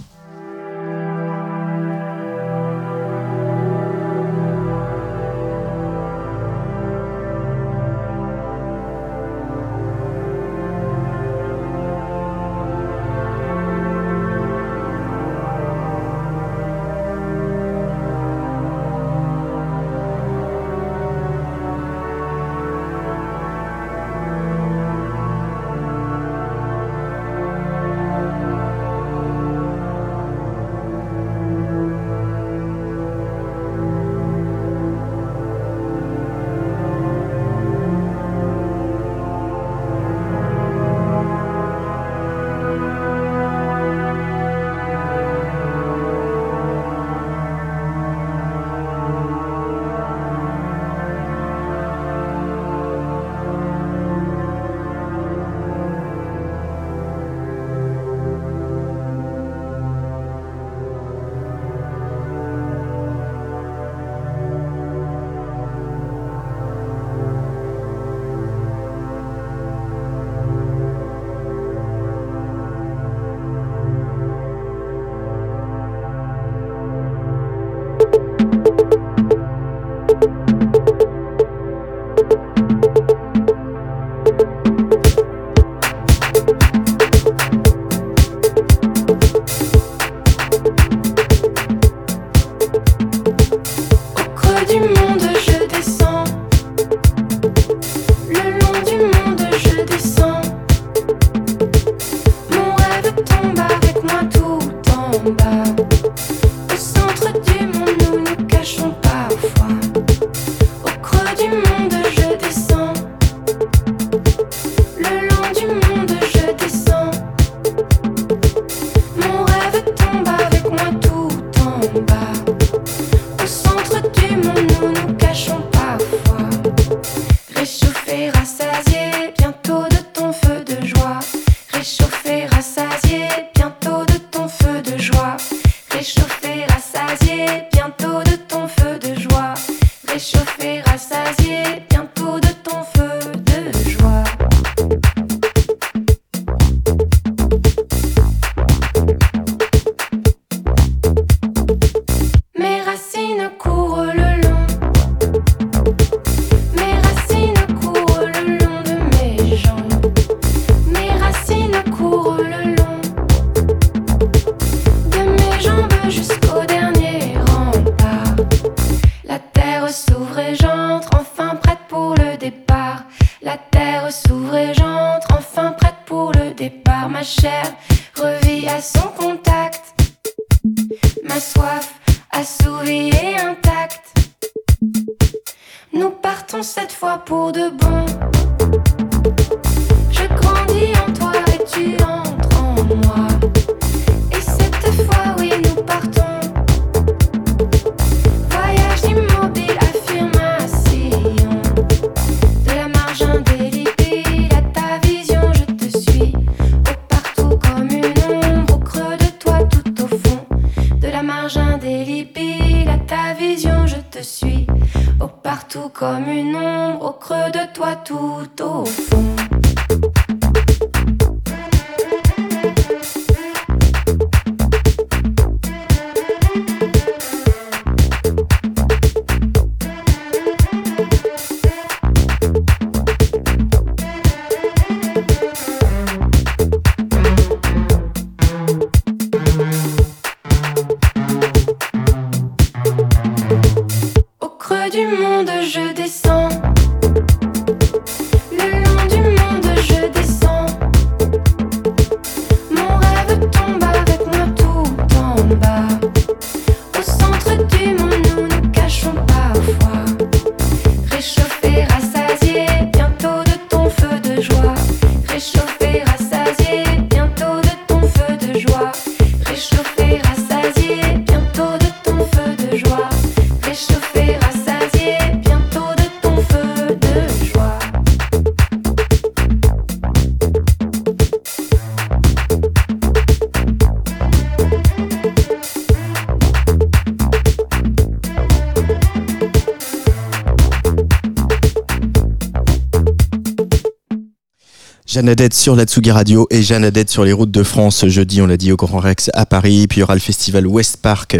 Jeanne 295.19 295.27
Adette 295.27 295.53
sur 295.53 295.75
la 295.75 295.83
Tsugi 295.83 296.11
Radio 296.11 296.47
et 296.49 296.63
Jeanne 296.63 296.85
Adette 296.85 297.09
sur 297.09 297.25
les 297.25 297.33
routes 297.33 297.51
de 297.51 297.63
France. 297.63 298.07
Jeudi, 298.07 298.41
on 298.41 298.47
l'a 298.47 298.55
dit 298.55 298.71
au 298.71 298.77
Grand 298.77 298.99
Rex 298.99 299.29
à 299.33 299.45
Paris. 299.45 299.85
Puis 299.85 299.97
il 299.97 299.99
y 299.99 300.03
aura 300.03 300.13
le 300.13 300.21
festival 300.21 300.65
West 300.65 300.99
Park. 301.01 301.37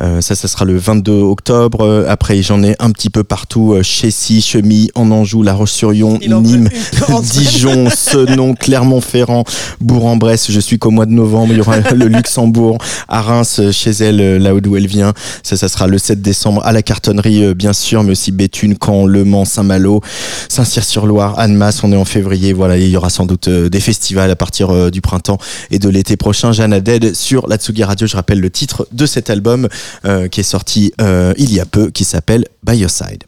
Euh, 0.00 0.20
ça, 0.20 0.34
ça 0.34 0.48
sera 0.48 0.66
le 0.66 0.76
22 0.76 1.12
octobre. 1.22 1.80
Euh, 1.80 2.04
Après, 2.06 2.42
j'en 2.42 2.62
ai 2.62 2.76
un 2.78 2.90
petit 2.90 3.08
peu 3.08 3.24
partout. 3.24 3.72
euh, 3.72 3.82
Chessy, 3.82 4.42
Chemille, 4.42 4.90
en 4.94 5.10
Anjou, 5.10 5.42
La 5.42 5.54
Roche-sur-Yon, 5.54 6.18
Nîmes. 6.18 6.68
Dijon, 7.22 7.88
Senon, 7.88 8.52
Clermont-Ferrand, 8.54 9.44
Bourg-en-Bresse. 9.80 10.50
Je 10.50 10.60
suis 10.60 10.78
qu'au 10.78 10.90
mois 10.90 11.06
de 11.06 11.12
novembre. 11.12 11.54
Il 11.54 11.56
y 11.56 11.60
aura 11.62 11.78
le 11.94 12.08
Luxembourg, 12.08 12.76
à 13.08 13.22
Reims, 13.22 13.62
chez 13.70 13.92
elle, 13.92 14.42
là 14.42 14.52
d'où 14.60 14.76
elle 14.76 14.86
vient. 14.86 15.14
Ça, 15.42 15.56
ça 15.56 15.68
sera 15.68 15.86
le 15.86 15.96
7 15.96 16.20
décembre 16.20 16.60
à 16.66 16.72
la 16.72 16.82
cartonnerie, 16.82 17.54
bien 17.54 17.72
sûr, 17.72 18.04
mais 18.04 18.12
aussi 18.12 18.30
Béthune, 18.30 18.76
Caen, 18.78 19.06
Le 19.06 19.24
Mans, 19.24 19.46
Saint-Malo, 19.46 20.02
Saint-Cyr-sur-Loire, 20.50 21.38
Annemasse. 21.38 21.82
On 21.82 21.92
est 21.92 21.96
en 21.96 22.04
février. 22.04 22.52
Voilà, 22.52 22.76
il 22.76 22.90
y 22.90 22.96
aura 22.98 23.08
sans 23.08 23.21
doute 23.26 23.48
euh, 23.48 23.68
des 23.68 23.80
festivals 23.80 24.30
à 24.30 24.36
partir 24.36 24.70
euh, 24.70 24.90
du 24.90 25.00
printemps 25.00 25.38
et 25.70 25.78
de 25.78 25.88
l'été 25.88 26.16
prochain. 26.16 26.52
Jeanne 26.52 26.72
Aded 26.72 27.14
sur 27.14 27.48
la 27.48 27.56
Tsugi 27.56 27.84
Radio. 27.84 28.06
Je 28.06 28.16
rappelle 28.16 28.40
le 28.40 28.50
titre 28.50 28.86
de 28.92 29.06
cet 29.06 29.30
album 29.30 29.68
euh, 30.04 30.28
qui 30.28 30.40
est 30.40 30.44
sorti 30.44 30.92
il 31.36 31.52
y 31.52 31.60
a 31.60 31.66
peu, 31.66 31.90
qui 31.90 32.04
s'appelle 32.04 32.46
By 32.64 32.76
Your 32.76 32.90
Side. 32.90 33.24